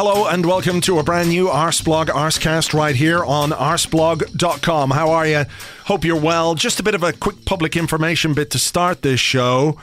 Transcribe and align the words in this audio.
Hello 0.00 0.28
and 0.28 0.46
welcome 0.46 0.80
to 0.82 1.00
a 1.00 1.02
brand 1.02 1.28
new 1.28 1.48
Arseblog 1.48 2.06
Arsecast 2.06 2.72
right 2.72 2.94
here 2.94 3.24
on 3.24 3.50
arseblog.com. 3.50 4.92
How 4.92 5.10
are 5.10 5.26
you? 5.26 5.44
Hope 5.86 6.04
you're 6.04 6.20
well. 6.20 6.54
Just 6.54 6.78
a 6.78 6.84
bit 6.84 6.94
of 6.94 7.02
a 7.02 7.12
quick 7.12 7.44
public 7.44 7.76
information 7.76 8.32
bit 8.32 8.50
to 8.50 8.60
start 8.60 9.02
this 9.02 9.18
show. 9.18 9.76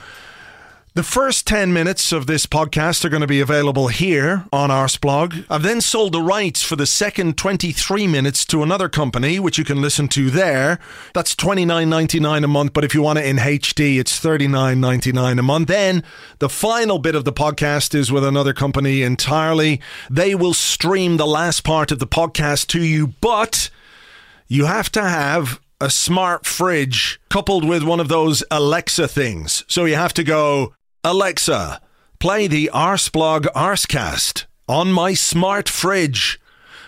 The 0.96 1.02
first 1.02 1.46
10 1.46 1.74
minutes 1.74 2.10
of 2.10 2.26
this 2.26 2.46
podcast 2.46 3.04
are 3.04 3.10
going 3.10 3.20
to 3.20 3.26
be 3.26 3.40
available 3.40 3.88
here 3.88 4.46
on 4.50 4.70
Arseblog. 4.70 5.44
I've 5.50 5.62
then 5.62 5.82
sold 5.82 6.12
the 6.14 6.22
rights 6.22 6.62
for 6.62 6.74
the 6.74 6.86
second 6.86 7.36
23 7.36 8.06
minutes 8.06 8.46
to 8.46 8.62
another 8.62 8.88
company, 8.88 9.38
which 9.38 9.58
you 9.58 9.64
can 9.64 9.82
listen 9.82 10.08
to 10.08 10.30
there. 10.30 10.78
That's 11.12 11.34
$29.99 11.34 12.44
a 12.44 12.48
month, 12.48 12.72
but 12.72 12.82
if 12.82 12.94
you 12.94 13.02
want 13.02 13.18
it 13.18 13.26
in 13.26 13.36
HD, 13.36 13.98
it's 13.98 14.18
$39.99 14.18 15.38
a 15.38 15.42
month. 15.42 15.68
Then 15.68 16.02
the 16.38 16.48
final 16.48 16.98
bit 16.98 17.14
of 17.14 17.26
the 17.26 17.32
podcast 17.32 17.94
is 17.94 18.10
with 18.10 18.24
another 18.24 18.54
company 18.54 19.02
entirely. 19.02 19.82
They 20.08 20.34
will 20.34 20.54
stream 20.54 21.18
the 21.18 21.26
last 21.26 21.62
part 21.62 21.92
of 21.92 21.98
the 21.98 22.06
podcast 22.06 22.68
to 22.68 22.82
you, 22.82 23.08
but 23.20 23.68
you 24.48 24.64
have 24.64 24.90
to 24.92 25.02
have 25.02 25.60
a 25.78 25.90
smart 25.90 26.46
fridge 26.46 27.20
coupled 27.28 27.68
with 27.68 27.82
one 27.82 28.00
of 28.00 28.08
those 28.08 28.42
Alexa 28.50 29.06
things. 29.08 29.62
So 29.68 29.84
you 29.84 29.94
have 29.94 30.14
to 30.14 30.24
go, 30.24 30.72
Alexa, 31.06 31.80
play 32.18 32.48
the 32.48 32.68
Arseblog 32.74 33.44
Arsecast 33.54 34.46
on 34.68 34.90
my 34.90 35.14
smart 35.14 35.68
fridge. 35.68 36.40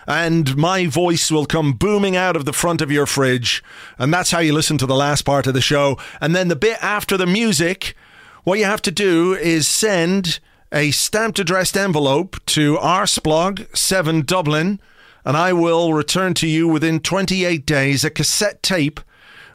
And 0.09 0.57
my 0.57 0.89
voice 0.89 1.31
will 1.31 1.47
come 1.47 1.75
booming 1.75 2.17
out 2.17 2.35
of 2.35 2.45
the 2.45 2.53
front 2.53 2.83
of 2.83 2.91
your 2.91 3.07
fridge. 3.07 3.63
And 3.97 4.13
that's 4.13 4.33
how 4.33 4.41
you 4.41 4.53
listen 4.53 4.77
to 4.79 4.87
the 4.87 4.97
last 4.97 5.23
part 5.23 5.47
of 5.47 5.55
the 5.55 5.61
show. 5.61 5.99
And 6.21 6.35
then 6.35 6.49
the 6.49 6.57
bit 6.57 6.83
after 6.83 7.17
the 7.17 7.29
music, 7.29 7.95
what 8.43 8.59
you 8.59 8.65
have 8.65 8.83
to 8.83 8.91
do 8.91 9.35
is 9.35 9.69
send 9.69 10.41
a 10.73 10.91
stamped 10.91 11.39
addressed 11.39 11.77
envelope 11.77 12.45
to 12.47 12.77
Arseblog 12.79 13.69
7 13.77 14.23
Dublin. 14.23 14.81
And 15.25 15.37
I 15.37 15.53
will 15.53 15.95
return 15.95 16.35
to 16.35 16.49
you 16.49 16.67
within 16.67 16.99
28 16.99 17.65
days 17.65 18.03
a 18.03 18.11
cassette 18.11 18.65
tape 18.65 18.99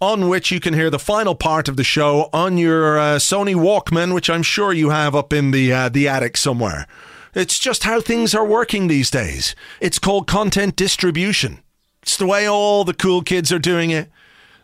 on 0.03 0.27
which 0.27 0.51
you 0.51 0.59
can 0.59 0.73
hear 0.73 0.89
the 0.89 0.99
final 0.99 1.33
part 1.33 1.69
of 1.69 1.77
the 1.77 1.83
show 1.83 2.29
on 2.33 2.57
your 2.57 2.99
uh, 2.99 3.15
Sony 3.15 3.55
Walkman, 3.55 4.13
which 4.13 4.29
I'm 4.29 4.43
sure 4.43 4.73
you 4.73 4.89
have 4.89 5.15
up 5.15 5.31
in 5.31 5.51
the 5.51 5.71
uh, 5.71 5.87
the 5.87 6.09
attic 6.09 6.35
somewhere. 6.35 6.87
It's 7.33 7.58
just 7.58 7.86
how 7.86 8.02
things 8.02 8.36
are 8.36 8.45
working 8.45 8.87
these 8.87 9.09
days. 9.09 9.55
It's 9.80 9.99
called 9.99 10.27
content 10.27 10.75
distribution. 10.75 11.63
It's 12.02 12.17
the 12.17 12.25
way 12.25 12.45
all 12.45 12.83
the 12.83 12.93
cool 12.93 13.21
kids 13.21 13.49
are 13.53 13.59
doing 13.59 13.92
it. 13.92 14.11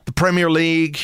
The 0.04 0.12
Premier 0.12 0.52
League, 0.52 1.00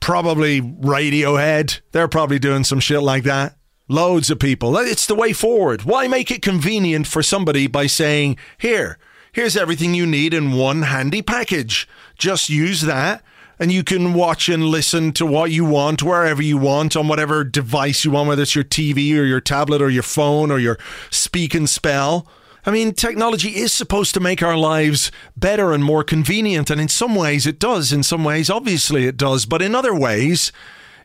probably 0.00 0.60
Radiohead, 0.60 1.80
they're 1.90 2.06
probably 2.06 2.38
doing 2.38 2.62
some 2.62 2.78
shit 2.78 3.02
like 3.02 3.24
that. 3.24 3.56
Loads 3.88 4.30
of 4.30 4.38
people. 4.38 4.76
It's 4.76 5.06
the 5.06 5.14
way 5.16 5.32
forward. 5.32 5.82
Why 5.82 6.06
make 6.06 6.30
it 6.30 6.40
convenient 6.40 7.08
for 7.08 7.22
somebody 7.22 7.66
by 7.66 7.88
saying, 7.88 8.36
here, 8.58 8.98
here's 9.32 9.56
everything 9.56 9.92
you 9.92 10.06
need 10.06 10.32
in 10.32 10.52
one 10.52 10.82
handy 10.82 11.20
package. 11.20 11.88
Just 12.16 12.48
use 12.48 12.82
that 12.82 13.24
and 13.58 13.72
you 13.72 13.82
can 13.82 14.14
watch 14.14 14.48
and 14.48 14.64
listen 14.64 15.12
to 15.12 15.26
what 15.26 15.50
you 15.50 15.64
want 15.64 16.02
wherever 16.02 16.42
you 16.42 16.58
want 16.58 16.96
on 16.96 17.08
whatever 17.08 17.44
device 17.44 18.04
you 18.04 18.10
want, 18.10 18.28
whether 18.28 18.42
it's 18.42 18.54
your 18.54 18.64
TV 18.64 19.16
or 19.16 19.24
your 19.24 19.40
tablet 19.40 19.80
or 19.80 19.90
your 19.90 20.02
phone 20.02 20.50
or 20.50 20.58
your 20.58 20.78
speak 21.10 21.54
and 21.54 21.68
spell. 21.68 22.26
I 22.66 22.72
mean, 22.72 22.94
technology 22.94 23.56
is 23.56 23.72
supposed 23.72 24.12
to 24.14 24.20
make 24.20 24.42
our 24.42 24.56
lives 24.56 25.12
better 25.36 25.72
and 25.72 25.84
more 25.84 26.02
convenient, 26.02 26.68
and 26.68 26.80
in 26.80 26.88
some 26.88 27.14
ways 27.14 27.46
it 27.46 27.60
does. 27.60 27.92
In 27.92 28.02
some 28.02 28.24
ways, 28.24 28.50
obviously, 28.50 29.06
it 29.06 29.16
does. 29.16 29.46
But 29.46 29.62
in 29.62 29.74
other 29.74 29.94
ways, 29.94 30.50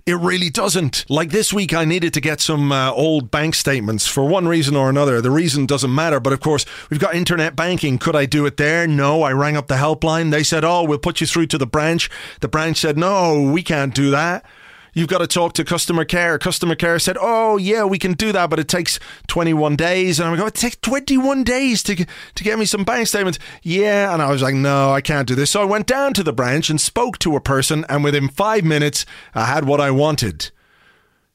it 0.06 0.16
really 0.16 0.50
doesn't. 0.50 1.06
Like 1.10 1.30
this 1.30 1.54
week, 1.54 1.74
I 1.74 1.86
needed 1.86 2.14
to 2.14 2.22
get 2.22 2.42
some 2.42 2.72
uh, 2.72 2.92
old 2.92 3.32
bank 3.32 3.56
statements 3.56 4.08
for 4.08 4.26
one 4.26 4.48
reason 4.48 4.76
or 4.76 4.90
another. 4.90 5.22
The 5.22 5.32
reason 5.32 5.66
doesn't 5.66 5.94
matter, 5.94 6.20
but 6.20 6.34
of 6.34 6.40
course, 6.40 6.66
we've 6.90 7.00
got 7.00 7.16
internet 7.16 7.56
banking. 7.56 7.98
Could 7.98 8.16
I 8.16 8.26
do 8.26 8.46
it 8.46 8.58
there? 8.58 8.88
No. 8.88 9.24
I 9.24 9.32
rang 9.32 9.58
up 9.58 9.68
the 9.68 9.76
helpline. 9.76 10.32
They 10.32 10.44
said, 10.44 10.64
oh, 10.64 10.84
we'll 10.84 11.00
put 11.00 11.22
you 11.22 11.28
through 11.28 11.48
to 11.48 11.58
the 11.58 11.68
branch. 11.68 12.10
The 12.40 12.48
branch 12.48 12.78
said, 12.78 12.98
no, 12.98 13.42
we 13.42 13.64
can't 13.64 13.94
do 13.94 14.12
that. 14.12 14.46
You've 14.94 15.08
got 15.08 15.20
to 15.20 15.28
talk 15.28 15.54
to 15.54 15.64
customer 15.64 16.04
care. 16.04 16.38
Customer 16.38 16.76
care 16.76 17.00
said, 17.00 17.18
"Oh 17.20 17.58
yeah, 17.58 17.86
we 17.86 17.98
can 17.98 18.14
do 18.14 18.32
that, 18.34 18.50
but 18.50 18.60
it 18.60 18.68
takes 18.68 19.00
21 19.28 19.76
days." 19.78 20.20
And 20.20 20.28
I'm 20.28 20.36
like, 20.36 20.44
oh, 20.44 20.48
"It 20.48 20.56
takes 20.56 20.78
21 20.82 21.44
days 21.44 21.82
to 21.84 21.96
to 21.96 22.44
get 22.44 22.60
me 22.60 22.66
some 22.66 22.84
bank 22.84 23.08
statements." 23.08 23.40
Yeah, 23.64 24.14
and 24.14 24.22
I 24.22 24.30
was 24.30 24.42
like, 24.42 24.56
"No, 24.56 24.92
I 24.92 25.00
can't 25.00 25.28
do 25.28 25.36
this." 25.36 25.52
So 25.52 25.62
I 25.62 25.66
went 25.66 25.88
down 25.88 26.14
to 26.16 26.24
the 26.24 26.34
branch 26.34 26.70
and 26.70 26.80
spoke 26.80 27.20
to 27.20 27.36
a 27.36 27.42
person, 27.42 27.86
and 27.88 28.04
within 28.04 28.28
five 28.28 28.66
minutes, 28.66 29.06
I 29.34 29.46
had 29.46 29.66
what 29.66 29.80
I 29.80 29.92
wanted. 29.92 30.52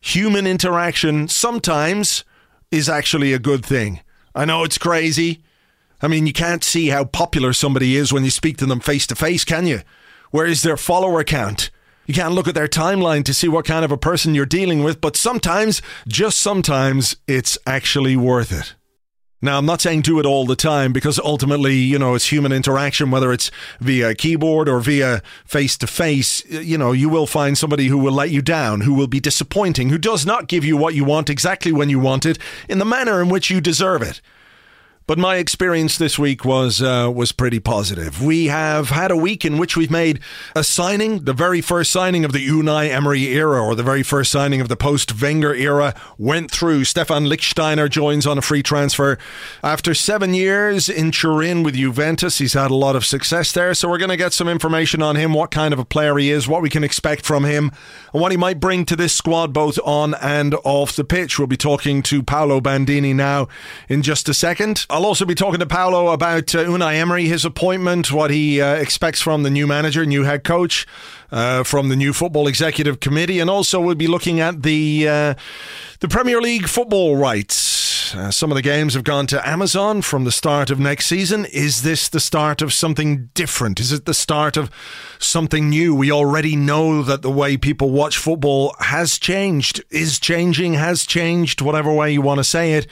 Human 0.01 0.47
interaction 0.47 1.27
sometimes 1.27 2.25
is 2.71 2.89
actually 2.89 3.33
a 3.33 3.39
good 3.39 3.65
thing. 3.65 4.01
I 4.35 4.45
know 4.45 4.65
it's 4.65 4.79
crazy. 4.79 5.43
I 6.03 6.09
mean, 6.09 6.27
you 6.27 6.33
can't 6.35 6.63
see 6.63 6.89
how 6.89 7.05
popular 7.05 7.55
somebody 7.55 7.97
is 7.97 8.13
when 8.13 8.23
you 8.23 8.31
speak 8.31 8.59
to 8.59 8.67
them 8.67 8.81
face 8.81 9.07
to 9.07 9.15
face, 9.15 9.45
can 9.45 9.67
you? 9.67 9.81
Where 10.31 10.45
is 10.45 10.63
their 10.63 10.77
follower 10.77 11.25
count? 11.25 11.71
You 12.07 12.15
can't 12.15 12.35
look 12.35 12.49
at 12.49 12.55
their 12.55 12.69
timeline 12.69 13.25
to 13.25 13.35
see 13.35 13.49
what 13.49 13.65
kind 13.65 13.85
of 13.85 13.91
a 13.91 13.97
person 13.97 14.35
you're 14.35 14.47
dealing 14.47 14.85
with, 14.85 15.01
but 15.01 15.17
sometimes, 15.17 15.83
just 16.07 16.39
sometimes, 16.39 17.17
it's 17.27 17.59
actually 17.67 18.17
worth 18.17 18.53
it. 18.53 18.75
Now, 19.43 19.59
I'm 19.59 19.67
not 19.67 19.83
saying 19.83 20.01
do 20.01 20.19
it 20.19 20.25
all 20.25 20.47
the 20.47 20.57
time 20.57 20.93
because 20.93 21.19
ultimately, 21.19 21.75
you 21.75 21.99
know, 21.99 22.15
it's 22.15 22.33
human 22.33 22.53
interaction, 22.53 23.11
whether 23.11 23.33
it's 23.33 23.51
via 23.81 24.15
keyboard 24.15 24.69
or 24.69 24.81
via 24.81 25.21
face 25.45 25.77
to 25.79 25.87
face. 25.87 26.45
You 26.47 26.79
know, 26.79 26.93
you 26.93 27.09
will 27.09 27.27
find 27.27 27.59
somebody 27.59 27.89
who 27.89 27.99
will 27.99 28.15
let 28.15 28.31
you 28.31 28.41
down, 28.41 28.81
who 28.81 28.95
will 28.95 29.07
be 29.07 29.21
disappointing, 29.21 29.91
who 29.91 29.99
does 29.99 30.25
not 30.25 30.49
give 30.49 30.65
you 30.65 30.77
what 30.77 30.95
you 30.95 31.05
want 31.05 31.29
exactly 31.29 31.71
when 31.71 31.91
you 31.91 32.01
want 32.01 32.25
it 32.25 32.39
in 32.69 32.79
the 32.79 32.85
manner 32.85 33.21
in 33.21 33.29
which 33.29 33.51
you 33.51 33.61
deserve 33.61 34.01
it. 34.01 34.23
But 35.09 35.19
my 35.19 35.37
experience 35.37 35.99
this 35.99 36.19
week 36.19 36.45
was 36.45 36.83
uh, 36.83 37.13
was 37.15 37.31
pretty 37.31 37.61
positive. 37.61 38.21
We 38.21 38.47
have 38.47 38.89
had 38.89 39.13
a 39.13 39.17
week 39.17 39.45
in 39.45 39.57
which 39.57 39.77
we've 39.77 39.91
made 39.91 40.19
a 40.57 40.65
signing, 40.65 41.21
the 41.21 41.33
very 41.33 41.61
first 41.61 41.93
signing 41.93 42.25
of 42.25 42.33
the 42.33 42.45
Unai 42.45 42.91
Emery 42.91 43.23
era, 43.29 43.63
or 43.63 43.77
the 43.77 43.85
very 43.85 44.03
first 44.03 44.33
signing 44.33 44.61
of 44.61 44.69
the 44.69 44.77
post 44.77 45.23
Wenger 45.23 45.55
era, 45.55 45.95
went 46.19 46.51
through. 46.51 46.83
Stephan 46.83 47.27
Lichtsteiner 47.27 47.89
joins 47.89 48.27
on 48.27 48.37
a 48.37 48.43
free 48.43 48.65
transfer 48.65 49.17
after 49.63 49.95
seven 49.95 50.35
years 50.35 50.89
in 50.89 51.13
Turin 51.13 51.63
with 51.63 51.77
Juventus. 51.77 52.39
He's 52.39 52.55
had 52.55 52.73
a 52.73 52.75
lot 52.75 52.97
of 52.97 53.07
success 53.07 53.53
there, 53.53 53.75
so 53.75 53.89
we're 53.89 53.99
going 53.99 54.11
to 54.11 54.17
get 54.17 54.33
some 54.33 54.49
information 54.49 55.03
on 55.03 55.15
him, 55.15 55.35
what 55.35 55.53
kind 55.53 55.73
of 55.73 55.79
a 55.79 55.85
player 55.85 56.19
he 56.19 56.33
is, 56.33 56.49
what 56.49 56.63
we 56.63 56.69
can 56.69 56.83
expect 56.83 57.25
from 57.25 57.45
him, 57.45 57.71
and 58.13 58.21
what 58.21 58.33
he 58.33 58.37
might 58.37 58.59
bring 58.59 58.85
to 58.87 58.97
this 58.97 59.15
squad 59.15 59.53
both 59.53 59.79
on 59.85 60.15
and 60.15 60.57
off 60.65 60.97
the 60.97 61.05
pitch. 61.05 61.39
We'll 61.39 61.47
be 61.47 61.57
talking 61.57 62.03
to 62.03 62.25
Paolo 62.25 62.61
Bandini 62.61 63.15
now 63.15 63.47
in 63.89 64.03
just 64.03 64.29
a 64.29 64.35
second. 64.35 64.85
I'll 64.97 65.05
also 65.05 65.27
be 65.27 65.35
talking 65.35 65.61
to 65.61 65.67
Paolo 65.67 66.09
about 66.09 66.55
uh, 66.55 66.65
Unai 66.65 66.95
Emery, 66.95 67.27
his 67.27 67.45
appointment, 67.45 68.11
what 68.11 68.31
he 68.31 68.63
uh, 68.63 68.77
expects 68.77 69.21
from 69.21 69.43
the 69.43 69.51
new 69.51 69.67
manager, 69.67 70.07
new 70.07 70.23
head 70.23 70.43
coach, 70.43 70.87
uh, 71.31 71.65
from 71.65 71.91
the 71.91 71.97
new 71.97 72.15
football 72.15 72.49
executive 72.49 72.99
committee, 72.99 73.39
and 73.39 73.51
also 73.51 73.79
we'll 73.79 73.95
be 73.95 74.07
looking 74.07 74.41
at 74.41 74.63
the 74.63 75.07
uh, 75.07 75.35
the 76.01 76.09
Premier 76.09 76.41
League 76.41 76.67
football 76.67 77.15
rights. 77.15 78.15
Uh, 78.15 78.31
some 78.31 78.51
of 78.51 78.55
the 78.55 78.63
games 78.63 78.95
have 78.95 79.05
gone 79.05 79.27
to 79.27 79.47
Amazon 79.47 80.01
from 80.01 80.25
the 80.25 80.33
start 80.33 80.71
of 80.71 80.81
next 80.81 81.09
season. 81.09 81.45
Is 81.45 81.83
this 81.83 82.09
the 82.09 82.19
start 82.19 82.63
of 82.63 82.73
something 82.73 83.29
different? 83.35 83.79
Is 83.79 83.93
it 83.93 84.07
the 84.07 84.15
start 84.15 84.57
of 84.57 84.71
something 85.19 85.69
new? 85.69 85.95
We 85.95 86.11
already 86.11 86.57
know 86.57 87.03
that 87.03 87.21
the 87.21 87.31
way 87.31 87.59
people 87.59 87.91
watch 87.91 88.17
football 88.17 88.75
has 88.79 89.19
changed, 89.19 89.85
is 89.91 90.19
changing, 90.19 90.73
has 90.73 91.05
changed, 91.05 91.61
whatever 91.61 91.93
way 91.93 92.15
you 92.15 92.23
want 92.23 92.39
to 92.39 92.45
say 92.45 92.73
it. 92.73 92.87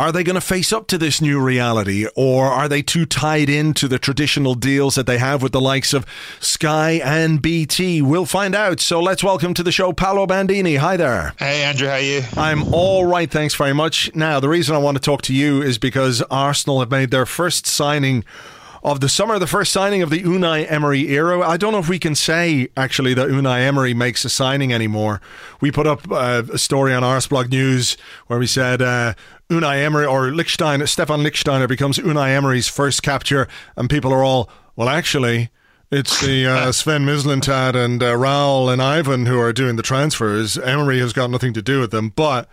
Are 0.00 0.12
they 0.12 0.24
going 0.24 0.36
to 0.36 0.40
face 0.40 0.72
up 0.72 0.86
to 0.86 0.96
this 0.96 1.20
new 1.20 1.38
reality, 1.38 2.06
or 2.16 2.46
are 2.46 2.70
they 2.70 2.80
too 2.80 3.04
tied 3.04 3.50
into 3.50 3.86
the 3.86 3.98
traditional 3.98 4.54
deals 4.54 4.94
that 4.94 5.04
they 5.04 5.18
have 5.18 5.42
with 5.42 5.52
the 5.52 5.60
likes 5.60 5.92
of 5.92 6.06
Sky 6.40 6.92
and 7.04 7.42
BT? 7.42 8.00
We'll 8.00 8.24
find 8.24 8.54
out. 8.54 8.80
So 8.80 8.98
let's 8.98 9.22
welcome 9.22 9.52
to 9.52 9.62
the 9.62 9.70
show 9.70 9.92
Paolo 9.92 10.26
Bandini. 10.26 10.76
Hi 10.76 10.96
there. 10.96 11.34
Hey, 11.38 11.64
Andrew, 11.64 11.86
how 11.86 11.96
are 11.96 12.00
you? 12.00 12.22
I'm 12.38 12.72
all 12.72 13.04
right, 13.04 13.30
thanks 13.30 13.54
very 13.54 13.74
much. 13.74 14.10
Now, 14.14 14.40
the 14.40 14.48
reason 14.48 14.74
I 14.74 14.78
want 14.78 14.96
to 14.96 15.02
talk 15.02 15.20
to 15.24 15.34
you 15.34 15.60
is 15.60 15.76
because 15.76 16.22
Arsenal 16.30 16.80
have 16.80 16.90
made 16.90 17.10
their 17.10 17.26
first 17.26 17.66
signing 17.66 18.24
of 18.82 19.00
the 19.00 19.08
summer, 19.08 19.38
the 19.38 19.46
first 19.46 19.72
signing 19.72 20.02
of 20.02 20.10
the 20.10 20.22
Unai 20.22 20.70
Emery 20.70 21.08
era. 21.08 21.40
I 21.40 21.56
don't 21.56 21.72
know 21.72 21.78
if 21.78 21.88
we 21.88 21.98
can 21.98 22.14
say 22.14 22.68
actually 22.76 23.14
that 23.14 23.28
Unai 23.28 23.60
Emery 23.60 23.94
makes 23.94 24.24
a 24.24 24.30
signing 24.30 24.72
anymore. 24.72 25.20
We 25.60 25.70
put 25.70 25.86
up 25.86 26.10
uh, 26.10 26.44
a 26.52 26.58
story 26.58 26.94
on 26.94 27.02
Arseblog 27.02 27.50
News 27.50 27.96
where 28.26 28.38
we 28.38 28.46
said 28.46 28.80
uh, 28.80 29.14
Unai 29.50 29.84
Emery 29.84 30.06
or 30.06 30.30
Lichtsteiner, 30.30 30.88
Stephan 30.88 31.20
Lichtsteiner 31.20 31.68
becomes 31.68 31.98
Unai 31.98 32.30
Emery's 32.30 32.68
first 32.68 33.02
capture, 33.02 33.48
and 33.76 33.90
people 33.90 34.12
are 34.12 34.24
all, 34.24 34.48
well, 34.76 34.88
actually. 34.88 35.50
It's 35.92 36.20
the 36.20 36.46
uh, 36.46 36.72
Sven 36.72 37.04
Mislintat 37.04 37.74
and 37.74 38.00
uh, 38.00 38.14
Raul 38.14 38.72
and 38.72 38.80
Ivan 38.80 39.26
who 39.26 39.40
are 39.40 39.52
doing 39.52 39.74
the 39.74 39.82
transfers. 39.82 40.56
Emery 40.56 41.00
has 41.00 41.12
got 41.12 41.30
nothing 41.30 41.52
to 41.54 41.62
do 41.62 41.80
with 41.80 41.90
them, 41.90 42.10
but 42.10 42.48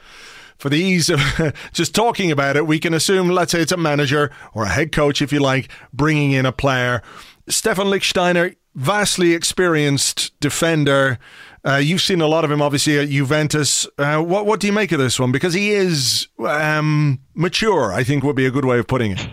for 0.58 0.70
the 0.70 0.78
ease 0.78 1.10
of 1.10 1.22
just 1.74 1.94
talking 1.94 2.32
about 2.32 2.58
it, 2.58 2.68
we 2.68 2.80
can 2.80 2.94
assume, 2.94 3.30
let's 3.30 3.52
say 3.52 3.62
it's 3.62 3.72
a 3.72 3.78
manager 3.78 4.32
or 4.54 4.64
a 4.64 4.70
head 4.70 4.92
coach, 4.92 5.22
if 5.22 5.32
you 5.32 5.40
like, 5.40 5.70
bringing 5.94 6.32
in 6.32 6.46
a 6.46 6.52
player. 6.52 7.02
Stephan 7.48 7.88
Lichtsteiner, 7.88 8.56
vastly 8.76 9.34
experienced 9.34 10.38
defender. 10.40 11.18
Uh, 11.66 11.76
you've 11.76 12.02
seen 12.02 12.22
a 12.22 12.28
lot 12.28 12.46
of 12.46 12.52
him, 12.52 12.62
obviously, 12.62 12.98
at 12.98 13.10
Juventus. 13.10 13.88
Uh, 13.98 14.22
what 14.22 14.46
what 14.46 14.60
do 14.60 14.68
you 14.68 14.74
make 14.74 14.92
of 14.92 15.00
this 15.00 15.20
one? 15.20 15.32
Because 15.32 15.54
he 15.54 15.72
is 15.72 16.28
um, 16.40 17.20
mature, 17.34 17.92
I 17.92 18.04
think 18.04 18.24
would 18.24 18.36
be 18.36 18.46
a 18.46 18.52
good 18.52 18.66
way 18.66 18.80
of 18.80 18.88
putting 18.88 19.12
it. 19.14 19.28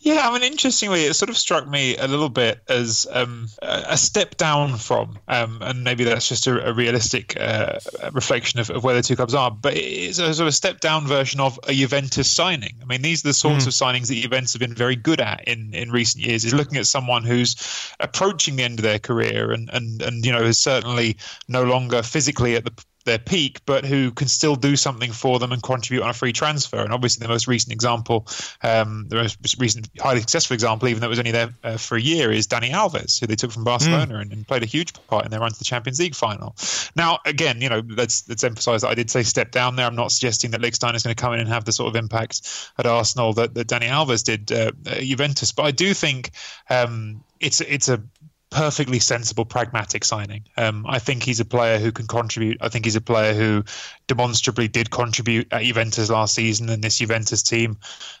Yeah, 0.00 0.28
I 0.28 0.32
mean, 0.32 0.42
interestingly, 0.42 1.04
it 1.04 1.14
sort 1.14 1.30
of 1.30 1.36
struck 1.36 1.66
me 1.66 1.96
a 1.96 2.06
little 2.06 2.28
bit 2.28 2.60
as 2.68 3.06
um, 3.10 3.48
a 3.60 3.96
step 3.96 4.36
down 4.36 4.76
from, 4.76 5.18
um, 5.28 5.58
and 5.62 5.84
maybe 5.84 6.04
that's 6.04 6.28
just 6.28 6.46
a, 6.46 6.68
a 6.68 6.72
realistic 6.72 7.36
uh, 7.40 7.78
reflection 8.12 8.60
of, 8.60 8.70
of, 8.70 8.84
where 8.84 8.94
the 8.94 9.02
two 9.02 9.16
clubs 9.16 9.34
are, 9.34 9.50
but 9.50 9.74
it's 9.76 10.18
a 10.18 10.32
sort 10.34 10.46
of 10.46 10.54
step 10.54 10.80
down 10.80 11.06
version 11.06 11.40
of 11.40 11.58
a 11.66 11.74
Juventus 11.74 12.30
signing. 12.30 12.76
I 12.82 12.84
mean, 12.84 13.02
these 13.02 13.24
are 13.24 13.28
the 13.28 13.34
sorts 13.34 13.64
mm. 13.64 13.68
of 13.68 13.72
signings 13.72 14.08
that 14.08 14.14
Juventus 14.14 14.52
have 14.52 14.60
been 14.60 14.74
very 14.74 14.96
good 14.96 15.20
at 15.20 15.46
in, 15.48 15.74
in 15.74 15.90
recent 15.90 16.24
years, 16.24 16.44
is 16.44 16.54
looking 16.54 16.78
at 16.78 16.86
someone 16.86 17.24
who's 17.24 17.56
approaching 18.00 18.56
the 18.56 18.62
end 18.62 18.78
of 18.78 18.84
their 18.84 18.98
career 18.98 19.52
and, 19.52 19.70
and, 19.72 20.02
and 20.02 20.24
you 20.24 20.32
know, 20.32 20.42
is 20.42 20.58
certainly 20.58 21.16
no 21.48 21.64
longer 21.64 22.02
physically 22.02 22.56
at 22.56 22.64
the 22.64 22.84
their 23.06 23.18
peak, 23.18 23.60
but 23.64 23.86
who 23.86 24.10
can 24.10 24.28
still 24.28 24.56
do 24.56 24.76
something 24.76 25.12
for 25.12 25.38
them 25.38 25.52
and 25.52 25.62
contribute 25.62 26.02
on 26.02 26.10
a 26.10 26.12
free 26.12 26.32
transfer. 26.32 26.78
And 26.78 26.92
obviously, 26.92 27.24
the 27.24 27.32
most 27.32 27.48
recent 27.48 27.72
example, 27.72 28.26
um, 28.62 29.06
the 29.08 29.16
most 29.16 29.56
recent 29.58 29.88
highly 29.98 30.20
successful 30.20 30.54
example, 30.54 30.88
even 30.88 31.00
though 31.00 31.06
it 31.06 31.10
was 31.10 31.18
only 31.18 31.30
there 31.30 31.54
uh, 31.64 31.78
for 31.78 31.96
a 31.96 32.00
year, 32.00 32.30
is 32.30 32.46
Dani 32.46 32.70
Alves, 32.70 33.18
who 33.18 33.26
they 33.26 33.36
took 33.36 33.52
from 33.52 33.64
Barcelona 33.64 34.14
mm. 34.14 34.20
and, 34.20 34.32
and, 34.32 34.46
played 34.46 34.62
a 34.62 34.66
huge 34.66 34.92
part 35.08 35.24
in 35.24 35.30
their 35.30 35.40
run 35.40 35.50
to 35.50 35.58
the 35.58 35.64
Champions 35.64 35.98
League 35.98 36.14
final. 36.14 36.54
Now, 36.94 37.18
again, 37.24 37.60
you 37.60 37.68
know, 37.68 37.82
let's 37.88 38.28
let's 38.28 38.44
emphasise 38.44 38.82
that 38.82 38.88
I 38.88 38.94
did 38.94 39.10
say 39.10 39.22
step 39.22 39.50
down 39.50 39.76
there. 39.76 39.86
I'm 39.86 39.96
not 39.96 40.12
suggesting 40.12 40.50
that 40.50 40.60
Lichtsteiner 40.60 40.94
is 40.94 41.02
going 41.02 41.16
to 41.16 41.20
come 41.20 41.32
in 41.32 41.40
and 41.40 41.48
have 41.48 41.64
the 41.64 41.72
sort 41.72 41.88
of 41.88 41.96
impact 41.96 42.70
at 42.78 42.86
Arsenal 42.86 43.32
that, 43.34 43.54
that 43.54 43.68
Dani 43.68 43.88
Alves 43.88 44.22
did 44.22 44.52
uh, 44.52 44.72
at 44.86 45.02
Juventus, 45.02 45.52
but 45.52 45.64
I 45.64 45.70
do 45.70 45.94
think 45.94 46.32
um, 46.68 47.24
it's 47.40 47.60
it's 47.60 47.88
a 47.88 48.02
perfectly 48.50 49.00
sensible, 49.00 49.44
pragmatic 49.44 50.04
signing. 50.04 50.44
Um, 50.56 50.86
I 50.88 50.98
think 50.98 51.22
he's 51.22 51.40
a 51.40 51.44
player 51.44 51.78
who 51.78 51.90
can 51.90 52.06
contribute. 52.06 52.58
I 52.60 52.68
think 52.68 52.84
he's 52.84 52.96
a 52.96 53.00
player 53.00 53.34
who 53.34 53.64
demonstrably 54.06 54.68
did 54.68 54.90
contribute 54.90 55.52
at 55.52 55.62
Juventus 55.62 56.08
last 56.08 56.34
season. 56.34 56.68
And 56.68 56.82
this 56.82 56.98
Juventus 56.98 57.42
team, 57.42 57.76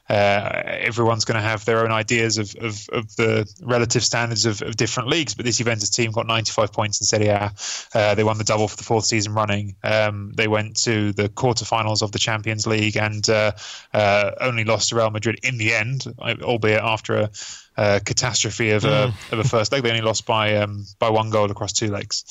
uh, 0.08 0.62
everyone's 0.66 1.24
going 1.24 1.36
to 1.36 1.48
have 1.48 1.64
their 1.64 1.84
own 1.84 1.92
ideas 1.92 2.38
of, 2.38 2.54
of, 2.56 2.88
of 2.92 3.16
the 3.16 3.50
relative 3.62 4.04
standards 4.04 4.46
of, 4.46 4.62
of, 4.62 4.76
different 4.76 5.08
leagues. 5.08 5.34
But 5.34 5.46
this 5.46 5.58
Juventus 5.58 5.90
team 5.90 6.10
got 6.10 6.26
95 6.26 6.72
points 6.72 7.00
in 7.00 7.06
Serie 7.06 7.28
A. 7.28 7.52
Uh, 7.94 8.14
they 8.16 8.24
won 8.24 8.38
the 8.38 8.44
double 8.44 8.66
for 8.66 8.76
the 8.76 8.84
fourth 8.84 9.04
season 9.04 9.32
running. 9.32 9.76
Um, 9.84 10.32
they 10.36 10.48
went 10.48 10.76
to 10.82 11.12
the 11.12 11.28
quarterfinals 11.28 12.02
of 12.02 12.10
the 12.10 12.18
Champions 12.18 12.66
League 12.66 12.96
and 12.96 13.28
uh, 13.30 13.52
uh 13.94 14.32
only 14.40 14.64
lost 14.64 14.88
to 14.88 14.96
Real 14.96 15.10
Madrid 15.10 15.38
in 15.42 15.56
the 15.56 15.72
end, 15.72 16.04
albeit 16.20 16.82
after 16.82 17.16
a 17.16 17.30
uh, 17.76 18.00
catastrophe 18.04 18.70
of 18.70 18.84
a 18.84 19.12
mm. 19.12 19.32
of 19.32 19.38
a 19.38 19.44
first 19.44 19.72
leg. 19.72 19.82
They 19.82 19.90
only 19.90 20.02
lost 20.02 20.26
by 20.26 20.56
um, 20.56 20.86
by 20.98 21.10
one 21.10 21.30
goal 21.30 21.50
across 21.50 21.72
two 21.72 21.88
legs, 21.88 22.24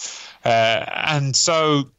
uh, 0.44 0.86
and 0.88 1.36
so 1.36 1.92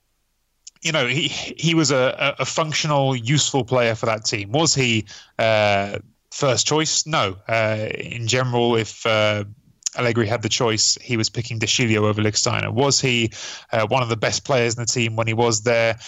you 0.82 0.92
know 0.92 1.06
he 1.06 1.28
he 1.28 1.74
was 1.74 1.90
a, 1.90 2.36
a 2.38 2.44
functional, 2.44 3.14
useful 3.14 3.64
player 3.64 3.94
for 3.94 4.06
that 4.06 4.24
team. 4.24 4.52
Was 4.52 4.74
he 4.74 5.06
uh, 5.38 5.98
first 6.30 6.66
choice? 6.66 7.06
No. 7.06 7.36
Uh, 7.48 7.88
in 7.94 8.26
general, 8.26 8.76
if 8.76 9.06
uh, 9.06 9.44
Allegri 9.96 10.26
had 10.26 10.42
the 10.42 10.48
choice, 10.48 10.98
he 11.00 11.16
was 11.16 11.30
picking 11.30 11.58
De 11.58 11.66
Sciglio 11.66 12.04
over 12.04 12.22
Lichtsteiner. 12.22 12.72
Was 12.72 13.00
he 13.00 13.32
uh, 13.72 13.86
one 13.86 14.02
of 14.02 14.08
the 14.08 14.16
best 14.16 14.44
players 14.44 14.74
in 14.74 14.82
the 14.82 14.86
team 14.86 15.16
when 15.16 15.26
he 15.26 15.34
was 15.34 15.62
there? 15.62 15.98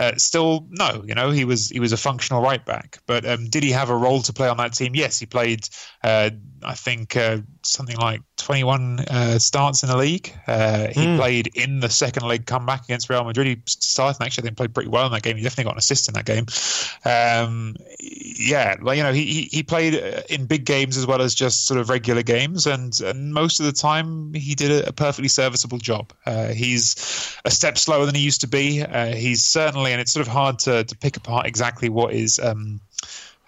Uh, 0.00 0.12
still, 0.16 0.66
no. 0.70 1.02
You 1.06 1.14
know, 1.14 1.30
he 1.30 1.44
was 1.44 1.68
he 1.68 1.80
was 1.80 1.92
a 1.92 1.96
functional 1.96 2.40
right 2.40 2.64
back. 2.64 2.98
But 3.06 3.26
um, 3.26 3.48
did 3.48 3.64
he 3.64 3.72
have 3.72 3.90
a 3.90 3.96
role 3.96 4.22
to 4.22 4.32
play 4.32 4.48
on 4.48 4.56
that 4.58 4.74
team? 4.74 4.94
Yes, 4.94 5.18
he 5.18 5.26
played. 5.26 5.68
Uh, 6.02 6.30
I 6.62 6.74
think 6.74 7.16
uh, 7.16 7.38
something 7.62 7.96
like 7.96 8.20
21 8.36 9.00
uh, 9.00 9.38
starts 9.38 9.82
in 9.82 9.88
the 9.88 9.96
league. 9.96 10.32
Uh, 10.46 10.88
he 10.88 11.06
mm. 11.06 11.16
played 11.16 11.48
in 11.54 11.80
the 11.80 11.88
second 11.88 12.26
leg 12.26 12.46
comeback 12.46 12.84
against 12.84 13.10
Real 13.10 13.24
Madrid. 13.24 13.46
He 13.46 13.62
started 13.66 14.22
actually, 14.22 14.42
I 14.42 14.46
think, 14.46 14.56
played 14.56 14.74
pretty 14.74 14.88
well 14.88 15.06
in 15.06 15.12
that 15.12 15.22
game. 15.22 15.36
He 15.36 15.42
definitely 15.42 15.64
got 15.64 15.74
an 15.74 15.78
assist 15.78 16.08
in 16.08 16.14
that 16.14 16.24
game. 16.24 16.46
Um, 17.04 17.76
yeah, 18.00 18.76
well, 18.80 18.94
you 18.94 19.02
know, 19.02 19.12
he 19.12 19.48
he 19.50 19.62
played 19.62 19.94
in 20.28 20.46
big 20.46 20.64
games 20.64 20.96
as 20.96 21.06
well 21.06 21.22
as 21.22 21.34
just 21.34 21.66
sort 21.66 21.80
of 21.80 21.90
regular 21.90 22.22
games, 22.22 22.66
and, 22.66 22.98
and 23.00 23.32
most 23.32 23.58
of 23.60 23.66
the 23.66 23.72
time 23.72 24.32
he 24.34 24.54
did 24.54 24.70
a, 24.70 24.88
a 24.88 24.92
perfectly 24.92 25.28
serviceable 25.28 25.78
job. 25.78 26.12
he's 26.52 27.36
a 27.44 27.50
step 27.50 27.78
slower 27.78 28.06
than 28.06 28.14
he 28.14 28.22
used 28.22 28.42
to 28.42 28.48
be. 28.48 28.84
he's 29.14 29.44
certainly 29.44 29.87
and 29.92 30.00
it's 30.00 30.12
sort 30.12 30.26
of 30.26 30.32
hard 30.32 30.58
to, 30.60 30.84
to 30.84 30.96
pick 30.96 31.16
apart 31.16 31.46
exactly 31.46 31.88
what 31.88 32.12
is 32.12 32.38
um, 32.38 32.80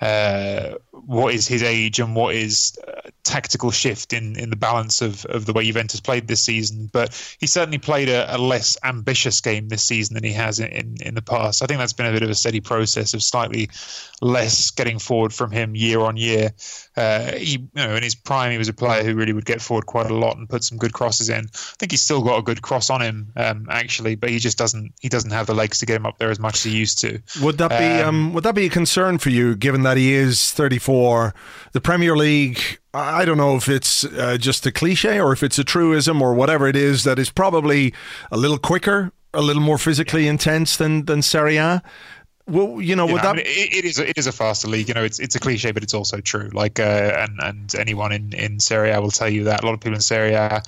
uh, 0.00 0.75
what 0.91 1.35
is 1.35 1.47
his 1.47 1.62
age 1.62 1.99
and 1.99 2.14
what 2.14 2.35
is 2.35 2.79
uh, 2.87 3.00
tactical 3.25 3.70
shift 3.70 4.12
in, 4.12 4.38
in 4.38 4.50
the 4.50 4.56
balance 4.56 5.02
of, 5.02 5.25
of 5.26 5.47
the 5.47 5.52
way 5.52 5.64
Juventus 5.64 6.00
played 6.00 6.29
this 6.29 6.41
season. 6.41 6.88
But 6.93 7.37
he 7.41 7.47
certainly 7.47 7.79
played 7.79 8.08
a, 8.08 8.37
a 8.37 8.38
less 8.38 8.76
ambitious 8.85 9.41
game 9.41 9.69
this 9.69 9.85
season 9.85 10.14
than 10.14 10.25
he 10.25 10.32
has 10.32 10.61
in, 10.61 10.69
in, 10.69 10.97
in, 11.00 11.14
the 11.14 11.23
past. 11.23 11.62
I 11.62 11.67
think 11.67 11.79
that's 11.79 11.93
been 11.93 12.06
a 12.06 12.12
bit 12.12 12.23
of 12.23 12.31
a 12.31 12.35
steady 12.35 12.61
process 12.61 13.14
of 13.14 13.23
slightly 13.23 13.70
less 14.20 14.70
getting 14.70 14.99
forward 14.99 15.32
from 15.32 15.50
him 15.50 15.75
year 15.75 16.00
on 16.00 16.17
year. 16.17 16.52
Uh, 16.97 17.32
he, 17.32 17.52
you 17.52 17.69
know, 17.75 17.94
in 17.94 18.02
his 18.02 18.14
prime, 18.14 18.52
he 18.52 18.58
was 18.58 18.69
a 18.69 18.75
player 18.75 19.02
who 19.02 19.14
really 19.14 19.32
would 19.32 19.47
get 19.47 19.62
forward 19.62 19.87
quite 19.87 20.11
a 20.11 20.14
lot 20.14 20.37
and 20.37 20.49
put 20.49 20.62
some 20.62 20.79
good 20.79 20.93
crosses 20.93 21.29
in. 21.29 21.44
I 21.44 21.75
think 21.79 21.93
he's 21.93 22.02
still 22.02 22.23
got 22.23 22.38
a 22.38 22.43
good 22.43 22.62
cross 22.62 22.91
on 22.91 23.00
him, 23.00 23.32
um, 23.37 23.66
actually, 23.71 24.14
but 24.14 24.30
he 24.30 24.38
just 24.38 24.59
doesn't 24.59 24.92
he 25.00 25.09
doesn't 25.09 25.30
have 25.30 25.47
the 25.47 25.54
legs 25.54 25.78
to 25.78 25.87
get 25.87 25.97
him 25.97 26.07
up 26.07 26.19
there 26.19 26.30
as 26.30 26.38
much 26.38 26.54
as 26.54 26.64
he 26.64 26.76
used 26.76 26.99
to. 27.00 27.21
Would 27.42 27.59
that 27.59 27.71
be 27.71 28.02
um, 28.02 28.11
um, 28.11 28.33
would 28.35 28.45
that 28.45 28.54
be 28.54 28.66
a 28.66 28.71
concern 28.71 29.19
for 29.19 29.30
you, 29.30 29.57
given 29.57 29.83
that 29.83 29.89
he 29.97 30.14
is 30.14 30.52
34? 30.52 31.35
The 31.73 31.80
Premier 31.80 32.16
League 32.16 32.80
I 32.92 33.25
don't 33.25 33.37
know 33.37 33.56
if 33.56 33.68
it's 33.68 34.04
uh, 34.04 34.37
just 34.37 34.66
a 34.66 34.73
cliche 34.73 35.20
or 35.20 35.32
if 35.32 35.44
it's 35.44 35.59
a 35.59 35.64
truism 35.64 36.20
or 36.20 36.35
whatever 36.35 36.66
it 36.66 36.75
is 36.75 37.04
that 37.04 37.20
is 37.20 37.30
probably 37.30 37.94
a 38.32 38.37
little 38.37 38.59
quicker, 38.59 39.12
a 39.32 39.42
little 39.42 39.62
more 39.62 39.78
physically 39.78 40.26
intense 40.26 40.76
than 40.76 41.04
than 41.04 41.23
Serie 41.23 41.56
A. 41.56 41.82
Well, 42.50 42.80
you 42.80 42.97
know, 42.97 43.07
you 43.07 43.12
would 43.12 43.23
know, 43.23 43.35
that 43.35 43.35
I 43.35 43.37
mean, 43.37 43.47
it, 43.47 43.75
it 43.76 43.85
is 43.85 44.00
a, 44.00 44.09
it 44.09 44.19
is 44.19 44.26
a 44.26 44.33
faster 44.33 44.66
league. 44.66 44.88
You 44.88 44.95
know, 44.95 45.04
it's 45.04 45.21
it's 45.21 45.37
a 45.37 45.38
cliche, 45.38 45.71
but 45.71 45.85
it's 45.85 45.95
also 45.95 46.21
true. 46.21 46.50
Like, 46.52 46.80
uh, 46.80 47.26
and 47.28 47.38
and 47.40 47.75
anyone 47.76 48.11
in 48.11 48.33
in 48.33 48.59
Serie 48.59 48.90
A 48.90 49.00
will 49.00 49.12
tell 49.12 49.28
you 49.28 49.45
that. 49.45 49.62
A 49.62 49.66
lot 49.66 49.73
of 49.73 49.80
people 49.80 49.95
in 49.95 50.00
Serie 50.00 50.35
A, 50.35 50.61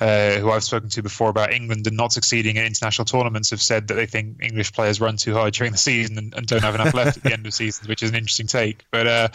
uh, 0.00 0.30
who 0.38 0.52
I've 0.52 0.62
spoken 0.62 0.88
to 0.90 1.02
before 1.02 1.30
about 1.30 1.52
England 1.52 1.88
and 1.88 1.96
not 1.96 2.12
succeeding 2.12 2.54
in 2.54 2.64
international 2.64 3.04
tournaments, 3.04 3.50
have 3.50 3.60
said 3.60 3.88
that 3.88 3.94
they 3.94 4.06
think 4.06 4.40
English 4.42 4.72
players 4.72 5.00
run 5.00 5.16
too 5.16 5.34
hard 5.34 5.54
during 5.54 5.72
the 5.72 5.78
season 5.78 6.18
and, 6.18 6.32
and 6.34 6.46
don't 6.46 6.62
have 6.62 6.76
enough 6.76 6.94
left 6.94 7.16
at 7.16 7.24
the 7.24 7.32
end 7.32 7.44
of 7.46 7.52
seasons, 7.52 7.88
which 7.88 8.04
is 8.04 8.10
an 8.10 8.16
interesting 8.16 8.46
take. 8.46 8.84
But 8.92 9.06
uh, 9.08 9.28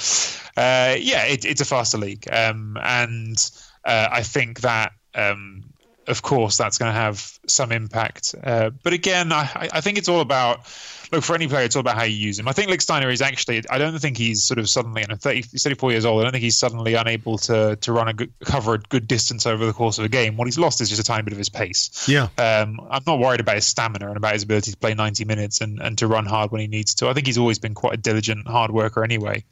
uh, 0.56 0.96
yeah, 0.98 1.26
it, 1.26 1.44
it's 1.44 1.60
a 1.60 1.66
faster 1.66 1.98
league, 1.98 2.32
um, 2.32 2.78
and 2.82 3.52
uh, 3.84 4.08
I 4.10 4.24
think 4.24 4.62
that. 4.62 4.94
Um, 5.16 5.69
of 6.10 6.22
course, 6.22 6.58
that's 6.58 6.78
going 6.78 6.92
to 6.92 7.00
have 7.00 7.40
some 7.48 7.72
impact. 7.72 8.36
Uh, 8.42 8.70
but 8.70 8.94
again, 8.94 9.32
I, 9.32 9.70
I 9.72 9.82
think 9.82 9.98
it's 9.98 10.10
all 10.10 10.22
about 10.22 10.66
look 11.12 11.24
for 11.24 11.36
any 11.36 11.48
player, 11.48 11.66
it's 11.66 11.76
all 11.76 11.82
about 11.82 11.96
how 11.96 12.04
you 12.04 12.16
use 12.16 12.38
him. 12.40 12.48
I 12.48 12.54
think 12.54 12.70
Lichtsteiner 12.70 13.12
is 13.12 13.22
actually. 13.22 13.64
I 13.70 13.78
don't 13.78 13.98
think 14.00 14.18
he's 14.18 14.44
sort 14.44 14.60
of 14.60 14.70
suddenly, 14.70 15.04
and 15.04 15.20
30, 15.20 15.42
34 15.42 15.92
years 15.92 16.06
old. 16.06 16.22
I 16.22 16.24
don't 16.24 16.32
think 16.32 16.44
he's 16.44 16.58
suddenly 16.58 16.94
unable 16.94 17.38
to 17.40 17.78
to 17.78 17.92
run 17.92 18.08
a 18.08 18.14
good, 18.14 18.34
cover 18.44 18.76
a 18.76 18.80
good 18.80 19.08
distance 19.08 19.46
over 19.46 19.66
the 19.66 19.74
course 19.74 19.98
of 19.98 20.06
a 20.06 20.10
game. 20.10 20.38
What 20.38 20.46
he's 20.46 20.60
lost 20.60 20.82
is 20.82 20.90
just 20.90 21.02
a 21.02 21.04
tiny 21.04 21.24
bit 21.24 21.34
of 21.34 21.38
his 21.38 21.50
pace. 21.50 22.08
Yeah. 22.08 22.30
Um, 22.38 22.88
I'm 22.90 23.04
not 23.06 23.20
worried 23.20 23.40
about 23.40 23.56
his 23.56 23.66
stamina 23.66 24.08
and 24.08 24.18
about 24.18 24.34
his 24.34 24.44
ability 24.44 24.72
to 24.72 24.78
play 24.78 24.94
90 24.94 25.26
minutes 25.26 25.62
and, 25.62 25.80
and 25.80 25.98
to 26.00 26.08
run 26.08 26.26
hard 26.26 26.52
when 26.52 26.62
he 26.62 26.68
needs 26.68 26.96
to. 26.96 27.08
I 27.08 27.14
think 27.14 27.28
he's 27.28 27.38
always 27.38 27.60
been 27.60 27.74
quite 27.74 27.94
a 27.94 27.98
diligent 27.98 28.48
hard 28.48 28.72
worker 28.72 29.04
anyway. 29.04 29.44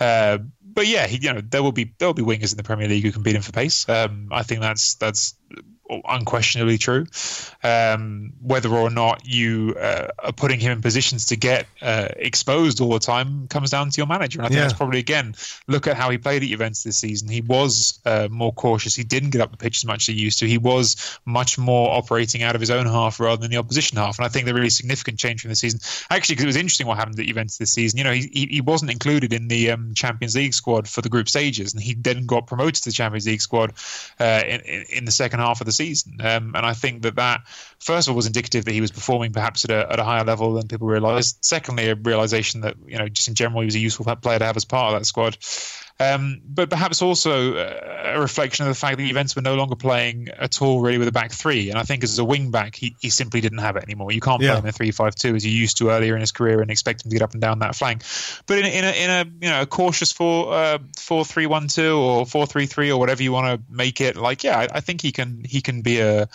Uh, 0.00 0.38
but 0.74 0.86
yeah, 0.86 1.06
he, 1.06 1.18
you 1.18 1.32
know 1.32 1.40
there 1.40 1.62
will 1.62 1.72
be 1.72 1.92
there 1.98 2.08
will 2.08 2.14
be 2.14 2.22
wingers 2.22 2.52
in 2.52 2.56
the 2.56 2.62
Premier 2.62 2.88
League 2.88 3.04
who 3.04 3.12
can 3.12 3.22
beat 3.22 3.36
him 3.36 3.42
for 3.42 3.52
pace. 3.52 3.88
Um, 3.88 4.28
I 4.30 4.42
think 4.42 4.60
that's 4.60 4.94
that's 4.94 5.34
unquestionably 6.04 6.78
true. 6.78 7.06
Um, 7.62 8.32
whether 8.40 8.70
or 8.70 8.90
not 8.90 9.26
you 9.26 9.76
uh, 9.78 10.08
are 10.18 10.32
putting 10.32 10.60
him 10.60 10.72
in 10.72 10.82
positions 10.82 11.26
to 11.26 11.36
get 11.36 11.66
uh, 11.80 12.08
exposed 12.16 12.80
all 12.80 12.90
the 12.90 12.98
time 12.98 13.46
comes 13.48 13.70
down 13.70 13.90
to 13.90 13.96
your 13.98 14.06
manager. 14.06 14.40
And 14.40 14.46
I 14.46 14.48
think 14.48 14.56
yeah. 14.56 14.62
that's 14.62 14.74
probably 14.74 14.98
again 14.98 15.34
look 15.68 15.86
at 15.86 15.96
how 15.96 16.10
he 16.10 16.18
played 16.18 16.42
at 16.42 16.48
Juventus 16.48 16.82
this 16.82 16.98
season. 16.98 17.28
He 17.28 17.40
was 17.40 18.00
uh, 18.04 18.28
more 18.30 18.52
cautious. 18.52 18.94
He 18.94 19.04
didn't 19.04 19.30
get 19.30 19.40
up 19.40 19.50
the 19.50 19.56
pitch 19.56 19.78
as 19.78 19.84
much 19.84 20.08
as 20.08 20.14
he 20.14 20.20
used 20.20 20.40
to. 20.40 20.46
He 20.48 20.58
was 20.58 21.18
much 21.24 21.58
more 21.58 21.96
operating 21.96 22.42
out 22.42 22.54
of 22.54 22.60
his 22.60 22.70
own 22.70 22.86
half 22.86 23.20
rather 23.20 23.40
than 23.40 23.50
the 23.50 23.58
opposition 23.58 23.98
half. 23.98 24.18
And 24.18 24.26
I 24.26 24.28
think 24.28 24.46
the 24.46 24.54
really 24.54 24.70
significant 24.70 25.18
change 25.18 25.42
from 25.42 25.50
the 25.50 25.56
season, 25.56 25.80
actually, 26.10 26.34
because 26.34 26.44
it 26.44 26.48
was 26.48 26.56
interesting 26.56 26.86
what 26.86 26.98
happened 26.98 27.18
at 27.18 27.26
Juventus 27.26 27.58
this 27.58 27.72
season. 27.72 27.98
You 27.98 28.04
know, 28.04 28.12
he 28.12 28.30
he, 28.32 28.46
he 28.46 28.60
wasn't 28.60 28.90
included 28.90 29.32
in 29.32 29.48
the 29.48 29.70
um, 29.70 29.94
Champions 29.94 30.34
League 30.34 30.54
squad 30.54 30.88
for 30.88 31.00
the 31.00 31.08
group 31.08 31.28
stages, 31.28 31.74
and 31.74 31.82
he 31.82 31.94
then 31.94 32.26
got 32.26 32.46
promoted 32.46 32.76
to 32.76 32.88
the 32.88 32.92
Champions 32.92 33.26
League 33.26 33.40
squad 33.40 33.74
uh, 34.18 34.42
in, 34.46 34.84
in, 34.90 35.04
the 35.04 35.10
second 35.10 35.40
half 35.40 35.60
of 35.60 35.66
the 35.66 35.72
season. 35.72 35.81
Um, 36.20 36.54
and 36.54 36.64
I 36.64 36.74
think 36.74 37.02
that 37.02 37.16
that 37.16 37.42
first 37.78 38.08
of 38.08 38.12
all 38.12 38.16
was 38.16 38.26
indicative 38.26 38.64
that 38.64 38.72
he 38.72 38.80
was 38.80 38.90
performing 38.90 39.32
perhaps 39.32 39.64
at 39.64 39.70
a, 39.70 39.92
at 39.92 39.98
a 39.98 40.04
higher 40.04 40.24
level 40.24 40.54
than 40.54 40.68
people 40.68 40.86
realised. 40.86 41.38
Secondly, 41.40 41.88
a 41.88 41.94
realization 41.94 42.62
that 42.62 42.76
you 42.86 42.98
know 42.98 43.08
just 43.08 43.28
in 43.28 43.34
general 43.34 43.60
he 43.60 43.66
was 43.66 43.74
a 43.74 43.80
useful 43.80 44.04
player 44.16 44.38
to 44.38 44.44
have 44.44 44.56
as 44.56 44.64
part 44.64 44.94
of 44.94 45.00
that 45.00 45.04
squad. 45.06 45.36
Um, 46.02 46.40
but 46.44 46.70
perhaps 46.70 47.02
also 47.02 47.54
uh, 47.54 48.12
a 48.14 48.20
reflection 48.20 48.66
of 48.66 48.70
the 48.70 48.78
fact 48.78 48.98
that 48.98 49.06
Juventus 49.06 49.36
were 49.36 49.42
no 49.42 49.54
longer 49.54 49.76
playing 49.76 50.28
at 50.28 50.60
all 50.60 50.80
really 50.80 50.98
with 50.98 51.08
a 51.08 51.12
back 51.12 51.32
three. 51.32 51.70
And 51.70 51.78
I 51.78 51.84
think 51.84 52.02
as 52.02 52.18
a 52.18 52.24
wing 52.24 52.50
back, 52.50 52.74
he, 52.74 52.96
he 53.00 53.10
simply 53.10 53.40
didn't 53.40 53.58
have 53.58 53.76
it 53.76 53.84
anymore. 53.84 54.12
You 54.12 54.20
can't 54.20 54.42
yeah. 54.42 54.52
play 54.52 54.60
in 54.60 54.66
a 54.66 54.72
three-five-two 54.72 55.34
as 55.34 55.46
you 55.46 55.52
used 55.52 55.78
to 55.78 55.90
earlier 55.90 56.14
in 56.14 56.20
his 56.20 56.32
career 56.32 56.60
and 56.60 56.70
expect 56.70 57.04
him 57.04 57.10
to 57.10 57.16
get 57.16 57.22
up 57.22 57.32
and 57.32 57.40
down 57.40 57.60
that 57.60 57.76
flank. 57.76 58.02
But 58.46 58.58
in 58.58 58.64
a, 58.64 58.68
in 58.68 58.84
a, 58.84 59.04
in 59.04 59.10
a 59.10 59.46
you 59.46 59.50
know 59.50 59.62
a 59.62 59.66
cautious 59.66 60.12
four 60.12 60.52
uh, 60.52 60.78
four 60.98 61.24
three 61.24 61.46
one 61.46 61.68
two 61.68 61.96
or 61.96 62.26
four 62.26 62.46
three 62.46 62.66
three 62.66 62.90
or 62.90 62.98
whatever 62.98 63.22
you 63.22 63.32
want 63.32 63.46
to 63.46 63.72
make 63.72 64.00
it, 64.00 64.16
like 64.16 64.44
yeah, 64.44 64.58
I, 64.58 64.68
I 64.76 64.80
think 64.80 65.00
he 65.00 65.12
can 65.12 65.44
he 65.44 65.60
can 65.60 65.82
be 65.82 66.00
a 66.00 66.28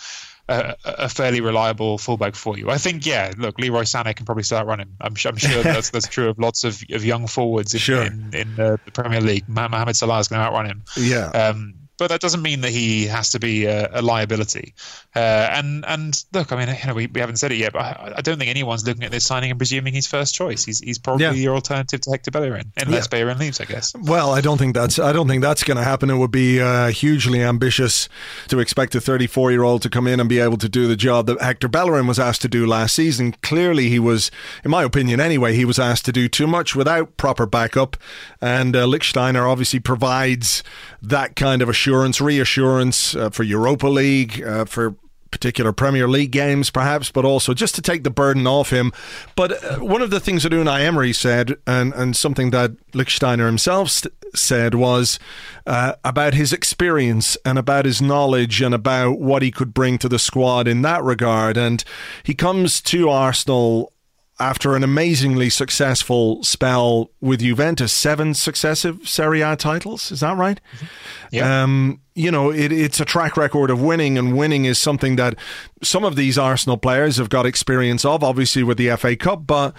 a, 0.48 0.76
a, 0.84 1.08
fairly 1.08 1.40
reliable 1.40 1.98
fullback 1.98 2.34
for 2.34 2.56
you. 2.56 2.70
I 2.70 2.78
think, 2.78 3.04
yeah, 3.04 3.32
look, 3.36 3.58
Leroy 3.58 3.82
Sané 3.82 4.16
can 4.16 4.24
probably 4.24 4.44
start 4.44 4.66
running. 4.66 4.88
I'm, 5.00 5.14
I'm 5.26 5.36
sure 5.36 5.62
that's 5.62 5.90
that's 5.90 6.08
true 6.08 6.28
of 6.28 6.38
lots 6.38 6.64
of, 6.64 6.82
of 6.90 7.04
young 7.04 7.26
forwards 7.26 7.74
in, 7.74 7.80
sure. 7.80 8.02
in, 8.02 8.30
in 8.32 8.56
the 8.56 8.80
Premier 8.92 9.20
League. 9.20 9.48
Mohamed 9.48 9.96
Salah 9.96 10.18
is 10.20 10.28
going 10.28 10.40
to 10.40 10.46
outrun 10.46 10.66
him. 10.66 10.82
Yeah. 10.96 11.26
Um, 11.26 11.74
but 11.98 12.08
that 12.08 12.20
doesn't 12.20 12.42
mean 12.42 12.60
that 12.62 12.70
he 12.70 13.06
has 13.06 13.30
to 13.30 13.40
be 13.40 13.66
a, 13.66 13.88
a 13.92 14.02
liability. 14.02 14.74
Uh, 15.14 15.18
and 15.18 15.84
and 15.86 16.24
look, 16.32 16.52
I 16.52 16.56
mean, 16.56 16.74
you 16.80 16.86
know, 16.86 16.94
we, 16.94 17.06
we 17.08 17.20
haven't 17.20 17.36
said 17.36 17.52
it 17.52 17.56
yet, 17.56 17.72
but 17.72 17.82
I, 17.82 18.14
I, 18.16 18.20
don't 18.20 18.38
think 18.38 18.50
anyone's 18.50 18.86
looking 18.86 19.02
at 19.02 19.10
this 19.10 19.26
signing 19.26 19.50
and 19.50 19.58
presuming 19.58 19.94
he's 19.94 20.06
first 20.06 20.34
choice. 20.34 20.64
He's 20.64 20.78
he's 20.78 20.98
probably 20.98 21.24
yeah. 21.24 21.32
your 21.32 21.54
alternative 21.54 22.00
to 22.02 22.10
Hector 22.10 22.30
Bellerin, 22.30 22.72
unless 22.76 23.06
yeah. 23.06 23.18
Bellerin 23.18 23.38
leaves, 23.38 23.60
I 23.60 23.64
guess. 23.64 23.94
Well, 23.96 24.32
I 24.32 24.40
don't 24.40 24.58
think 24.58 24.74
that's 24.74 24.98
I 24.98 25.12
don't 25.12 25.26
think 25.26 25.42
that's 25.42 25.64
going 25.64 25.76
to 25.76 25.82
happen. 25.82 26.08
It 26.08 26.16
would 26.16 26.30
be 26.30 26.60
uh, 26.60 26.88
hugely 26.88 27.42
ambitious 27.42 28.08
to 28.48 28.60
expect 28.60 28.94
a 28.94 29.00
34 29.00 29.50
year 29.50 29.64
old 29.64 29.82
to 29.82 29.90
come 29.90 30.06
in 30.06 30.20
and 30.20 30.28
be 30.28 30.38
able 30.38 30.58
to 30.58 30.68
do 30.68 30.86
the 30.86 30.96
job 30.96 31.26
that 31.26 31.40
Hector 31.40 31.68
Bellerin 31.68 32.06
was 32.06 32.18
asked 32.18 32.42
to 32.42 32.48
do 32.48 32.66
last 32.66 32.94
season. 32.94 33.32
Clearly, 33.42 33.88
he 33.88 33.98
was, 33.98 34.30
in 34.64 34.70
my 34.70 34.84
opinion, 34.84 35.20
anyway, 35.20 35.54
he 35.54 35.64
was 35.64 35.78
asked 35.78 36.04
to 36.04 36.12
do 36.12 36.28
too 36.28 36.46
much 36.46 36.76
without 36.76 37.16
proper 37.16 37.44
backup, 37.44 37.96
and 38.40 38.76
uh, 38.76 38.84
Lichtsteiner 38.86 39.50
obviously 39.50 39.80
provides 39.80 40.62
that 41.02 41.34
kind 41.34 41.62
of 41.62 41.68
assurance, 41.88 42.20
reassurance 42.20 43.16
uh, 43.16 43.30
for 43.30 43.44
Europa 43.44 43.88
League, 43.88 44.42
uh, 44.42 44.66
for 44.66 44.94
particular 45.30 45.72
Premier 45.72 46.06
League 46.06 46.30
games, 46.30 46.70
perhaps, 46.70 47.10
but 47.10 47.24
also 47.24 47.54
just 47.54 47.74
to 47.74 47.82
take 47.82 48.04
the 48.04 48.10
burden 48.10 48.46
off 48.46 48.70
him. 48.70 48.92
But 49.36 49.62
uh, 49.64 49.78
one 49.78 50.02
of 50.02 50.10
the 50.10 50.20
things 50.20 50.42
that 50.42 50.52
Unai 50.52 50.82
Emery 50.82 51.14
said, 51.14 51.56
and, 51.66 51.94
and 51.94 52.14
something 52.14 52.50
that 52.50 52.72
Lichtsteiner 52.92 53.46
himself 53.46 53.90
st- 53.90 54.12
said, 54.34 54.74
was 54.74 55.18
uh, 55.66 55.94
about 56.04 56.34
his 56.34 56.52
experience 56.52 57.36
and 57.44 57.58
about 57.58 57.86
his 57.86 58.02
knowledge 58.02 58.60
and 58.60 58.74
about 58.74 59.18
what 59.18 59.42
he 59.42 59.50
could 59.50 59.72
bring 59.72 59.96
to 59.98 60.08
the 60.08 60.18
squad 60.18 60.68
in 60.68 60.82
that 60.82 61.02
regard. 61.02 61.56
And 61.56 61.82
he 62.22 62.34
comes 62.34 62.82
to 62.82 63.08
Arsenal 63.08 63.92
after 64.40 64.76
an 64.76 64.84
amazingly 64.84 65.50
successful 65.50 66.42
spell 66.44 67.10
with 67.20 67.40
Juventus, 67.40 67.92
seven 67.92 68.34
successive 68.34 69.08
Serie 69.08 69.40
A 69.40 69.56
titles. 69.56 70.12
Is 70.12 70.20
that 70.20 70.36
right? 70.36 70.60
Mm-hmm. 70.76 70.86
Yeah. 71.32 71.62
Um, 71.62 72.00
you 72.14 72.30
know, 72.30 72.50
it, 72.50 72.72
it's 72.72 73.00
a 73.00 73.04
track 73.04 73.36
record 73.36 73.70
of 73.70 73.80
winning, 73.80 74.18
and 74.18 74.36
winning 74.36 74.64
is 74.64 74.78
something 74.78 75.16
that 75.16 75.36
some 75.82 76.04
of 76.04 76.16
these 76.16 76.36
Arsenal 76.38 76.76
players 76.76 77.16
have 77.16 77.28
got 77.28 77.46
experience 77.46 78.04
of, 78.04 78.24
obviously 78.24 78.62
with 78.62 78.78
the 78.78 78.94
FA 78.96 79.16
Cup, 79.16 79.46
but 79.46 79.74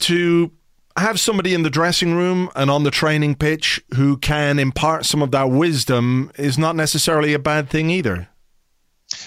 to 0.00 0.52
have 0.98 1.20
somebody 1.20 1.54
in 1.54 1.62
the 1.62 1.70
dressing 1.70 2.14
room 2.14 2.50
and 2.56 2.70
on 2.70 2.82
the 2.82 2.90
training 2.90 3.34
pitch 3.34 3.82
who 3.94 4.16
can 4.16 4.58
impart 4.58 5.06
some 5.06 5.22
of 5.22 5.30
that 5.30 5.50
wisdom 5.50 6.30
is 6.36 6.58
not 6.58 6.76
necessarily 6.76 7.32
a 7.34 7.38
bad 7.38 7.68
thing 7.68 7.90
either. 7.90 8.28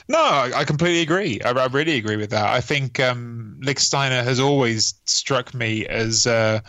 No, 0.07 0.19
I 0.19 0.63
completely 0.65 1.01
agree. 1.01 1.41
I, 1.41 1.51
I 1.51 1.67
really 1.67 1.97
agree 1.97 2.17
with 2.17 2.31
that. 2.31 2.49
I 2.49 2.61
think 2.61 2.99
um, 2.99 3.59
Steiner 3.77 4.23
has 4.23 4.39
always 4.39 4.95
struck 5.05 5.53
me 5.53 5.85
as 5.85 6.27
uh, 6.27 6.61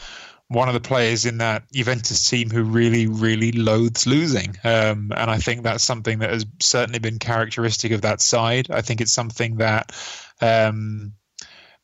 one 0.48 0.68
of 0.68 0.74
the 0.74 0.80
players 0.80 1.24
in 1.24 1.38
that 1.38 1.64
Juventus 1.72 2.28
team 2.28 2.50
who 2.50 2.62
really, 2.62 3.06
really 3.06 3.52
loathes 3.52 4.06
losing. 4.06 4.56
Um, 4.64 5.12
and 5.16 5.30
I 5.30 5.38
think 5.38 5.62
that's 5.62 5.84
something 5.84 6.18
that 6.20 6.30
has 6.30 6.46
certainly 6.60 6.98
been 6.98 7.18
characteristic 7.18 7.92
of 7.92 8.02
that 8.02 8.20
side. 8.20 8.70
I 8.70 8.82
think 8.82 9.00
it's 9.00 9.12
something 9.12 9.56
that. 9.56 9.92
Um, 10.40 11.14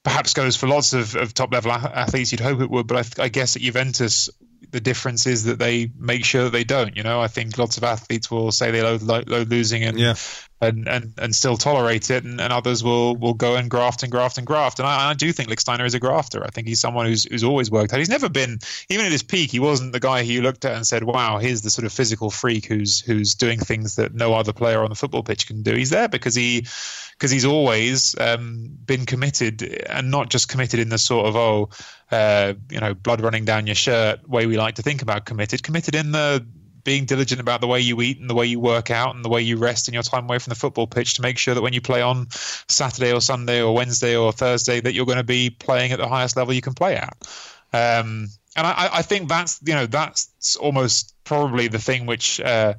perhaps 0.05 0.33
goes 0.33 0.57
for 0.57 0.69
lots 0.69 0.95
of, 0.95 1.15
of 1.17 1.35
top 1.35 1.53
level 1.53 1.71
athletes. 1.71 2.33
You'd 2.33 2.41
hope 2.41 2.61
it 2.61 2.71
would, 2.71 2.87
but 2.87 3.19
I, 3.19 3.25
I, 3.25 3.29
guess 3.29 3.57
at 3.57 3.63
Juventus, 3.63 4.31
the 4.71 4.81
difference 4.81 5.27
is 5.27 5.45
that 5.45 5.59
they 5.59 5.91
make 5.99 6.25
sure 6.25 6.45
that 6.45 6.53
they 6.53 6.65
don't. 6.65 6.97
You 6.97 7.03
know, 7.03 7.21
I 7.21 7.29
think 7.29 7.59
lots 7.59 7.77
of 7.77 7.85
athletes 7.85 8.31
will 8.31 8.51
say 8.51 8.71
they 8.71 8.81
loathe, 8.81 9.03
loathe 9.03 9.51
losing, 9.51 9.85
and 9.85 9.99
yeah 9.99 10.15
and, 10.61 10.89
and, 10.89 11.13
and 11.19 11.35
still 11.35 11.57
tolerate 11.57 12.11
it, 12.11 12.25
and, 12.25 12.41
and 12.41 12.53
others 12.53 12.83
will, 12.83 13.17
will 13.17 13.35
go 13.35 13.57
and 13.57 13.71
graft 13.71 14.03
and 14.03 14.11
graft 14.11 14.39
and 14.39 14.47
graft. 14.47 14.79
And 14.79 14.89
I, 14.89 15.11
I 15.11 15.15
do 15.15 15.33
think 15.33 15.49
Lichtsteiner 15.49 15.87
is 15.87 15.95
a 15.95 16.01
grafter. 16.01 16.45
I 16.45 16.49
think 16.49 16.67
he's 16.67 16.81
someone 16.81 17.07
who's, 17.07 17.25
who's 17.25 17.45
always 17.45 17.71
worked 17.71 17.93
hard. 17.93 18.01
He's 18.01 18.09
never 18.09 18.29
been, 18.29 18.59
even 18.89 19.07
at 19.07 19.13
his 19.13 19.23
peak, 19.23 19.51
he 19.51 19.61
wasn't 19.61 19.93
the 19.93 20.01
guy 20.01 20.25
who 20.25 20.33
you 20.33 20.43
looked 20.43 20.65
at 20.65 20.75
and 20.75 20.87
said, 20.87 21.05
wow, 21.05 21.39
here's 21.39 21.63
the 21.63 21.71
sort 21.71 21.87
of 21.87 21.93
physical 21.93 22.31
freak 22.31 22.67
who's 22.67 23.01
who's 23.01 23.35
doing 23.35 23.59
things 23.59 23.97
that 23.97 24.15
no 24.15 24.35
other 24.35 24.53
player 24.53 24.83
on 24.83 24.89
the 24.89 24.97
football 24.97 25.23
pitch 25.23 25.47
can 25.47 25.63
do. 25.63 25.75
He's 25.75 25.91
there 25.91 26.09
because 26.09 26.35
he 26.35 26.67
because 27.13 27.31
he's 27.31 27.45
always 27.45 28.15
um, 28.19 28.71
been 28.87 29.05
committed, 29.05 29.63
and 29.63 30.11
not 30.11 30.31
just 30.31 30.49
committed 30.49 30.79
in 30.81 30.89
the 30.89 30.99
sort 30.99 31.27
of 31.27 31.37
oh, 31.37 31.71
uh, 32.11 32.55
you 32.71 32.81
know, 32.81 32.95
blood 32.95 33.21
running 33.21 33.45
down 33.45 33.67
your 33.67 33.75
shirt 33.75 34.29
way 34.29 34.47
we 34.47 34.57
like 34.57 34.77
to 34.77 34.83
think 34.83 35.03
about 35.03 35.25
committed. 35.25 35.63
Committed 35.63 35.95
in 35.95 36.13
the 36.13 36.47
being 36.85 37.05
diligent 37.05 37.41
about 37.41 37.61
the 37.61 37.67
way 37.67 37.81
you 37.81 38.01
eat 38.01 38.21
and 38.21 38.29
the 38.29 38.35
way 38.35 38.47
you 38.47 38.61
work 38.61 38.91
out 38.91 39.15
and 39.15 39.25
the 39.25 39.29
way 39.29 39.41
you 39.41 39.57
rest 39.57 39.89
in 39.89 39.95
your 39.95 40.03
time 40.03 40.25
away 40.25 40.39
from 40.39 40.51
the 40.51 40.59
football 40.59 40.87
pitch 40.87 41.15
to 41.15 41.23
make 41.23 41.39
sure 41.39 41.55
that 41.55 41.63
when 41.63 41.73
you 41.73 41.81
play 41.81 42.03
on 42.03 42.27
Saturday 42.31 43.13
or 43.13 43.21
Sunday 43.21 43.63
or 43.63 43.75
Wednesday 43.75 44.17
or 44.17 44.33
Thursday 44.33 44.81
that 44.81 44.95
you're 44.95 45.07
going 45.07 45.19
to 45.19 45.25
be 45.25 45.51
playing 45.51 45.93
at 45.93 45.99
the 45.99 46.09
highest 46.09 46.37
level 46.37 46.55
you 46.55 46.61
can 46.61 46.75
play 46.75 46.97
at. 46.97 47.17
Um, 47.73 48.29
and 48.57 48.67
I, 48.67 48.89
I, 48.93 49.03
think 49.03 49.29
that's 49.29 49.61
you 49.65 49.75
know 49.75 49.87
that's 49.87 50.57
almost 50.57 51.15
probably 51.25 51.69
the 51.69 51.79
thing 51.79 52.07
which 52.07 52.41
uh, 52.41 52.75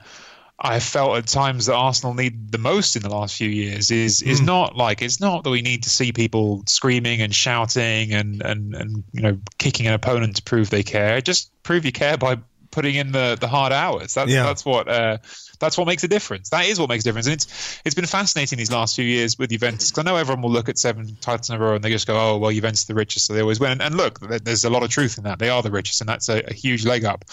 I 0.60 0.80
felt 0.80 1.18
at 1.18 1.28
times 1.28 1.68
that 1.68 1.76
Arsenal 1.76 2.14
need 2.14 2.52
the 2.52 2.58
most 2.58 2.96
in 2.96 3.02
the 3.02 3.10
last 3.10 3.36
few 3.36 3.48
years 3.48 3.92
is 3.92 4.22
is 4.22 4.42
mm. 4.42 4.46
not 4.46 4.76
like 4.76 5.02
it's 5.02 5.22
not 5.22 5.44
that 5.44 5.50
we 5.50 5.62
need 5.62 5.84
to 5.84 5.90
see 5.90 6.12
people 6.12 6.64
screaming 6.68 7.22
and 7.22 7.34
shouting 7.34 8.14
and 8.14 8.42
and 8.42 8.76
and 8.76 9.04
you 9.14 9.22
know 9.22 9.38
kicking 9.58 9.88
an 9.88 9.94
opponent 9.94 10.36
to 10.36 10.44
prove 10.44 10.70
they 10.70 10.84
care. 10.84 11.22
Just 11.22 11.52
prove 11.64 11.86
you 11.86 11.92
care 11.92 12.18
by 12.18 12.40
putting 12.80 12.96
in 12.96 13.12
the, 13.12 13.38
the 13.38 13.48
hard 13.48 13.74
hours. 13.74 14.14
That's 14.14 14.32
yeah. 14.32 14.44
that's 14.44 14.64
what 14.64 14.88
uh, 14.88 15.18
that's 15.60 15.78
what 15.78 15.86
makes 15.86 16.06
a 16.06 16.08
difference. 16.08 16.50
That 16.52 16.66
is 16.66 16.80
what 16.80 16.88
makes 16.88 17.04
a 17.04 17.10
difference. 17.10 17.28
And 17.28 17.34
it's 17.34 17.82
it's 17.84 17.94
been 17.94 18.06
fascinating 18.06 18.58
these 18.58 18.72
last 18.72 18.96
few 18.96 19.04
years 19.04 19.38
with 19.38 19.50
Juventus. 19.50 19.92
Because 19.92 20.08
I 20.08 20.10
know 20.10 20.16
everyone 20.16 20.42
will 20.44 20.52
look 20.52 20.70
at 20.70 20.80
seven 20.80 21.18
titles 21.20 21.50
in 21.50 21.58
a 21.58 21.60
row 21.60 21.76
and 21.76 21.84
they 21.84 21.90
just 21.90 22.08
go, 22.08 22.16
"Oh, 22.18 22.38
well, 22.38 22.52
Juventus 22.52 22.86
are 22.86 22.94
the 22.94 22.96
richest, 22.96 23.26
so 23.26 23.34
they 23.34 23.42
always 23.42 23.60
win." 23.60 23.82
And 23.82 23.98
look, 23.98 24.22
there's 24.22 24.64
a 24.64 24.70
lot 24.70 24.84
of 24.84 24.90
truth 24.90 25.18
in 25.18 25.26
that. 25.26 25.40
They 25.40 25.50
are 25.50 25.62
the 25.62 25.72
richest, 25.72 26.00
and 26.00 26.08
that's 26.10 26.30
a, 26.30 26.42
a 26.48 26.54
huge 26.54 26.86
leg 26.86 27.04
up. 27.04 27.26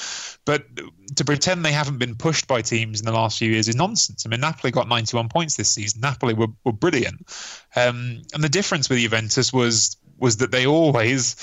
But 0.44 0.64
to 1.14 1.24
pretend 1.24 1.64
they 1.64 1.70
haven't 1.70 1.98
been 1.98 2.16
pushed 2.16 2.48
by 2.48 2.62
teams 2.62 2.98
in 2.98 3.06
the 3.06 3.12
last 3.12 3.38
few 3.38 3.52
years 3.52 3.68
is 3.68 3.76
nonsense. 3.76 4.26
I 4.26 4.30
mean, 4.30 4.40
Napoli 4.40 4.72
got 4.72 4.88
91 4.88 5.28
points 5.28 5.54
this 5.54 5.70
season. 5.70 6.00
Napoli 6.00 6.34
were, 6.34 6.48
were 6.64 6.72
brilliant, 6.72 7.24
um, 7.76 8.22
and 8.34 8.42
the 8.42 8.48
difference 8.48 8.88
with 8.88 8.98
Juventus 8.98 9.52
was 9.52 9.96
was 10.18 10.38
that 10.38 10.50
they 10.50 10.66
always 10.66 11.36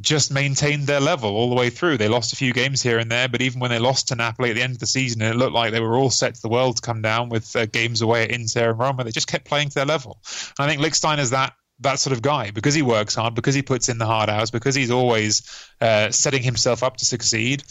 just 0.00 0.32
maintained 0.32 0.86
their 0.86 1.00
level 1.00 1.30
all 1.30 1.48
the 1.48 1.56
way 1.56 1.70
through. 1.70 1.96
They 1.96 2.08
lost 2.08 2.32
a 2.32 2.36
few 2.36 2.52
games 2.52 2.82
here 2.82 2.98
and 2.98 3.10
there, 3.10 3.28
but 3.28 3.42
even 3.42 3.60
when 3.60 3.70
they 3.70 3.78
lost 3.78 4.08
to 4.08 4.14
Napoli 4.14 4.50
at 4.50 4.54
the 4.54 4.62
end 4.62 4.74
of 4.74 4.78
the 4.78 4.86
season, 4.86 5.22
it 5.22 5.36
looked 5.36 5.54
like 5.54 5.72
they 5.72 5.80
were 5.80 5.96
all 5.96 6.10
set 6.10 6.34
to 6.34 6.42
the 6.42 6.48
world 6.48 6.76
to 6.76 6.82
come 6.82 7.02
down 7.02 7.28
with 7.28 7.54
uh, 7.56 7.66
games 7.66 8.02
away 8.02 8.24
at 8.24 8.30
Inter 8.30 8.70
and 8.70 8.78
Roma. 8.78 9.04
They 9.04 9.10
just 9.10 9.26
kept 9.26 9.44
playing 9.44 9.68
to 9.70 9.74
their 9.74 9.86
level. 9.86 10.18
And 10.58 10.66
I 10.66 10.68
think 10.68 10.80
Lichtsteiner 10.80 11.20
is 11.20 11.30
that 11.30 11.54
that 11.80 11.98
sort 11.98 12.12
of 12.12 12.22
guy 12.22 12.50
because 12.50 12.74
he 12.74 12.82
works 12.82 13.14
hard, 13.14 13.34
because 13.34 13.54
he 13.54 13.62
puts 13.62 13.88
in 13.88 13.98
the 13.98 14.06
hard 14.06 14.28
hours, 14.28 14.50
because 14.50 14.74
he's 14.74 14.90
always 14.90 15.42
uh, 15.80 16.10
setting 16.10 16.42
himself 16.42 16.82
up 16.82 16.96
to 16.96 17.04
succeed. 17.04 17.62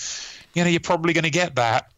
You 0.54 0.64
know, 0.64 0.70
you're 0.70 0.80
probably 0.80 1.14
going 1.14 1.26
to 1.26 1.30
get 1.30 1.56
that 1.56 1.92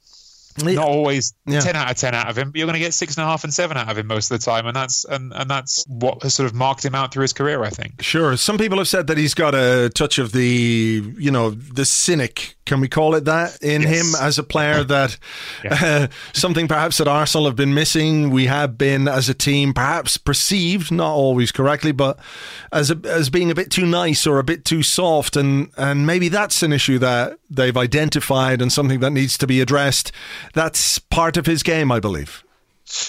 not 0.64 0.88
always 0.88 1.34
yeah. 1.46 1.60
10 1.60 1.76
out 1.76 1.92
of 1.92 1.98
10 1.98 2.14
out 2.14 2.30
of 2.30 2.38
him 2.38 2.52
but 2.52 2.58
you're 2.58 2.66
going 2.66 2.74
to 2.74 2.80
get 2.80 2.94
six 2.94 3.16
and 3.18 3.24
a 3.24 3.28
half 3.28 3.44
and 3.44 3.54
seven 3.54 3.78
out 3.78 3.90
of 3.90 3.98
him 3.98 4.08
most 4.08 4.32
of 4.32 4.40
the 4.40 4.44
time 4.44 4.66
and 4.66 4.76
that's 4.76 5.06
and, 5.06 5.34
and 5.34 5.50
that's 5.50 5.86
what 5.88 6.22
has 6.24 6.34
sort 6.34 6.48
of 6.48 6.54
marked 6.54 6.84
him 6.84 6.96
out 6.96 7.14
through 7.14 7.22
his 7.22 7.34
career 7.34 7.64
i 7.64 7.70
think 7.70 8.02
sure 8.02 8.36
some 8.38 8.58
people 8.58 8.78
have 8.78 8.88
said 8.88 9.08
that 9.08 9.18
he's 9.18 9.34
got 9.34 9.56
a 9.56 9.90
touch 9.90 10.20
of 10.20 10.32
the 10.32 11.14
you 11.18 11.32
know 11.32 11.52
the 11.52 11.86
cynic 11.86 12.56
can 12.66 12.80
we 12.80 12.88
call 12.88 13.16
it 13.16 13.26
that 13.26 13.62
in 13.64 13.82
yes. 13.82 13.92
him 13.92 14.22
as 14.22 14.38
a 14.38 14.44
player 14.44 14.84
that 14.90 15.18
yeah. 15.64 15.78
uh, 15.82 16.08
something 16.34 16.68
perhaps 16.68 16.98
that 16.98 17.08
arsenal 17.08 17.46
have 17.46 17.56
been 17.56 17.74
missing 17.74 18.30
we 18.30 18.46
have 18.46 18.78
been 18.78 19.08
as 19.08 19.30
a 19.30 19.34
team 19.34 19.74
perhaps 19.74 20.18
perceived 20.18 20.92
not 20.92 21.12
always 21.12 21.52
correctly 21.52 21.92
but 21.92 22.20
as 22.72 22.92
a, 22.92 23.00
as 23.06 23.30
being 23.30 23.50
a 23.50 23.56
bit 23.56 23.72
too 23.72 23.86
nice 23.86 24.28
or 24.28 24.40
a 24.40 24.44
bit 24.44 24.66
too 24.66 24.84
soft 24.84 25.36
and 25.36 25.70
and 25.78 26.06
maybe 26.06 26.30
that's 26.30 26.62
an 26.64 26.72
issue 26.72 27.00
that 27.00 27.40
they've 27.50 27.78
identified 27.78 28.62
and 28.62 28.72
something 28.72 29.00
that 29.00 29.12
needs 29.12 29.38
to 29.38 29.48
be 29.48 29.62
addressed 29.62 30.12
that's 30.54 31.00
part 31.00 31.38
of 31.38 31.46
his 31.46 31.64
game, 31.64 31.92
I 31.92 32.00
believe. 32.00 32.44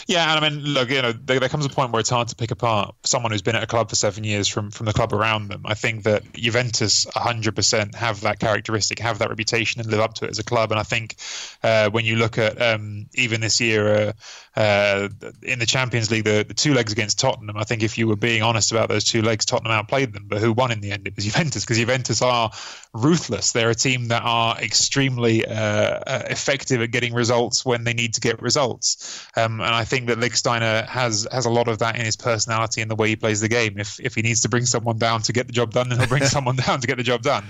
Yeah, 0.06 0.34
and 0.34 0.44
I 0.44 0.48
mean, 0.48 0.62
look, 0.62 0.90
you 0.90 1.00
know, 1.00 1.12
there, 1.12 1.40
there, 1.40 1.48
comes 1.48 1.64
a 1.64 1.70
point 1.70 1.90
where 1.90 2.00
it's 2.00 2.10
hard 2.10 2.28
to 2.28 2.36
pick 2.36 2.50
apart 2.50 2.94
someone 3.04 3.32
who's 3.32 3.40
been 3.40 3.56
at 3.56 3.62
a 3.62 3.66
club 3.66 3.88
for 3.88 3.96
seven 3.96 4.24
years 4.24 4.46
from 4.46 4.70
from 4.70 4.84
the 4.84 4.92
club 4.92 5.14
around 5.14 5.48
them. 5.48 5.62
I 5.64 5.72
think 5.72 6.04
that 6.04 6.30
Juventus 6.34 7.06
100% 7.06 7.94
have 7.94 8.20
that 8.20 8.40
characteristic, 8.40 8.98
have 8.98 9.18
that 9.20 9.30
reputation, 9.30 9.80
and 9.80 9.90
live 9.90 10.00
up 10.00 10.14
to 10.14 10.26
it 10.26 10.32
as 10.32 10.38
a 10.38 10.44
club. 10.44 10.70
And 10.70 10.78
I 10.78 10.82
think 10.82 11.16
uh, 11.62 11.88
when 11.90 12.04
you 12.04 12.16
look 12.16 12.36
at 12.36 12.60
um, 12.60 13.06
even 13.14 13.40
this 13.40 13.58
year, 13.58 13.88
uh, 13.88 14.12
uh, 14.56 15.08
in 15.42 15.60
the 15.60 15.66
Champions 15.66 16.10
League, 16.10 16.24
the, 16.24 16.44
the, 16.46 16.54
two 16.54 16.74
legs 16.74 16.92
against 16.92 17.20
Tottenham. 17.20 17.56
I 17.56 17.62
think 17.62 17.84
if 17.84 17.96
you 17.96 18.08
were 18.08 18.16
being 18.16 18.42
honest 18.42 18.72
about 18.72 18.88
those 18.88 19.04
two 19.04 19.22
legs, 19.22 19.44
Tottenham 19.44 19.70
outplayed 19.70 20.12
them. 20.12 20.24
But 20.26 20.38
who 20.38 20.52
won 20.52 20.72
in 20.72 20.80
the 20.80 20.90
end? 20.90 21.06
It 21.06 21.14
was 21.14 21.24
Juventus 21.24 21.64
because 21.64 21.78
Juventus 21.78 22.20
are 22.20 22.50
ruthless. 22.92 23.52
They're 23.52 23.70
a 23.70 23.76
team 23.76 24.08
that 24.08 24.22
are 24.24 24.58
extremely 24.58 25.46
uh, 25.46 25.52
uh, 25.54 26.22
effective 26.30 26.80
at 26.82 26.90
getting 26.90 27.14
results 27.14 27.64
when 27.64 27.84
they 27.84 27.92
need 27.92 28.14
to 28.14 28.20
get 28.20 28.42
results. 28.42 29.24
Um, 29.36 29.60
and 29.60 29.72
I 29.72 29.84
think 29.84 30.08
that 30.08 30.18
Lichtsteiner 30.18 30.84
has 30.86 31.28
has 31.30 31.46
a 31.46 31.50
lot 31.50 31.68
of 31.68 31.78
that 31.78 31.96
in 31.96 32.04
his 32.04 32.16
personality 32.16 32.82
and 32.82 32.90
the 32.90 32.96
way 32.96 33.08
he 33.08 33.16
plays 33.16 33.40
the 33.40 33.48
game. 33.48 33.78
If 33.78 34.00
if 34.00 34.16
he 34.16 34.22
needs 34.22 34.40
to 34.40 34.48
bring 34.48 34.66
someone 34.66 34.98
down 34.98 35.22
to 35.22 35.32
get 35.32 35.46
the 35.46 35.52
job 35.52 35.72
done, 35.72 35.90
then 35.90 35.98
he'll 36.00 36.08
bring 36.08 36.24
someone 36.36 36.56
down 36.56 36.80
to 36.80 36.88
get 36.88 36.96
the 36.96 37.04
job 37.04 37.22
done. 37.22 37.44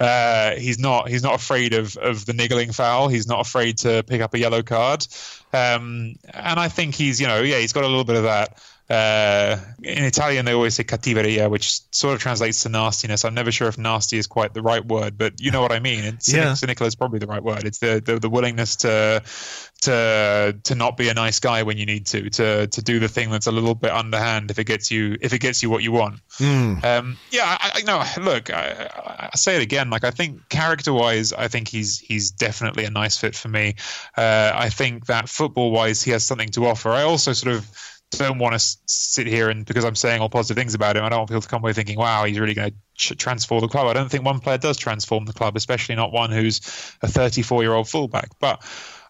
Uh, 0.00 0.52
he's 0.52 0.78
not 0.78 1.10
he's 1.10 1.22
not 1.22 1.34
afraid 1.34 1.74
of 1.74 1.98
of 1.98 2.24
the 2.24 2.32
niggling 2.32 2.72
foul. 2.72 3.08
He's 3.08 3.28
not 3.28 3.46
afraid 3.46 3.76
to 3.78 4.02
pick 4.04 4.22
up 4.22 4.32
a 4.32 4.38
yellow 4.38 4.62
card. 4.62 5.06
Um, 5.56 6.16
and 6.34 6.60
I 6.60 6.68
think 6.68 6.94
he's, 6.94 7.20
you 7.20 7.26
know, 7.26 7.42
yeah, 7.42 7.58
he's 7.58 7.72
got 7.72 7.84
a 7.84 7.88
little 7.88 8.04
bit 8.04 8.16
of 8.16 8.24
that. 8.24 8.58
Uh, 8.88 9.56
in 9.82 10.04
Italian, 10.04 10.44
they 10.44 10.52
always 10.52 10.74
say 10.74 10.84
cattiveria, 10.84 11.50
which 11.50 11.80
sort 11.90 12.14
of 12.14 12.20
translates 12.20 12.62
to 12.62 12.68
nastiness. 12.68 13.24
I'm 13.24 13.34
never 13.34 13.50
sure 13.50 13.66
if 13.66 13.78
nasty 13.78 14.16
is 14.16 14.28
quite 14.28 14.54
the 14.54 14.62
right 14.62 14.84
word, 14.84 15.18
but 15.18 15.40
you 15.40 15.50
know 15.50 15.60
what 15.60 15.72
I 15.72 15.80
mean. 15.80 16.04
And 16.04 16.22
cynic, 16.22 16.44
yeah. 16.44 16.54
cynical 16.54 16.86
is 16.86 16.94
probably 16.94 17.18
the 17.18 17.26
right 17.26 17.42
word. 17.42 17.64
It's 17.64 17.78
the, 17.78 18.00
the, 18.04 18.20
the 18.20 18.30
willingness 18.30 18.76
to 18.76 19.22
to 19.82 20.56
to 20.62 20.74
not 20.74 20.96
be 20.96 21.08
a 21.08 21.14
nice 21.14 21.40
guy 21.40 21.64
when 21.64 21.78
you 21.78 21.86
need 21.86 22.06
to, 22.06 22.30
to 22.30 22.66
to 22.68 22.82
do 22.82 22.98
the 22.98 23.08
thing 23.08 23.30
that's 23.30 23.46
a 23.46 23.52
little 23.52 23.74
bit 23.74 23.90
underhand 23.90 24.50
if 24.50 24.58
it 24.58 24.64
gets 24.64 24.90
you 24.90 25.16
if 25.20 25.32
it 25.32 25.40
gets 25.40 25.62
you 25.62 25.70
what 25.70 25.82
you 25.82 25.92
want. 25.92 26.20
Mm. 26.38 26.84
Um, 26.84 27.16
yeah, 27.30 27.44
I, 27.44 27.72
I 27.74 27.82
know. 27.82 28.02
Look, 28.22 28.52
I, 28.52 29.28
I, 29.32 29.36
say 29.36 29.56
it 29.56 29.62
again. 29.62 29.90
Like 29.90 30.04
I 30.04 30.12
think 30.12 30.48
character 30.48 30.92
wise, 30.92 31.32
I 31.32 31.48
think 31.48 31.68
he's 31.68 31.98
he's 31.98 32.30
definitely 32.30 32.84
a 32.84 32.90
nice 32.90 33.16
fit 33.16 33.34
for 33.34 33.48
me. 33.48 33.74
Uh, 34.16 34.52
I 34.54 34.70
think 34.70 35.06
that 35.06 35.28
football 35.28 35.72
wise, 35.72 36.02
he 36.02 36.12
has 36.12 36.24
something 36.24 36.50
to 36.50 36.66
offer. 36.66 36.90
I 36.90 37.02
also 37.02 37.32
sort 37.32 37.56
of 37.56 37.68
don't 38.10 38.38
want 38.38 38.58
to 38.58 38.76
sit 38.86 39.26
here 39.26 39.50
and 39.50 39.64
because 39.64 39.84
I'm 39.84 39.94
saying 39.94 40.20
all 40.20 40.28
positive 40.28 40.60
things 40.60 40.74
about 40.74 40.96
him, 40.96 41.04
I 41.04 41.08
don't 41.08 41.20
want 41.20 41.30
people 41.30 41.42
to 41.42 41.48
come 41.48 41.62
away 41.62 41.72
thinking, 41.72 41.98
"Wow, 41.98 42.24
he's 42.24 42.38
really 42.38 42.54
going 42.54 42.72
to 42.98 43.14
transform 43.16 43.60
the 43.60 43.68
club." 43.68 43.86
I 43.86 43.92
don't 43.92 44.08
think 44.08 44.24
one 44.24 44.40
player 44.40 44.58
does 44.58 44.76
transform 44.76 45.24
the 45.24 45.32
club, 45.32 45.56
especially 45.56 45.96
not 45.96 46.12
one 46.12 46.30
who's 46.30 46.60
a 47.02 47.08
34 47.08 47.62
year 47.62 47.72
old 47.72 47.88
fullback. 47.88 48.30
But 48.40 48.62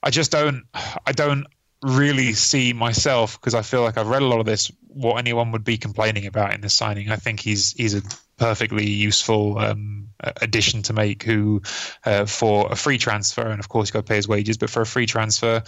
I 0.02 0.10
just 0.10 0.30
don't, 0.32 0.64
I 0.74 1.12
don't 1.12 1.46
really 1.82 2.32
see 2.32 2.72
myself 2.72 3.38
because 3.38 3.54
I 3.54 3.62
feel 3.62 3.82
like 3.82 3.98
I've 3.98 4.08
read 4.08 4.22
a 4.22 4.26
lot 4.26 4.40
of 4.40 4.46
this. 4.46 4.70
What 4.88 5.18
anyone 5.18 5.52
would 5.52 5.64
be 5.64 5.76
complaining 5.76 6.26
about 6.26 6.54
in 6.54 6.60
this 6.60 6.74
signing, 6.74 7.10
I 7.10 7.16
think 7.16 7.40
he's 7.40 7.72
he's 7.72 7.94
a 7.94 8.02
perfectly 8.38 8.88
useful 8.88 9.58
um, 9.58 10.08
addition 10.20 10.82
to 10.82 10.92
make. 10.92 11.22
Who 11.22 11.62
uh, 12.04 12.24
for 12.24 12.72
a 12.72 12.76
free 12.76 12.98
transfer, 12.98 13.46
and 13.46 13.60
of 13.60 13.68
course 13.68 13.88
you 13.88 13.92
got 13.92 14.06
to 14.06 14.10
pay 14.10 14.16
his 14.16 14.28
wages, 14.28 14.56
but 14.56 14.70
for 14.70 14.82
a 14.82 14.86
free 14.86 15.06
transfer. 15.06 15.62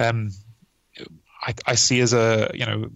Um, 0.00 0.30
I, 1.46 1.54
I, 1.66 1.74
see 1.74 2.00
as 2.00 2.12
a 2.12 2.50
you 2.54 2.64
know 2.64 2.90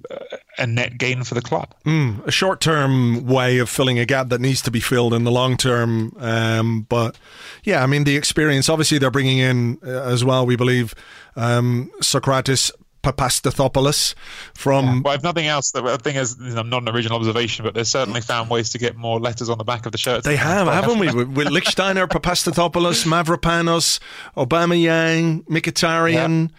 a 0.57 0.67
net 0.67 0.97
gain 0.99 1.25
for 1.25 1.35
the 1.35 1.43
club. 1.43 1.75
Mm, 1.85 2.27
a 2.27 2.31
short 2.31 2.61
term 2.61 3.27
way 3.27 3.59
of 3.59 3.69
filling 3.69 3.99
a 3.99 4.07
gap 4.07 4.29
that 4.31 4.41
needs 4.41 4.63
to 4.63 4.71
be 4.71 4.81
filled 4.81 5.15
in 5.15 5.25
the 5.25 5.31
long 5.31 5.57
term. 5.57 6.15
Um, 6.19 6.87
but 6.89 7.17
yeah, 7.65 7.83
I 7.83 7.87
mean 7.87 8.05
the 8.05 8.17
experience. 8.17 8.69
Obviously, 8.69 8.99
they're 8.99 9.11
bringing 9.11 9.39
in 9.39 9.79
uh, 9.85 9.89
as 9.89 10.25
well. 10.25 10.47
We 10.47 10.57
believe 10.57 10.95
um, 11.37 11.91
Sokratis 12.01 12.71
Papastathopoulos 13.03 14.15
from. 14.55 14.85
Yeah, 14.85 15.01
well, 15.05 15.15
if 15.15 15.23
nothing 15.23 15.47
else, 15.47 15.71
the 15.71 15.99
thing 15.99 16.17
is, 16.17 16.39
know, 16.39 16.63
not 16.63 16.83
an 16.83 16.89
original 16.89 17.19
observation, 17.19 17.65
but 17.65 17.75
they've 17.75 17.87
certainly 17.87 18.21
found 18.21 18.51
ways 18.51 18.71
to 18.71 18.79
get 18.79 18.97
more 18.97 19.21
letters 19.21 19.49
on 19.49 19.59
the 19.59 19.65
back 19.65 19.87
of 19.87 19.93
the 19.93 19.99
shirt. 19.99 20.25
They 20.25 20.37
have, 20.37 20.67
haven't 20.67 20.99
we? 20.99 21.13
With, 21.13 21.29
with 21.29 21.49
Lichtsteiner, 21.49 22.07
Papastathopoulos, 22.07 23.07
Mavropanos, 23.07 23.99
Aubameyang, 24.37 25.45
Mkhitaryan. 25.45 26.51
Yeah 26.51 26.57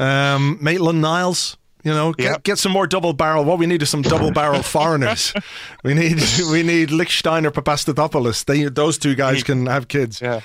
um, 0.00 0.58
Maitland 0.60 1.00
Niles. 1.00 1.56
You 1.82 1.92
know, 1.92 2.12
get, 2.12 2.24
yep. 2.24 2.42
get 2.42 2.58
some 2.58 2.72
more 2.72 2.86
double 2.86 3.14
barrel. 3.14 3.42
What 3.44 3.58
we 3.58 3.64
need 3.64 3.80
is 3.80 3.88
some 3.88 4.02
double 4.02 4.30
barrel 4.30 4.62
foreigners. 4.62 5.32
We 5.82 5.94
need 5.94 6.20
we 6.50 6.62
need 6.62 6.90
Lichtsteiner, 6.90 7.50
Papastathopoulos. 7.50 8.44
They 8.44 8.64
those 8.64 8.98
two 8.98 9.14
guys 9.14 9.42
can 9.42 9.64
have 9.64 9.88
kids. 9.88 10.20
Yeah. 10.20 10.40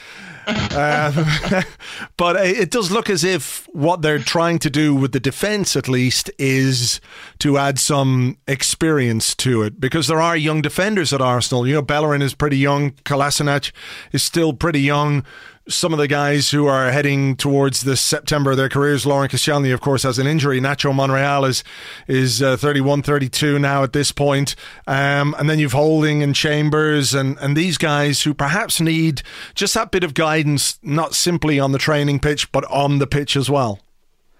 uh, 0.47 1.63
but 2.17 2.37
it 2.37 2.71
does 2.71 2.89
look 2.89 3.09
as 3.09 3.23
if 3.23 3.67
what 3.73 4.01
they're 4.01 4.19
trying 4.19 4.59
to 4.59 4.69
do 4.69 4.95
with 4.95 5.11
the 5.11 5.19
defense, 5.19 5.75
at 5.75 5.89
least, 5.89 6.31
is 6.37 7.01
to 7.39 7.57
add 7.57 7.79
some 7.79 8.37
experience 8.47 9.35
to 9.35 9.63
it 9.63 9.79
because 9.79 10.07
there 10.07 10.21
are 10.21 10.37
young 10.37 10.61
defenders 10.61 11.11
at 11.11 11.19
Arsenal. 11.19 11.67
You 11.67 11.73
know, 11.73 11.81
Bellerin 11.81 12.21
is 12.21 12.33
pretty 12.33 12.59
young. 12.59 12.91
Kolasinac 13.03 13.73
is 14.13 14.23
still 14.23 14.53
pretty 14.53 14.81
young 14.81 15.25
some 15.67 15.93
of 15.93 15.99
the 15.99 16.07
guys 16.07 16.51
who 16.51 16.67
are 16.67 16.91
heading 16.91 17.35
towards 17.35 17.81
the 17.81 17.97
September 17.97 18.51
of 18.51 18.57
their 18.57 18.69
careers. 18.69 19.05
Laurent 19.05 19.31
Koscielny, 19.31 19.73
of 19.73 19.81
course, 19.81 20.03
has 20.03 20.19
an 20.19 20.27
injury. 20.27 20.59
Nacho 20.61 20.93
Monreal 20.93 21.45
is 21.45 21.63
is 22.07 22.41
uh, 22.41 22.57
31, 22.57 23.01
32 23.01 23.57
now 23.59 23.83
at 23.83 23.93
this 23.93 24.11
point. 24.11 24.55
Um, 24.87 25.35
and 25.39 25.49
then 25.49 25.59
you've 25.59 25.71
Holding 25.71 26.21
and 26.21 26.35
Chambers 26.35 27.13
and, 27.13 27.37
and 27.39 27.57
these 27.57 27.77
guys 27.77 28.21
who 28.21 28.33
perhaps 28.33 28.79
need 28.79 29.23
just 29.55 29.73
that 29.73 29.91
bit 29.91 30.03
of 30.03 30.13
guidance, 30.13 30.79
not 30.83 31.15
simply 31.15 31.59
on 31.59 31.71
the 31.71 31.79
training 31.79 32.19
pitch, 32.19 32.51
but 32.51 32.63
on 32.65 32.99
the 32.99 33.07
pitch 33.07 33.35
as 33.35 33.49
well. 33.49 33.79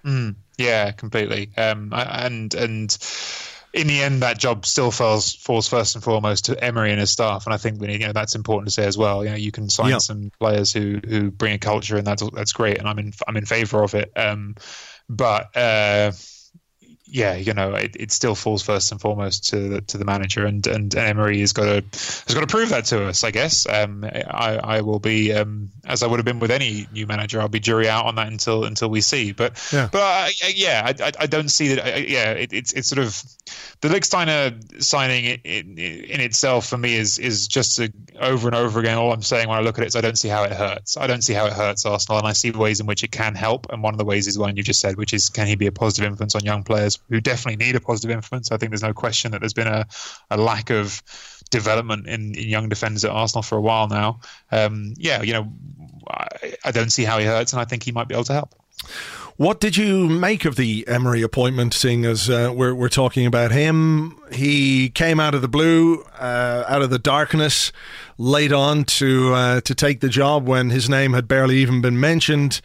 Mm, 0.04 0.36
yeah, 0.56 0.92
completely. 0.92 1.50
Um, 1.56 1.92
and 1.92 2.54
and 2.54 2.96
in 3.76 3.86
the 3.88 4.02
end, 4.02 4.22
that 4.22 4.38
job 4.38 4.64
still 4.64 4.90
falls 4.90 5.34
falls 5.34 5.68
first 5.68 5.94
and 5.94 6.02
foremost 6.02 6.46
to 6.46 6.64
Emery 6.64 6.90
and 6.90 6.98
his 6.98 7.10
staff, 7.10 7.44
and 7.44 7.52
I 7.52 7.58
think 7.58 7.80
you 7.82 7.98
know 7.98 8.12
that's 8.12 8.34
important 8.34 8.68
to 8.68 8.72
say 8.72 8.86
as 8.86 8.96
well. 8.96 9.22
You 9.22 9.30
know, 9.30 9.36
you 9.36 9.52
can 9.52 9.68
sign 9.68 9.90
yeah. 9.90 9.98
some 9.98 10.32
players 10.40 10.72
who 10.72 10.98
who 11.06 11.30
bring 11.30 11.52
a 11.52 11.58
culture, 11.58 11.98
and 11.98 12.06
that's 12.06 12.22
that's 12.30 12.52
great, 12.52 12.78
and 12.78 12.88
I'm 12.88 12.98
in 12.98 13.12
I'm 13.28 13.36
in 13.36 13.44
favour 13.44 13.82
of 13.82 13.94
it. 13.94 14.10
Um, 14.16 14.54
but 15.10 15.54
uh, 15.54 16.12
yeah, 17.08 17.34
you 17.34 17.54
know, 17.54 17.74
it, 17.74 17.96
it 17.96 18.10
still 18.10 18.34
falls 18.34 18.62
first 18.62 18.90
and 18.90 19.00
foremost 19.00 19.48
to 19.50 19.68
the, 19.68 19.80
to 19.82 19.98
the 19.98 20.04
manager, 20.04 20.44
and, 20.44 20.66
and 20.66 20.94
Emery 20.94 21.40
has 21.40 21.52
got 21.52 21.64
to 21.64 21.84
has 22.26 22.34
got 22.34 22.40
to 22.40 22.46
prove 22.46 22.70
that 22.70 22.86
to 22.86 23.06
us. 23.06 23.22
I 23.22 23.30
guess 23.30 23.66
um, 23.68 24.04
I 24.04 24.58
I 24.62 24.80
will 24.80 24.98
be 24.98 25.32
um, 25.32 25.70
as 25.84 26.02
I 26.02 26.08
would 26.08 26.18
have 26.18 26.24
been 26.24 26.40
with 26.40 26.50
any 26.50 26.86
new 26.92 27.06
manager. 27.06 27.40
I'll 27.40 27.48
be 27.48 27.60
jury 27.60 27.88
out 27.88 28.06
on 28.06 28.16
that 28.16 28.26
until 28.26 28.64
until 28.64 28.88
we 28.88 29.00
see. 29.00 29.32
But 29.32 29.62
yeah, 29.72 29.88
but 29.92 30.00
uh, 30.00 30.28
yeah, 30.54 30.82
I, 30.84 31.12
I, 31.20 31.26
don't 31.26 31.48
see 31.48 31.74
that. 31.74 31.94
Uh, 31.94 31.98
yeah, 31.98 32.32
it, 32.32 32.52
it's 32.52 32.72
it's 32.72 32.88
sort 32.88 32.98
of 32.98 33.22
the 33.82 33.88
Lichtsteiner 33.88 34.82
signing 34.82 35.40
in, 35.44 35.78
in 35.78 36.20
itself 36.20 36.66
for 36.66 36.76
me 36.76 36.96
is 36.96 37.18
is 37.20 37.46
just 37.46 37.78
a, 37.78 37.92
over 38.18 38.48
and 38.48 38.56
over 38.56 38.80
again. 38.80 38.98
All 38.98 39.12
I'm 39.12 39.22
saying 39.22 39.48
when 39.48 39.58
I 39.58 39.60
look 39.60 39.78
at 39.78 39.84
it 39.84 39.88
is 39.88 39.96
I 39.96 40.00
don't 40.00 40.18
see 40.18 40.28
how 40.28 40.42
it 40.42 40.52
hurts. 40.52 40.96
I 40.96 41.06
don't 41.06 41.22
see 41.22 41.34
how 41.34 41.46
it 41.46 41.52
hurts 41.52 41.86
Arsenal, 41.86 42.18
and 42.18 42.26
I 42.26 42.32
see 42.32 42.50
ways 42.50 42.80
in 42.80 42.86
which 42.86 43.04
it 43.04 43.12
can 43.12 43.36
help. 43.36 43.68
And 43.70 43.80
one 43.82 43.94
of 43.94 43.98
the 43.98 44.04
ways 44.04 44.26
is 44.26 44.38
one 44.38 44.56
you 44.56 44.64
just 44.64 44.80
said, 44.80 44.96
which 44.96 45.14
is 45.14 45.28
can 45.28 45.46
he 45.46 45.54
be 45.54 45.68
a 45.68 45.72
positive 45.72 46.10
influence 46.10 46.34
on 46.34 46.44
young 46.44 46.64
players 46.64 46.95
who 47.08 47.20
definitely 47.20 47.64
need 47.64 47.76
a 47.76 47.80
positive 47.80 48.10
influence. 48.10 48.52
I 48.52 48.56
think 48.56 48.70
there's 48.70 48.82
no 48.82 48.92
question 48.92 49.32
that 49.32 49.40
there's 49.40 49.54
been 49.54 49.66
a, 49.66 49.86
a 50.30 50.36
lack 50.36 50.70
of 50.70 51.02
development 51.50 52.06
in, 52.06 52.34
in 52.34 52.48
young 52.48 52.68
defenders 52.68 53.04
at 53.04 53.10
Arsenal 53.10 53.42
for 53.42 53.56
a 53.56 53.60
while 53.60 53.88
now. 53.88 54.20
Um, 54.50 54.94
yeah, 54.96 55.22
you 55.22 55.32
know, 55.32 55.52
I, 56.08 56.28
I 56.64 56.70
don't 56.70 56.90
see 56.90 57.04
how 57.04 57.18
he 57.18 57.24
hurts, 57.24 57.52
and 57.52 57.60
I 57.60 57.64
think 57.64 57.82
he 57.82 57.92
might 57.92 58.08
be 58.08 58.14
able 58.14 58.24
to 58.24 58.32
help. 58.32 58.54
What 59.36 59.60
did 59.60 59.76
you 59.76 60.08
make 60.08 60.46
of 60.46 60.56
the 60.56 60.86
Emery 60.88 61.20
appointment, 61.20 61.74
seeing 61.74 62.06
as 62.06 62.30
uh, 62.30 62.52
we're, 62.54 62.74
we're 62.74 62.88
talking 62.88 63.26
about 63.26 63.52
him? 63.52 64.18
He 64.32 64.88
came 64.88 65.20
out 65.20 65.34
of 65.34 65.42
the 65.42 65.48
blue, 65.48 66.02
uh, 66.18 66.64
out 66.66 66.80
of 66.80 66.88
the 66.88 66.98
darkness, 66.98 67.70
late 68.16 68.52
on 68.52 68.84
to 68.84 69.34
uh, 69.34 69.60
to 69.60 69.74
take 69.74 70.00
the 70.00 70.08
job 70.08 70.48
when 70.48 70.70
his 70.70 70.88
name 70.88 71.12
had 71.12 71.28
barely 71.28 71.58
even 71.58 71.82
been 71.82 72.00
mentioned. 72.00 72.62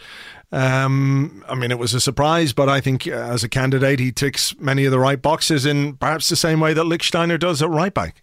Um, 0.52 1.46
I 1.48 1.56
mean, 1.56 1.72
it 1.72 1.80
was 1.80 1.94
a 1.94 2.02
surprise, 2.02 2.52
but 2.52 2.68
I 2.68 2.82
think 2.82 3.08
uh, 3.08 3.12
as 3.12 3.44
a 3.44 3.50
candidate, 3.50 4.00
he 4.00 4.12
ticks 4.12 4.58
many 4.60 4.86
of 4.86 4.92
the 4.92 5.00
right 5.00 5.22
boxes 5.22 5.66
in 5.66 5.96
perhaps 5.96 6.30
the 6.30 6.36
same 6.36 6.60
way 6.60 6.74
that 6.74 6.84
Lichtsteiner 6.84 7.40
does 7.40 7.62
at 7.62 7.70
right 7.70 7.94
back. 7.94 8.22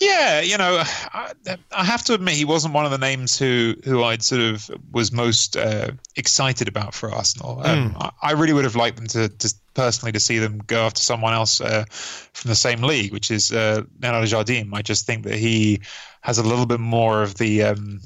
Yeah, 0.00 0.40
you 0.40 0.58
know, 0.58 0.82
I, 0.82 1.32
I, 1.70 1.84
have 1.84 2.02
to 2.04 2.14
admit 2.14 2.34
he 2.34 2.44
wasn't 2.44 2.74
one 2.74 2.86
of 2.86 2.90
the 2.90 2.98
names 2.98 3.38
who 3.38 3.76
who 3.84 4.02
I'd 4.02 4.22
sort 4.24 4.40
of 4.40 4.68
was 4.90 5.12
most 5.12 5.56
uh, 5.56 5.92
excited 6.16 6.66
about 6.66 6.92
for 6.92 7.12
Arsenal. 7.12 7.60
Um, 7.64 7.92
mm. 7.92 7.96
I, 8.02 8.30
I, 8.30 8.32
really 8.32 8.52
would 8.52 8.64
have 8.64 8.74
liked 8.74 8.96
them 8.96 9.06
to, 9.06 9.28
to, 9.28 9.54
personally 9.74 10.10
to 10.10 10.18
see 10.18 10.38
them 10.38 10.58
go 10.58 10.86
after 10.86 11.00
someone 11.00 11.34
else 11.34 11.60
uh, 11.60 11.84
from 11.88 12.48
the 12.48 12.56
same 12.56 12.82
league, 12.82 13.12
which 13.12 13.30
is 13.30 13.52
uh, 13.52 13.82
Leonardo 14.02 14.26
Jardim. 14.26 14.74
I 14.74 14.82
just 14.82 15.06
think 15.06 15.22
that 15.24 15.36
he 15.36 15.80
has 16.22 16.38
a 16.38 16.42
little 16.42 16.66
bit 16.66 16.80
more 16.80 17.22
of 17.22 17.36
the 17.36 17.62
um, 17.62 18.00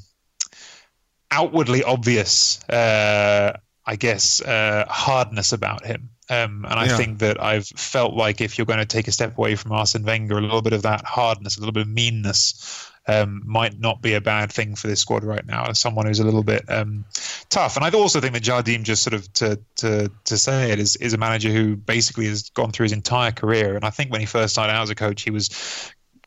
outwardly 1.31 1.83
obvious, 1.83 2.63
uh, 2.69 3.57
I 3.85 3.95
guess, 3.95 4.41
uh, 4.41 4.85
hardness 4.87 5.53
about 5.53 5.85
him. 5.85 6.09
Um, 6.29 6.65
and 6.69 6.79
I 6.79 6.85
yeah. 6.85 6.97
think 6.97 7.19
that 7.19 7.41
I've 7.41 7.65
felt 7.67 8.13
like 8.13 8.39
if 8.39 8.57
you're 8.57 8.65
going 8.65 8.79
to 8.79 8.85
take 8.85 9.07
a 9.07 9.11
step 9.11 9.35
away 9.37 9.55
from 9.55 9.71
Arsene 9.71 10.03
Wenger, 10.03 10.37
a 10.37 10.41
little 10.41 10.61
bit 10.61 10.73
of 10.73 10.83
that 10.83 11.03
hardness, 11.03 11.57
a 11.57 11.59
little 11.59 11.73
bit 11.73 11.81
of 11.81 11.87
meanness 11.87 12.91
um, 13.09 13.41
might 13.45 13.79
not 13.79 14.01
be 14.01 14.13
a 14.13 14.21
bad 14.21 14.51
thing 14.51 14.75
for 14.75 14.87
this 14.87 14.99
squad 14.99 15.23
right 15.23 15.45
now. 15.45 15.65
As 15.65 15.79
someone 15.79 16.05
who's 16.05 16.19
a 16.19 16.23
little 16.23 16.43
bit 16.43 16.69
um, 16.69 17.05
tough, 17.49 17.75
and 17.75 17.83
I 17.83 17.89
also 17.89 18.21
think 18.21 18.33
that 18.33 18.43
Jardim, 18.43 18.83
just 18.83 19.01
sort 19.01 19.15
of 19.15 19.31
to 19.33 19.59
to 19.77 20.11
to 20.25 20.37
say 20.37 20.71
it, 20.71 20.79
is 20.79 20.95
is 20.97 21.13
a 21.13 21.17
manager 21.17 21.49
who 21.49 21.75
basically 21.75 22.27
has 22.27 22.49
gone 22.51 22.71
through 22.71 22.85
his 22.85 22.91
entire 22.91 23.31
career. 23.31 23.75
And 23.75 23.83
I 23.83 23.89
think 23.89 24.11
when 24.11 24.19
he 24.19 24.27
first 24.27 24.53
started 24.53 24.73
out 24.73 24.83
as 24.83 24.91
a 24.91 24.95
coach, 24.95 25.23
he 25.23 25.31
was 25.31 25.49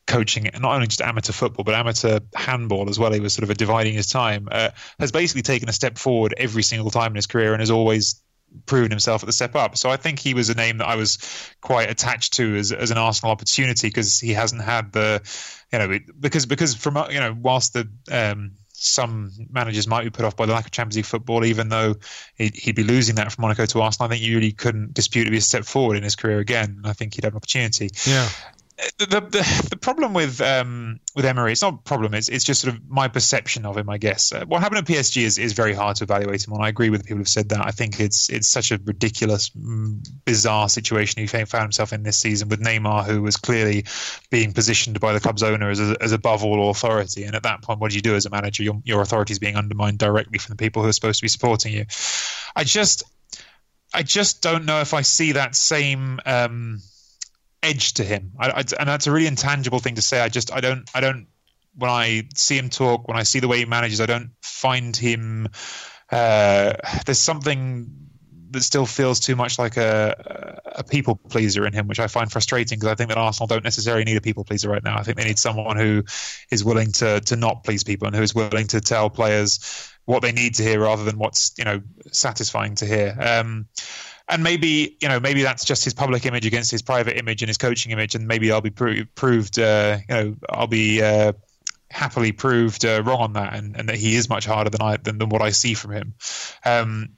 coaching 0.05 0.49
not 0.59 0.75
only 0.75 0.87
just 0.87 1.01
amateur 1.01 1.31
football 1.31 1.63
but 1.63 1.75
amateur 1.75 2.19
handball 2.35 2.89
as 2.89 2.99
well. 2.99 3.11
He 3.11 3.19
was 3.19 3.33
sort 3.33 3.49
of 3.49 3.57
dividing 3.57 3.93
his 3.93 4.07
time. 4.07 4.47
Uh, 4.51 4.69
has 4.99 5.11
basically 5.11 5.43
taken 5.43 5.69
a 5.69 5.73
step 5.73 5.97
forward 5.97 6.33
every 6.37 6.63
single 6.63 6.91
time 6.91 7.11
in 7.11 7.15
his 7.15 7.27
career 7.27 7.53
and 7.53 7.61
has 7.61 7.71
always 7.71 8.21
proven 8.65 8.91
himself 8.91 9.23
at 9.23 9.25
the 9.25 9.33
step 9.33 9.55
up. 9.55 9.77
So 9.77 9.89
I 9.89 9.97
think 9.97 10.19
he 10.19 10.33
was 10.33 10.49
a 10.49 10.55
name 10.55 10.77
that 10.77 10.87
I 10.87 10.95
was 10.95 11.17
quite 11.61 11.89
attached 11.89 12.33
to 12.33 12.55
as, 12.55 12.71
as 12.71 12.91
an 12.91 12.97
Arsenal 12.97 13.31
opportunity 13.31 13.87
because 13.87 14.19
he 14.19 14.33
hasn't 14.33 14.61
had 14.61 14.91
the, 14.91 15.21
you 15.71 15.79
know, 15.79 15.99
because 16.19 16.45
because 16.45 16.75
from 16.75 16.97
you 17.09 17.19
know 17.19 17.35
whilst 17.39 17.73
the 17.73 17.89
um, 18.11 18.51
some 18.73 19.31
managers 19.49 19.87
might 19.87 20.03
be 20.03 20.09
put 20.09 20.25
off 20.25 20.35
by 20.35 20.45
the 20.45 20.53
lack 20.53 20.65
of 20.65 20.71
Champions 20.71 20.97
League 20.97 21.05
football, 21.05 21.45
even 21.45 21.69
though 21.69 21.95
he'd, 22.35 22.53
he'd, 22.55 22.75
be 22.75 22.83
losing 22.83 23.15
that 23.15 23.31
from 23.31 23.43
Monaco 23.43 23.65
to 23.65 23.81
Arsenal. 23.81 24.07
I 24.07 24.09
think 24.09 24.23
you 24.23 24.35
really 24.35 24.51
couldn't 24.51 24.93
dispute 24.93 25.23
to 25.25 25.31
be 25.31 25.37
a 25.37 25.41
step 25.41 25.63
forward 25.63 25.95
in 25.95 26.03
his 26.03 26.15
career 26.15 26.39
again. 26.39 26.75
And 26.77 26.87
I 26.87 26.93
think 26.93 27.13
he'd 27.13 27.23
have 27.23 27.33
an 27.33 27.37
opportunity. 27.37 27.89
Yeah 28.05 28.29
the, 28.97 29.05
the, 29.05 29.67
the 29.71 29.77
problem 29.77 30.13
with 30.13 30.41
um, 30.41 30.99
with 31.15 31.25
Emery, 31.25 31.51
it's 31.51 31.61
not 31.61 31.73
a 31.73 31.77
problem. 31.77 32.13
It's 32.13 32.29
it's 32.29 32.43
just 32.43 32.61
sort 32.61 32.73
of 32.73 32.81
my 32.89 33.07
perception 33.07 33.65
of 33.65 33.77
him, 33.77 33.89
I 33.89 33.97
guess. 33.97 34.31
Uh, 34.31 34.45
what 34.45 34.61
happened 34.61 34.79
at 34.79 34.85
PSG 34.85 35.23
is, 35.23 35.37
is 35.37 35.53
very 35.53 35.73
hard 35.73 35.97
to 35.97 36.03
evaluate 36.03 36.47
him 36.47 36.53
on. 36.53 36.61
I 36.61 36.69
agree 36.69 36.89
with 36.89 37.01
the 37.01 37.05
people 37.05 37.17
who've 37.17 37.27
said 37.27 37.49
that. 37.49 37.65
I 37.65 37.71
think 37.71 37.99
it's 37.99 38.29
it's 38.29 38.47
such 38.47 38.71
a 38.71 38.79
ridiculous, 38.83 39.49
mm, 39.49 40.05
bizarre 40.25 40.69
situation 40.69 41.21
he 41.21 41.27
found 41.27 41.63
himself 41.63 41.93
in 41.93 42.03
this 42.03 42.17
season 42.17 42.49
with 42.49 42.61
Neymar, 42.61 43.05
who 43.05 43.21
was 43.21 43.37
clearly 43.37 43.85
being 44.29 44.53
positioned 44.53 44.99
by 44.99 45.13
the 45.13 45.19
club's 45.19 45.43
owner 45.43 45.69
as, 45.69 45.79
as 45.79 46.11
above 46.11 46.43
all 46.43 46.69
authority. 46.69 47.23
And 47.23 47.35
at 47.35 47.43
that 47.43 47.61
point, 47.61 47.79
what 47.79 47.91
do 47.91 47.95
you 47.95 48.01
do 48.01 48.15
as 48.15 48.25
a 48.25 48.29
manager? 48.29 48.63
Your 48.63 48.81
your 48.83 49.01
authority 49.01 49.33
is 49.33 49.39
being 49.39 49.55
undermined 49.55 49.99
directly 49.99 50.39
from 50.39 50.53
the 50.53 50.63
people 50.63 50.81
who 50.81 50.89
are 50.89 50.93
supposed 50.93 51.19
to 51.19 51.23
be 51.23 51.29
supporting 51.29 51.73
you. 51.73 51.85
I 52.55 52.63
just 52.63 53.03
I 53.93 54.03
just 54.03 54.41
don't 54.41 54.65
know 54.65 54.81
if 54.81 54.93
I 54.93 55.01
see 55.01 55.33
that 55.33 55.55
same. 55.55 56.19
Um, 56.25 56.81
edge 57.63 57.93
to 57.93 58.03
him, 58.03 58.33
I, 58.39 58.49
I, 58.49 58.63
and 58.79 58.87
that's 58.87 59.07
a 59.07 59.11
really 59.11 59.27
intangible 59.27 59.79
thing 59.79 59.95
to 59.95 60.01
say. 60.01 60.21
I 60.21 60.29
just 60.29 60.53
I 60.53 60.61
don't 60.61 60.89
I 60.93 61.01
don't 61.01 61.27
when 61.75 61.89
I 61.89 62.23
see 62.35 62.57
him 62.57 62.69
talk, 62.69 63.07
when 63.07 63.17
I 63.17 63.23
see 63.23 63.39
the 63.39 63.47
way 63.47 63.57
he 63.59 63.65
manages, 63.65 63.99
I 64.01 64.05
don't 64.05 64.31
find 64.41 64.95
him. 64.95 65.47
Uh, 66.11 66.73
there's 67.05 67.19
something 67.19 67.89
that 68.51 68.61
still 68.61 68.85
feels 68.85 69.19
too 69.19 69.35
much 69.35 69.57
like 69.57 69.77
a, 69.77 70.61
a 70.75 70.83
people 70.83 71.15
pleaser 71.15 71.65
in 71.65 71.73
him, 71.73 71.87
which 71.87 71.99
I 71.99 72.07
find 72.07 72.31
frustrating 72.31 72.77
because 72.77 72.91
I 72.91 72.95
think 72.95 73.09
that 73.09 73.17
Arsenal 73.17 73.47
don't 73.47 73.63
necessarily 73.63 74.03
need 74.03 74.17
a 74.17 74.21
people 74.21 74.43
pleaser 74.43 74.69
right 74.69 74.83
now. 74.83 74.97
I 74.97 75.03
think 75.03 75.17
they 75.17 75.23
need 75.23 75.39
someone 75.39 75.75
who 75.75 76.03
is 76.51 76.63
willing 76.63 76.91
to 76.93 77.19
to 77.21 77.35
not 77.35 77.63
please 77.63 77.83
people 77.83 78.07
and 78.07 78.15
who 78.15 78.21
is 78.21 78.35
willing 78.35 78.67
to 78.67 78.79
tell 78.79 79.09
players 79.09 79.89
what 80.05 80.21
they 80.21 80.31
need 80.31 80.55
to 80.55 80.63
hear 80.63 80.81
rather 80.81 81.03
than 81.03 81.17
what's 81.17 81.53
you 81.57 81.65
know 81.65 81.81
satisfying 82.11 82.75
to 82.75 82.85
hear. 82.85 83.17
Um, 83.19 83.65
and 84.29 84.43
maybe 84.43 84.97
you 85.01 85.07
know 85.07 85.19
maybe 85.19 85.43
that's 85.43 85.65
just 85.65 85.83
his 85.83 85.93
public 85.93 86.25
image 86.25 86.45
against 86.45 86.71
his 86.71 86.81
private 86.81 87.17
image 87.17 87.41
and 87.41 87.49
his 87.49 87.57
coaching 87.57 87.91
image, 87.91 88.15
and 88.15 88.27
maybe 88.27 88.51
I'll 88.51 88.61
be 88.61 88.69
pro- 88.69 89.05
proved 89.15 89.59
uh, 89.59 89.97
you 90.07 90.15
know 90.15 90.35
I'll 90.49 90.67
be 90.67 91.01
uh, 91.01 91.33
happily 91.89 92.31
proved 92.31 92.85
uh, 92.85 93.03
wrong 93.03 93.21
on 93.21 93.33
that, 93.33 93.53
and, 93.53 93.75
and 93.75 93.89
that 93.89 93.95
he 93.95 94.15
is 94.15 94.29
much 94.29 94.45
harder 94.45 94.69
than 94.69 94.81
I 94.81 94.97
than, 94.97 95.17
than 95.17 95.29
what 95.29 95.41
I 95.41 95.49
see 95.51 95.73
from 95.73 95.91
him. 95.91 96.13
Um, 96.65 97.09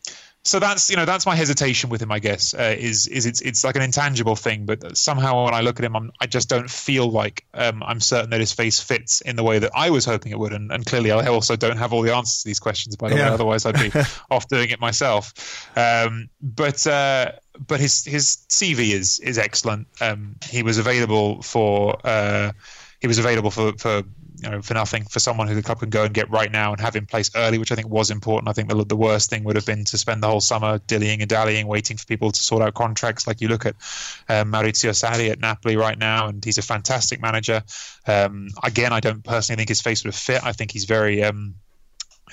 so 0.46 0.60
that's 0.60 0.92
you 0.92 0.96
know 0.96 1.06
that's 1.06 1.26
my 1.26 1.36
hesitation 1.36 1.90
with 1.90 2.02
him. 2.02 2.12
I 2.12 2.20
guess 2.20 2.54
uh, 2.54 2.76
is 2.78 3.08
is 3.08 3.26
it's 3.26 3.42
it's 3.42 3.64
like 3.64 3.76
an 3.76 3.82
intangible 3.82 4.36
thing, 4.36 4.68
but 4.68 4.96
somehow 4.96 5.44
when 5.46 5.56
I 5.56 5.62
look 5.62 5.80
at 5.80 5.86
him, 5.86 5.96
I'm, 5.96 6.12
i 6.22 6.28
just 6.28 6.50
don't 6.50 6.70
feel 6.70 7.10
like 7.10 7.46
um, 7.56 7.82
I'm 7.82 8.00
certain 8.00 8.30
that 8.30 8.40
his 8.40 8.54
face 8.54 8.80
fits 8.80 9.22
in 9.22 9.36
the 9.38 9.44
way 9.44 9.58
that 9.58 9.72
I 9.76 9.90
was 9.90 10.06
hoping 10.06 10.32
it 10.32 10.38
would. 10.38 10.54
And, 10.54 10.72
and 10.72 10.86
clearly, 10.86 11.12
I 11.12 11.28
also 11.28 11.56
don't 11.56 11.78
have 11.78 11.94
all 11.94 12.04
the 12.04 12.14
answers 12.16 12.44
to 12.44 12.48
these 12.48 12.60
questions. 12.60 12.96
By 12.96 13.10
the 13.10 13.16
yeah. 13.16 13.30
way, 13.30 13.34
otherwise 13.34 13.66
I'd 13.66 13.92
be 13.92 13.92
off 14.30 14.48
doing 14.48 14.70
it 14.70 14.80
myself. 14.80 15.68
Um, 15.76 16.30
but 16.40 16.86
uh, 16.86 17.32
but 17.68 17.80
his 17.80 18.06
his 18.06 18.38
CV 18.48 18.92
is 18.92 19.20
is 19.20 19.40
excellent. 19.40 19.88
Um, 20.00 20.36
he 20.44 20.62
was 20.62 20.78
available 20.78 21.42
for. 21.42 21.98
Uh, 22.04 22.52
he 23.00 23.08
was 23.08 23.20
available 23.20 23.52
for, 23.52 23.74
for 23.78 24.04
you 24.42 24.50
know, 24.50 24.62
for 24.62 24.74
nothing 24.74 25.04
for 25.06 25.20
someone 25.20 25.48
who 25.48 25.56
the 25.56 25.64
club 25.64 25.80
can 25.80 25.90
go 25.90 26.04
and 26.04 26.14
get 26.14 26.30
right 26.30 26.52
now 26.52 26.72
and 26.72 26.82
have 26.82 26.96
in 26.96 27.06
place 27.06 27.32
early, 27.36 27.58
which 27.58 27.72
I 27.72 27.76
think 27.76 27.90
was 27.90 28.12
important. 28.12 28.50
I 28.50 28.54
think 28.54 28.70
the, 28.70 28.84
the 28.84 28.96
worst 28.96 29.30
thing 29.30 29.44
would 29.46 29.56
have 29.56 29.66
been 29.66 29.86
to 29.86 29.98
spend 29.98 30.22
the 30.22 30.28
whole 30.28 30.42
summer 30.42 30.80
dillying 30.80 31.22
and 31.22 31.30
dallying, 31.30 31.68
waiting 31.68 31.98
for 31.98 32.06
people 32.06 32.32
to 32.32 32.40
sort 32.40 32.62
out 32.62 32.74
contracts. 32.74 33.28
Like 33.28 33.42
you 33.42 33.48
look 33.48 33.66
at 33.66 33.76
um, 34.30 34.52
Maurizio 34.52 34.92
Sarri 34.92 35.30
at 35.30 35.40
Napoli 35.40 35.78
right 35.78 35.98
now, 35.98 36.28
and 36.28 36.44
he's 36.44 36.58
a 36.58 36.62
fantastic 36.62 37.22
manager. 37.22 37.64
Um, 38.08 38.50
again, 38.64 38.92
I 38.92 39.00
don't 39.00 39.24
personally 39.24 39.58
think 39.58 39.70
his 39.70 39.82
face 39.82 40.04
would 40.04 40.16
fit. 40.16 40.44
I 40.44 40.52
think 40.52 40.72
he's 40.72 40.86
very. 40.86 41.24
Um, 41.24 41.56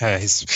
uh, 0.00 0.18
his 0.18 0.46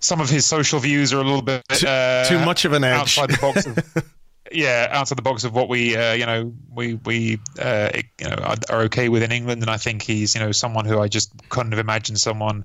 some 0.00 0.20
of 0.20 0.28
his 0.28 0.44
social 0.44 0.80
views 0.80 1.12
are 1.12 1.20
a 1.20 1.24
little 1.24 1.42
bit 1.42 1.62
uh, 1.84 2.24
too, 2.24 2.38
too 2.38 2.44
much 2.44 2.64
of 2.64 2.72
an 2.72 2.82
edge 2.82 2.98
outside 2.98 3.30
the 3.30 3.38
box 3.38 3.66
of, 3.66 4.04
yeah, 4.50 4.88
outside 4.90 5.16
the 5.16 5.22
box 5.22 5.44
of 5.44 5.54
what 5.54 5.68
we, 5.68 5.96
uh, 5.96 6.12
you 6.12 6.26
know, 6.26 6.52
we 6.74 6.94
we 6.94 7.40
uh, 7.58 7.90
you 8.18 8.28
know 8.28 8.54
are, 8.68 8.82
okay 8.82 9.08
with 9.08 9.22
in 9.22 9.30
England, 9.30 9.62
and 9.62 9.70
I 9.70 9.76
think 9.76 10.02
he's 10.02 10.34
you 10.34 10.40
know 10.40 10.52
someone 10.52 10.84
who 10.84 10.98
I 10.98 11.08
just 11.08 11.32
couldn't 11.48 11.72
have 11.72 11.78
imagined 11.78 12.18
someone 12.18 12.64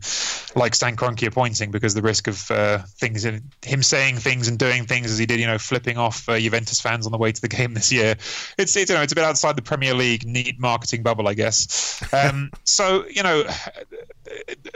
like 0.55 0.73
Stan 0.73 0.95
Kroenke 0.95 1.27
appointing 1.27 1.71
because 1.71 1.93
the 1.93 2.01
risk 2.01 2.27
of 2.27 2.49
uh, 2.49 2.79
things, 2.97 3.25
in 3.25 3.43
him 3.63 3.83
saying 3.83 4.17
things 4.17 4.47
and 4.47 4.57
doing 4.57 4.85
things 4.85 5.11
as 5.11 5.17
he 5.17 5.25
did, 5.25 5.39
you 5.39 5.47
know, 5.47 5.57
flipping 5.57 5.97
off 5.97 6.27
uh, 6.27 6.39
Juventus 6.39 6.81
fans 6.81 7.05
on 7.05 7.11
the 7.11 7.17
way 7.17 7.31
to 7.31 7.41
the 7.41 7.47
game 7.55 7.73
this 7.73 7.91
year. 7.91 8.15
It's, 8.57 8.75
it's 8.75 8.89
you 8.89 8.95
know 8.95 9.01
it's 9.01 9.13
a 9.13 9.15
bit 9.15 9.23
outside 9.23 9.55
the 9.55 9.61
Premier 9.61 9.93
League 9.93 10.25
neat 10.25 10.59
marketing 10.59 11.03
bubble, 11.03 11.27
I 11.27 11.33
guess. 11.35 12.01
Um, 12.13 12.51
so 12.63 13.05
you 13.07 13.23
know, 13.23 13.43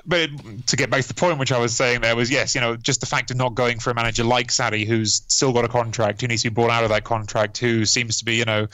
but 0.06 0.30
to 0.68 0.76
get 0.76 0.90
back 0.90 1.02
to 1.02 1.08
the 1.08 1.14
point 1.14 1.40
which 1.40 1.52
I 1.52 1.60
was 1.60 1.76
saying 1.76 2.02
there 2.02 2.16
was 2.16 2.30
yes, 2.30 2.56
you 2.56 2.62
know, 2.62 2.76
just 2.76 3.00
the 3.00 3.06
fact 3.06 3.32
of 3.32 3.38
not 3.38 3.56
going 3.56 3.80
for 3.80 3.92
a 3.92 3.96
manager 3.96 4.24
like 4.24 4.50
Sarri, 4.50 4.86
who's 4.86 5.22
still 5.28 5.54
got 5.54 5.66
a 5.66 5.68
contract, 5.68 6.22
who 6.22 6.28
needs 6.28 6.44
to 6.44 6.50
be 6.50 6.54
brought 6.54 6.72
out 6.72 6.84
of 6.84 6.90
that 6.90 7.04
contract, 7.04 7.58
who 7.58 7.86
seems 7.86 8.20
to 8.20 8.26
be, 8.26 8.36
you 8.36 8.46
know, 8.46 8.68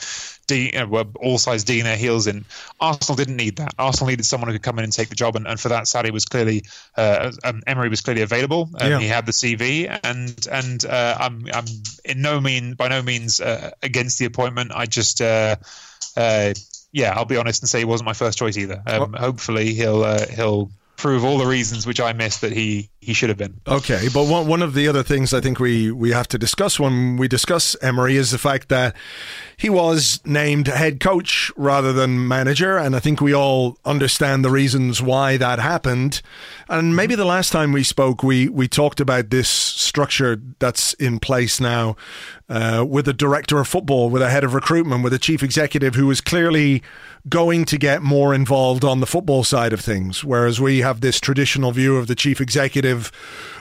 D, 0.46 0.70
you 0.72 0.86
know 0.86 1.04
all 1.16 1.38
sides 1.38 1.64
digging 1.64 1.84
their 1.84 1.96
heels 1.96 2.26
in. 2.26 2.44
Arsenal 2.80 3.16
didn't 3.16 3.36
need 3.36 3.56
that. 3.56 3.74
Arsenal 3.78 4.10
needed 4.10 4.24
someone 4.24 4.48
who 4.48 4.54
could 4.54 4.62
come 4.62 4.78
in 4.78 4.84
and 4.84 4.92
take 4.92 5.08
the 5.08 5.14
job, 5.14 5.36
and, 5.36 5.46
and 5.46 5.58
for 5.58 5.70
that, 5.70 5.84
Sarri 5.84 6.10
was 6.10 6.24
clearly, 6.24 6.64
uh, 6.96 7.32
um, 7.44 7.62
Emery 7.66 7.88
was 7.88 8.00
clearly 8.00 8.22
available. 8.22 8.68
and 8.78 8.90
yeah. 8.90 8.98
He 8.98 9.06
had 9.06 9.26
the 9.26 9.32
CV, 9.32 9.98
and 10.04 10.46
and 10.50 10.84
uh, 10.84 11.16
I'm 11.18 11.46
I'm 11.52 11.64
in 12.04 12.22
no 12.22 12.40
mean 12.40 12.74
by 12.74 12.88
no 12.88 13.02
means 13.02 13.40
uh, 13.40 13.72
against 13.82 14.18
the 14.18 14.26
appointment. 14.26 14.72
I 14.74 14.86
just. 14.86 15.20
Uh, 15.20 15.56
uh, 16.16 16.54
yeah, 16.96 17.12
I'll 17.14 17.26
be 17.26 17.36
honest 17.36 17.62
and 17.62 17.68
say 17.68 17.80
he 17.80 17.84
wasn't 17.84 18.06
my 18.06 18.14
first 18.14 18.38
choice 18.38 18.56
either. 18.56 18.82
Um, 18.86 19.12
hopefully, 19.12 19.74
he'll 19.74 20.02
uh, 20.02 20.26
he'll 20.28 20.70
prove 20.96 21.24
all 21.24 21.36
the 21.36 21.46
reasons 21.46 21.86
which 21.86 22.00
I 22.00 22.14
missed 22.14 22.40
that 22.40 22.52
he 22.52 22.88
he 23.06 23.12
should 23.12 23.28
have 23.28 23.38
been. 23.38 23.60
Okay, 23.68 24.08
but 24.12 24.26
one 24.26 24.48
one 24.48 24.62
of 24.62 24.74
the 24.74 24.88
other 24.88 25.04
things 25.04 25.32
I 25.32 25.40
think 25.40 25.60
we 25.60 25.92
we 25.92 26.10
have 26.10 26.26
to 26.26 26.38
discuss 26.38 26.80
when 26.80 27.16
we 27.16 27.28
discuss 27.28 27.76
Emery 27.80 28.16
is 28.16 28.32
the 28.32 28.38
fact 28.38 28.68
that 28.68 28.96
he 29.56 29.70
was 29.70 30.20
named 30.24 30.66
head 30.66 30.98
coach 30.98 31.52
rather 31.56 31.92
than 31.92 32.26
manager, 32.26 32.76
and 32.76 32.96
I 32.96 32.98
think 32.98 33.20
we 33.20 33.32
all 33.32 33.78
understand 33.84 34.44
the 34.44 34.50
reasons 34.50 35.00
why 35.00 35.36
that 35.36 35.60
happened. 35.60 36.20
And 36.68 36.96
maybe 36.96 37.14
the 37.14 37.24
last 37.24 37.52
time 37.52 37.70
we 37.70 37.84
spoke, 37.84 38.24
we 38.24 38.48
we 38.48 38.66
talked 38.66 38.98
about 38.98 39.30
this 39.30 39.48
structure 39.48 40.42
that's 40.58 40.92
in 40.94 41.20
place 41.20 41.60
now 41.60 41.94
uh, 42.48 42.84
with 42.88 43.06
a 43.08 43.12
director 43.12 43.60
of 43.60 43.68
football, 43.68 44.10
with 44.10 44.22
a 44.22 44.30
head 44.30 44.44
of 44.44 44.52
recruitment, 44.52 45.04
with 45.04 45.12
a 45.12 45.18
chief 45.18 45.42
executive 45.42 45.94
who 45.94 46.06
was 46.06 46.20
clearly 46.20 46.82
going 47.28 47.64
to 47.64 47.76
get 47.76 48.02
more 48.02 48.32
involved 48.32 48.84
on 48.84 49.00
the 49.00 49.06
football 49.06 49.42
side 49.42 49.72
of 49.72 49.80
things, 49.80 50.22
whereas 50.22 50.60
we 50.60 50.80
have 50.80 51.00
this 51.00 51.18
traditional 51.18 51.72
view 51.72 51.96
of 51.96 52.06
the 52.06 52.14
chief 52.14 52.40
executive 52.40 52.95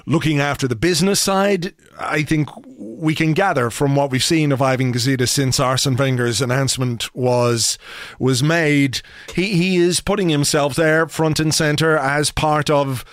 looking 0.06 0.39
after 0.39 0.67
the 0.67 0.76
business 0.76 1.19
side. 1.19 1.74
I 2.00 2.24
think 2.24 2.50
we 2.78 3.15
can 3.15 3.34
gather 3.34 3.69
from 3.69 3.95
what 3.95 4.12
we've 4.12 4.24
seen 4.24 4.52
of 4.52 4.62
Ivan 4.62 4.93
Gazidis 4.93 5.30
since 5.30 5.60
Arsene 5.60 5.95
Wenger's 5.95 6.41
announcement 6.41 7.13
was 7.15 7.78
was 8.19 8.43
made, 8.43 9.02
he 9.34 9.56
he 9.56 9.78
is 9.78 10.00
putting 10.00 10.30
himself 10.30 10.76
there 10.76 11.08
front 11.08 11.39
and 11.39 11.54
center 11.54 11.98
as 11.98 12.32
part 12.32 12.69
of 12.69 13.04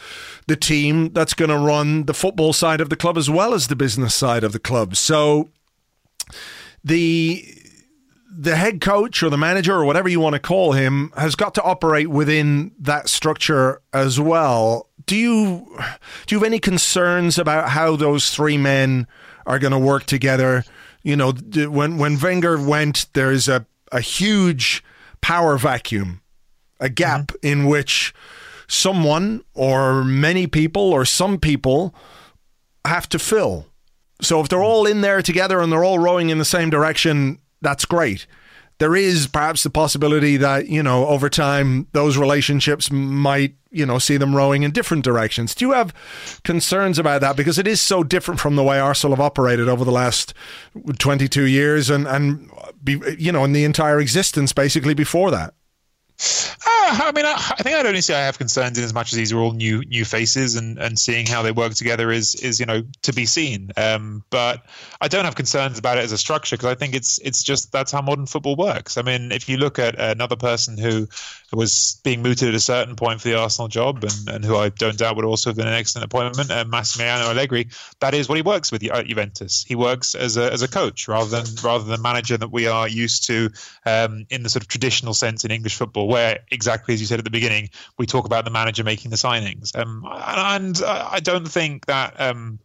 the 0.46 0.56
team 0.56 1.12
that's 1.12 1.34
going 1.34 1.50
to 1.50 1.58
run 1.58 2.04
the 2.06 2.14
football 2.14 2.52
side 2.52 2.80
of 2.80 2.88
the 2.88 2.96
club 2.96 3.16
as 3.16 3.30
well 3.30 3.54
as 3.54 3.68
the 3.68 3.76
business 3.76 4.14
side 4.14 4.44
of 4.44 4.52
the 4.52 4.58
club. 4.58 4.96
So 4.96 5.50
the 6.82 7.44
the 8.34 8.56
head 8.56 8.80
coach 8.80 9.22
or 9.22 9.28
the 9.28 9.36
manager 9.36 9.74
or 9.74 9.84
whatever 9.84 10.08
you 10.08 10.18
want 10.18 10.34
to 10.34 10.40
call 10.40 10.72
him 10.72 11.12
has 11.16 11.34
got 11.34 11.54
to 11.54 11.62
operate 11.62 12.08
within 12.08 12.72
that 12.78 13.08
structure 13.08 13.82
as 13.92 14.18
well. 14.18 14.88
Do 15.06 15.16
you 15.16 15.66
do 16.26 16.34
you 16.34 16.38
have 16.38 16.46
any 16.46 16.58
concerns 16.58 17.38
about 17.38 17.70
how 17.70 17.96
those 17.96 18.30
three 18.30 18.58
men 18.58 19.06
are 19.46 19.58
going 19.58 19.72
to 19.72 19.78
work 19.78 20.04
together? 20.04 20.64
You 21.02 21.16
know, 21.16 21.32
when 21.32 21.98
when 21.98 22.18
Wenger 22.18 22.60
went, 22.60 23.06
there's 23.14 23.48
a 23.48 23.66
a 23.90 24.00
huge 24.00 24.82
power 25.20 25.56
vacuum, 25.58 26.22
a 26.80 26.88
gap 26.88 27.28
mm-hmm. 27.28 27.46
in 27.46 27.66
which 27.66 28.14
someone 28.68 29.44
or 29.54 30.02
many 30.04 30.46
people 30.46 30.82
or 30.82 31.04
some 31.04 31.38
people 31.38 31.94
have 32.84 33.08
to 33.10 33.18
fill. 33.18 33.66
So 34.20 34.40
if 34.40 34.48
they're 34.48 34.62
all 34.62 34.86
in 34.86 35.00
there 35.00 35.20
together 35.20 35.60
and 35.60 35.70
they're 35.70 35.84
all 35.84 35.98
rowing 35.98 36.30
in 36.30 36.38
the 36.38 36.44
same 36.44 36.70
direction, 36.70 37.38
that's 37.60 37.84
great. 37.84 38.26
There 38.82 38.96
is 38.96 39.28
perhaps 39.28 39.62
the 39.62 39.70
possibility 39.70 40.36
that, 40.38 40.66
you 40.66 40.82
know, 40.82 41.06
over 41.06 41.30
time 41.30 41.86
those 41.92 42.16
relationships 42.16 42.90
might, 42.90 43.54
you 43.70 43.86
know, 43.86 44.00
see 44.00 44.16
them 44.16 44.34
rowing 44.34 44.64
in 44.64 44.72
different 44.72 45.04
directions. 45.04 45.54
Do 45.54 45.66
you 45.66 45.70
have 45.70 45.94
concerns 46.42 46.98
about 46.98 47.20
that? 47.20 47.36
Because 47.36 47.60
it 47.60 47.68
is 47.68 47.80
so 47.80 48.02
different 48.02 48.40
from 48.40 48.56
the 48.56 48.64
way 48.64 48.80
Arsenal 48.80 49.14
have 49.14 49.24
operated 49.24 49.68
over 49.68 49.84
the 49.84 49.92
last 49.92 50.34
22 50.98 51.44
years 51.44 51.90
and, 51.90 52.08
and 52.08 52.50
you 53.18 53.30
know, 53.30 53.44
in 53.44 53.52
the 53.52 53.62
entire 53.62 54.00
existence 54.00 54.52
basically 54.52 54.94
before 54.94 55.30
that. 55.30 55.54
Uh, 56.64 56.98
I 57.04 57.12
mean, 57.14 57.24
I, 57.24 57.32
I, 57.32 57.62
think 57.62 57.74
I'd 57.74 57.86
only 57.86 58.00
say 58.00 58.14
I 58.14 58.26
have 58.26 58.38
concerns 58.38 58.78
in 58.78 58.84
as 58.84 58.94
much 58.94 59.12
as 59.12 59.16
these 59.16 59.32
are 59.32 59.38
all 59.38 59.52
new 59.52 59.82
new 59.84 60.04
faces, 60.04 60.54
and, 60.54 60.78
and 60.78 60.98
seeing 60.98 61.26
how 61.26 61.42
they 61.42 61.50
work 61.50 61.74
together 61.74 62.12
is 62.12 62.34
is 62.36 62.60
you 62.60 62.66
know 62.66 62.84
to 63.02 63.12
be 63.12 63.26
seen. 63.26 63.70
Um, 63.76 64.22
but 64.30 64.64
I 65.00 65.08
don't 65.08 65.24
have 65.24 65.34
concerns 65.34 65.78
about 65.78 65.98
it 65.98 66.04
as 66.04 66.12
a 66.12 66.18
structure 66.18 66.56
because 66.56 66.70
I 66.70 66.74
think 66.76 66.94
it's 66.94 67.18
it's 67.18 67.42
just 67.42 67.72
that's 67.72 67.90
how 67.90 68.02
modern 68.02 68.26
football 68.26 68.54
works. 68.54 68.96
I 68.96 69.02
mean, 69.02 69.32
if 69.32 69.48
you 69.48 69.56
look 69.56 69.78
at 69.78 69.98
another 69.98 70.36
person 70.36 70.78
who 70.78 71.08
was 71.52 72.00
being 72.04 72.22
mooted 72.22 72.48
at 72.48 72.54
a 72.54 72.60
certain 72.60 72.94
point 72.94 73.20
for 73.20 73.28
the 73.28 73.38
Arsenal 73.38 73.68
job, 73.68 74.04
and, 74.04 74.36
and 74.36 74.44
who 74.44 74.56
I 74.56 74.68
don't 74.68 74.96
doubt 74.96 75.16
would 75.16 75.24
also 75.24 75.50
have 75.50 75.56
been 75.56 75.66
an 75.66 75.74
excellent 75.74 76.04
appointment, 76.04 76.50
uh, 76.50 76.64
Massimiliano 76.64 77.30
Allegri. 77.30 77.68
That 78.00 78.14
is 78.14 78.28
what 78.28 78.36
he 78.36 78.42
works 78.42 78.70
with 78.70 78.84
at 78.84 79.06
Juventus. 79.06 79.64
He 79.66 79.74
works 79.74 80.14
as 80.14 80.36
a 80.36 80.52
as 80.52 80.62
a 80.62 80.68
coach 80.68 81.08
rather 81.08 81.30
than 81.30 81.46
rather 81.64 81.84
than 81.84 82.00
manager 82.00 82.36
that 82.36 82.52
we 82.52 82.68
are 82.68 82.86
used 82.86 83.26
to 83.26 83.50
um, 83.84 84.26
in 84.30 84.42
the 84.42 84.48
sort 84.48 84.62
of 84.62 84.68
traditional 84.68 85.14
sense 85.14 85.44
in 85.44 85.50
English 85.50 85.76
football, 85.76 86.11
where 86.12 86.40
exactly 86.50 86.94
as 86.94 87.00
you 87.00 87.06
said 87.06 87.18
at 87.18 87.24
the 87.24 87.30
beginning, 87.30 87.70
we 87.98 88.06
talk 88.06 88.26
about 88.26 88.44
the 88.44 88.50
manager 88.50 88.84
making 88.84 89.10
the 89.10 89.16
signings. 89.16 89.74
Um, 89.74 90.04
and, 90.04 90.76
and 90.76 90.84
I 90.86 91.20
don't 91.20 91.48
think 91.48 91.86
that. 91.86 92.20
Um, 92.20 92.58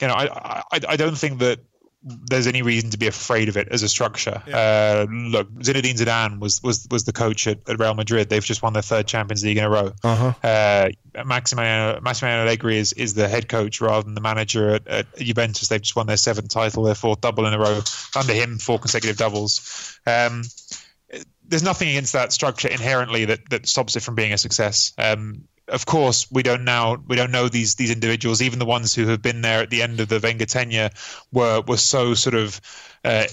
you 0.00 0.06
know, 0.06 0.14
I, 0.14 0.62
I, 0.70 0.80
I 0.90 0.96
don't 0.96 1.18
think 1.18 1.40
that 1.40 1.58
there's 2.02 2.46
any 2.46 2.62
reason 2.62 2.90
to 2.90 2.98
be 2.98 3.08
afraid 3.08 3.48
of 3.48 3.56
it 3.56 3.68
as 3.70 3.82
a 3.82 3.88
structure. 3.88 4.40
Yeah. 4.46 4.56
Uh, 4.56 5.06
look, 5.10 5.50
Zinedine 5.54 5.96
Zidane 5.96 6.38
was 6.38 6.62
was 6.62 6.86
was 6.90 7.04
the 7.04 7.12
coach 7.12 7.46
at, 7.46 7.68
at, 7.68 7.78
Real 7.78 7.94
Madrid. 7.94 8.28
They've 8.28 8.44
just 8.44 8.62
won 8.62 8.72
their 8.72 8.82
third 8.82 9.06
Champions 9.06 9.44
League 9.44 9.58
in 9.58 9.64
a 9.64 9.70
row. 9.70 9.92
Uh-huh. 10.04 10.32
Uh, 10.42 10.88
Massimiliano, 11.16 12.00
Massimiliano 12.00 12.42
Allegri 12.42 12.78
is, 12.78 12.92
is 12.92 13.14
the 13.14 13.28
head 13.28 13.48
coach 13.48 13.80
rather 13.80 14.04
than 14.04 14.14
the 14.14 14.20
manager 14.20 14.70
at, 14.70 14.86
at, 14.86 15.16
Juventus. 15.16 15.68
They've 15.68 15.82
just 15.82 15.96
won 15.96 16.06
their 16.06 16.16
seventh 16.16 16.50
title, 16.50 16.84
their 16.84 16.94
fourth 16.94 17.20
double 17.20 17.46
in 17.46 17.52
a 17.52 17.58
row. 17.58 17.80
Under 18.14 18.32
him, 18.32 18.58
four 18.58 18.78
consecutive 18.78 19.16
doubles. 19.16 19.98
Um, 20.06 20.44
there's 21.48 21.62
nothing 21.62 21.88
against 21.88 22.12
that 22.12 22.32
structure 22.32 22.68
inherently 22.68 23.24
that, 23.26 23.48
that 23.50 23.66
stops 23.66 23.96
it 23.96 24.02
from 24.02 24.14
being 24.14 24.32
a 24.32 24.38
success. 24.38 24.92
Um, 24.98 25.44
of 25.66 25.84
course, 25.84 26.30
we 26.30 26.42
don't 26.42 26.64
now 26.64 26.96
we 27.06 27.16
don't 27.16 27.30
know 27.30 27.48
these 27.48 27.74
these 27.74 27.90
individuals. 27.90 28.40
Even 28.40 28.58
the 28.58 28.64
ones 28.64 28.94
who 28.94 29.06
have 29.08 29.20
been 29.20 29.42
there 29.42 29.60
at 29.62 29.70
the 29.70 29.82
end 29.82 30.00
of 30.00 30.08
the 30.08 30.20
Wenger 30.20 30.46
tenure 30.46 30.90
were 31.32 31.62
were 31.66 31.76
so 31.76 32.14
sort 32.14 32.34
of. 32.34 32.60
Uh, 33.04 33.24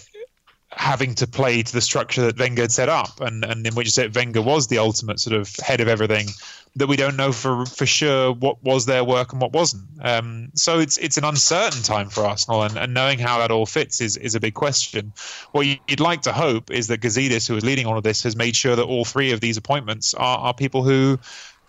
having 0.75 1.15
to 1.15 1.25
play 1.25 1.63
to 1.63 1.73
the 1.73 1.81
structure 1.81 2.21
that 2.21 2.38
Wenger 2.38 2.63
had 2.63 2.71
set 2.71 2.89
up, 2.89 3.21
and, 3.21 3.43
and 3.45 3.65
in 3.65 3.73
which 3.75 3.97
Wenger 4.13 4.41
was 4.41 4.67
the 4.67 4.77
ultimate 4.77 5.19
sort 5.19 5.35
of 5.35 5.55
head 5.57 5.81
of 5.81 5.88
everything, 5.88 6.27
that 6.75 6.88
we 6.88 6.97
don't 6.97 7.15
know 7.15 7.31
for 7.31 7.65
for 7.65 7.85
sure 7.85 8.33
what 8.33 8.61
was 8.61 8.85
their 8.85 9.03
work 9.03 9.31
and 9.31 9.41
what 9.41 9.53
wasn't. 9.53 9.83
Um, 10.01 10.49
so 10.53 10.79
it's 10.79 10.97
it's 10.97 11.17
an 11.17 11.23
uncertain 11.23 11.81
time 11.81 12.09
for 12.09 12.25
Arsenal, 12.25 12.63
and, 12.63 12.77
and 12.77 12.93
knowing 12.93 13.19
how 13.19 13.39
that 13.39 13.51
all 13.51 13.65
fits 13.65 14.01
is 14.01 14.17
is 14.17 14.35
a 14.35 14.39
big 14.39 14.53
question. 14.53 15.13
What 15.53 15.65
you'd 15.65 15.99
like 15.99 16.23
to 16.23 16.33
hope 16.33 16.71
is 16.71 16.88
that 16.88 16.99
Gazidis, 17.01 17.47
who 17.47 17.55
is 17.55 17.63
leading 17.63 17.85
all 17.85 17.97
of 17.97 18.03
this, 18.03 18.23
has 18.23 18.35
made 18.35 18.55
sure 18.55 18.75
that 18.75 18.83
all 18.83 19.05
three 19.05 19.31
of 19.31 19.39
these 19.39 19.55
appointments 19.55 20.13
are, 20.13 20.38
are 20.39 20.53
people 20.53 20.83
who 20.83 21.17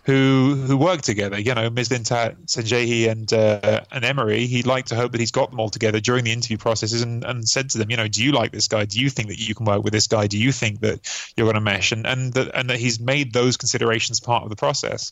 who 0.07 0.55
who 0.65 0.77
work 0.77 1.01
together. 1.01 1.37
You 1.37 1.53
know, 1.53 1.69
Mislintat, 1.69 2.45
Sanllehi 2.45 3.09
and 3.09 3.31
uh, 3.33 3.81
and 3.91 4.05
Emery. 4.05 4.47
He'd 4.47 4.65
like 4.65 4.85
to 4.85 4.95
hope 4.95 5.11
that 5.11 5.19
he's 5.19 5.31
got 5.31 5.51
them 5.51 5.59
all 5.59 5.69
together 5.69 5.99
during 5.99 6.23
the 6.23 6.31
interview 6.31 6.57
processes 6.57 7.01
and, 7.01 7.25
and 7.25 7.47
said 7.47 7.69
to 7.71 7.77
them, 7.77 7.91
you 7.91 7.97
know, 7.97 8.07
do 8.07 8.23
you 8.23 8.31
like 8.31 8.53
this 8.53 8.69
guy? 8.69 8.85
Do 8.85 9.01
you 9.01 9.09
think 9.09 9.27
that 9.27 9.37
you 9.37 9.53
can 9.53 9.65
work 9.65 9.83
with 9.83 9.91
this 9.91 10.07
guy? 10.07 10.27
Do 10.27 10.37
you 10.37 10.53
think 10.53 10.79
that 10.79 11.31
you're 11.35 11.45
going 11.45 11.55
to 11.55 11.61
mesh? 11.61 11.91
And 11.91 12.07
and 12.07 12.33
that 12.33 12.55
and 12.55 12.69
that 12.69 12.79
he's 12.79 13.01
made 13.01 13.33
those 13.33 13.57
considerations 13.57 14.21
part 14.21 14.43
of 14.43 14.49
the 14.49 14.55
process. 14.55 15.11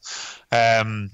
Um, 0.54 1.12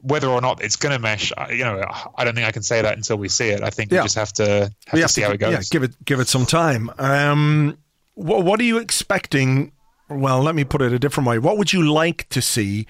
whether 0.00 0.26
or 0.26 0.40
not 0.40 0.60
it's 0.60 0.74
going 0.74 0.92
to 0.92 0.98
mesh, 0.98 1.32
you 1.50 1.62
know, 1.62 1.84
I 2.16 2.24
don't 2.24 2.34
think 2.34 2.48
I 2.48 2.50
can 2.50 2.64
say 2.64 2.82
that 2.82 2.96
until 2.96 3.16
we 3.16 3.28
see 3.28 3.50
it. 3.50 3.62
I 3.62 3.70
think 3.70 3.92
yeah. 3.92 4.00
we 4.00 4.06
just 4.06 4.16
have 4.16 4.32
to 4.32 4.72
have 4.88 5.00
to 5.00 5.08
see 5.08 5.20
to, 5.20 5.28
how 5.28 5.32
it 5.34 5.38
goes. 5.38 5.52
Yeah, 5.52 5.60
give 5.70 5.84
it 5.84 6.04
give 6.04 6.18
it 6.18 6.26
some 6.26 6.46
time. 6.46 6.90
Um, 6.98 7.78
what, 8.14 8.44
what 8.44 8.58
are 8.58 8.64
you 8.64 8.78
expecting 8.78 9.70
well, 10.16 10.42
let 10.42 10.54
me 10.54 10.64
put 10.64 10.82
it 10.82 10.92
a 10.92 10.98
different 10.98 11.28
way. 11.28 11.38
What 11.38 11.58
would 11.58 11.72
you 11.72 11.90
like 11.90 12.28
to 12.30 12.42
see 12.42 12.86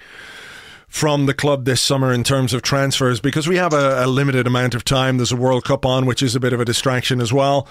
from 0.87 1.25
the 1.25 1.33
club 1.33 1.65
this 1.65 1.81
summer 1.81 2.13
in 2.13 2.23
terms 2.23 2.53
of 2.53 2.61
transfers? 2.61 3.19
Because 3.19 3.47
we 3.47 3.57
have 3.57 3.73
a, 3.73 4.05
a 4.05 4.07
limited 4.07 4.47
amount 4.47 4.75
of 4.75 4.85
time. 4.85 5.17
There's 5.17 5.31
a 5.31 5.37
World 5.37 5.63
Cup 5.65 5.85
on, 5.85 6.05
which 6.05 6.21
is 6.21 6.35
a 6.35 6.39
bit 6.39 6.53
of 6.53 6.59
a 6.59 6.65
distraction 6.65 7.19
as 7.21 7.33
well. 7.33 7.67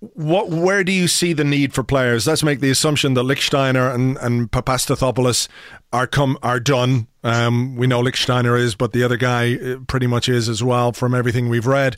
What, 0.00 0.50
where 0.50 0.82
do 0.82 0.90
you 0.90 1.06
see 1.06 1.32
the 1.32 1.44
need 1.44 1.72
for 1.72 1.84
players? 1.84 2.26
Let's 2.26 2.42
make 2.42 2.58
the 2.58 2.70
assumption 2.70 3.14
that 3.14 3.22
Lichtsteiner 3.22 3.94
and, 3.94 4.18
and 4.18 4.50
Papastathopoulos 4.50 5.46
are 5.92 6.08
come 6.08 6.36
are 6.42 6.58
done. 6.58 7.06
Um, 7.22 7.76
we 7.76 7.86
know 7.86 8.02
Lichtsteiner 8.02 8.58
is, 8.58 8.74
but 8.74 8.92
the 8.92 9.04
other 9.04 9.16
guy 9.16 9.54
uh, 9.54 9.76
pretty 9.86 10.08
much 10.08 10.28
is 10.28 10.48
as 10.48 10.62
well 10.62 10.90
from 10.90 11.14
everything 11.14 11.48
we've 11.48 11.68
read. 11.68 11.96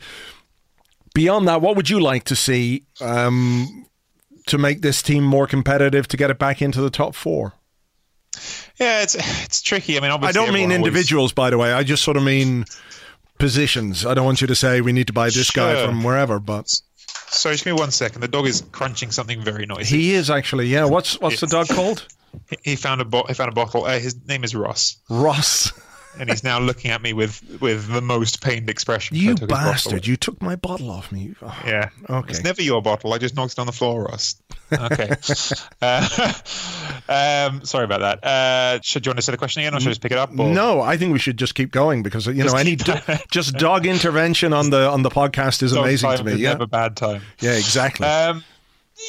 Beyond 1.15 1.49
that, 1.49 1.63
what 1.63 1.77
would 1.77 1.89
you 1.89 1.99
like 1.99 2.25
to 2.25 2.37
see 2.37 2.85
um, 3.01 3.87
to 4.47 4.59
make 4.59 4.83
this 4.83 5.03
team 5.03 5.25
more 5.25 5.47
competitive 5.47 6.09
to 6.09 6.17
get 6.17 6.31
it 6.31 6.39
back 6.39 6.61
into 6.61 6.81
the 6.81 6.91
top 6.91 7.15
four? 7.15 7.55
Yeah, 8.79 9.03
it's 9.03 9.15
it's 9.45 9.63
tricky. 9.63 9.97
I 9.97 10.01
mean, 10.01 10.11
I 10.11 10.33
don't 10.33 10.53
mean 10.53 10.73
individuals, 10.73 11.31
always... 11.31 11.33
by 11.35 11.51
the 11.51 11.59
way. 11.59 11.73
I 11.73 11.85
just 11.85 12.03
sort 12.03 12.17
of 12.17 12.25
mean 12.25 12.65
positions. 13.39 14.05
I 14.05 14.15
don't 14.15 14.25
want 14.25 14.41
you 14.41 14.47
to 14.49 14.57
say 14.57 14.81
we 14.81 14.93
need 14.93 15.07
to 15.07 15.13
buy 15.13 15.27
this 15.27 15.47
sure. 15.47 15.75
guy 15.75 15.85
from 15.85 16.03
wherever, 16.03 16.41
but. 16.41 16.69
Sorry, 17.29 17.55
just 17.55 17.65
give 17.65 17.75
me 17.75 17.81
one 17.81 17.91
second. 17.91 18.21
The 18.21 18.29
dog 18.29 18.47
is 18.47 18.63
crunching 18.73 19.11
something 19.11 19.41
very 19.43 19.67
noisy. 19.67 19.97
He 19.97 20.15
is 20.15 20.31
actually. 20.31 20.67
Yeah. 20.67 20.85
What's 20.87 21.21
what's 21.21 21.41
the 21.41 21.47
dog 21.47 21.69
called? 21.69 22.07
He 22.63 22.75
found 22.75 23.01
a 23.01 23.05
bo- 23.05 23.25
he 23.29 23.35
found 23.35 23.51
a 23.51 23.55
bottle. 23.55 23.85
Uh, 23.85 23.99
his 23.99 24.17
name 24.27 24.43
is 24.45 24.55
Ross. 24.55 24.97
Ross 25.09 25.73
and 26.19 26.31
he's 26.31 26.45
now 26.45 26.59
looking 26.59 26.91
at 26.91 27.03
me 27.03 27.13
with 27.13 27.43
with 27.61 27.89
the 27.93 28.01
most 28.01 28.43
pained 28.43 28.71
expression. 28.71 29.17
You 29.17 29.35
bastard! 29.35 30.07
You 30.07 30.17
took 30.17 30.41
my 30.41 30.57
bottle 30.57 30.91
off 30.91 31.11
me. 31.13 31.35
Oh, 31.43 31.63
yeah. 31.67 31.91
Okay. 32.09 32.31
It's 32.31 32.45
never 32.45 32.63
your 32.63 32.83
bottle. 32.83 33.13
I 33.13 33.19
just 33.19 33.37
knocked 33.37 33.53
it 33.53 33.59
on 33.59 33.67
the 33.67 33.73
floor, 33.73 34.05
Ross. 34.05 34.37
Okay. 34.73 35.11
uh, 35.83 36.33
um, 37.51 37.65
sorry 37.65 37.85
about 37.85 38.01
that. 38.01 38.25
Uh, 38.25 38.81
should 38.83 39.07
you 39.07 39.11
want 39.11 39.19
to 39.19 39.23
say 39.23 39.33
the 39.33 39.39
question 39.39 39.63
again, 39.63 39.75
or 39.75 39.81
should 39.81 39.89
I 39.89 39.93
just 39.93 40.03
pick 40.03 40.13
it 40.13 40.19
up? 40.19 40.31
Or? 40.31 40.49
No, 40.49 40.81
I 40.81 40.97
think 40.97 41.13
we 41.13 41.19
should 41.19 41.37
just 41.37 41.55
keep 41.55 41.71
going 41.71 42.03
because 42.03 42.27
you 42.27 42.35
just 42.35 42.55
know 42.55 42.61
any 42.61 42.77
do- 42.77 42.95
just 43.31 43.55
dog 43.55 43.87
intervention 43.87 44.53
on 44.53 44.71
the 44.71 44.89
on 44.89 45.03
the 45.03 45.11
podcast 45.11 45.63
is 45.63 45.73
dog 45.73 45.85
amazing 45.85 46.17
to 46.17 46.25
me. 46.25 46.35
Yeah. 46.35 46.53
Never 46.53 46.67
bad 46.67 46.97
time. 46.97 47.23
Yeah. 47.41 47.55
Exactly. 47.55 48.07
Um, 48.07 48.45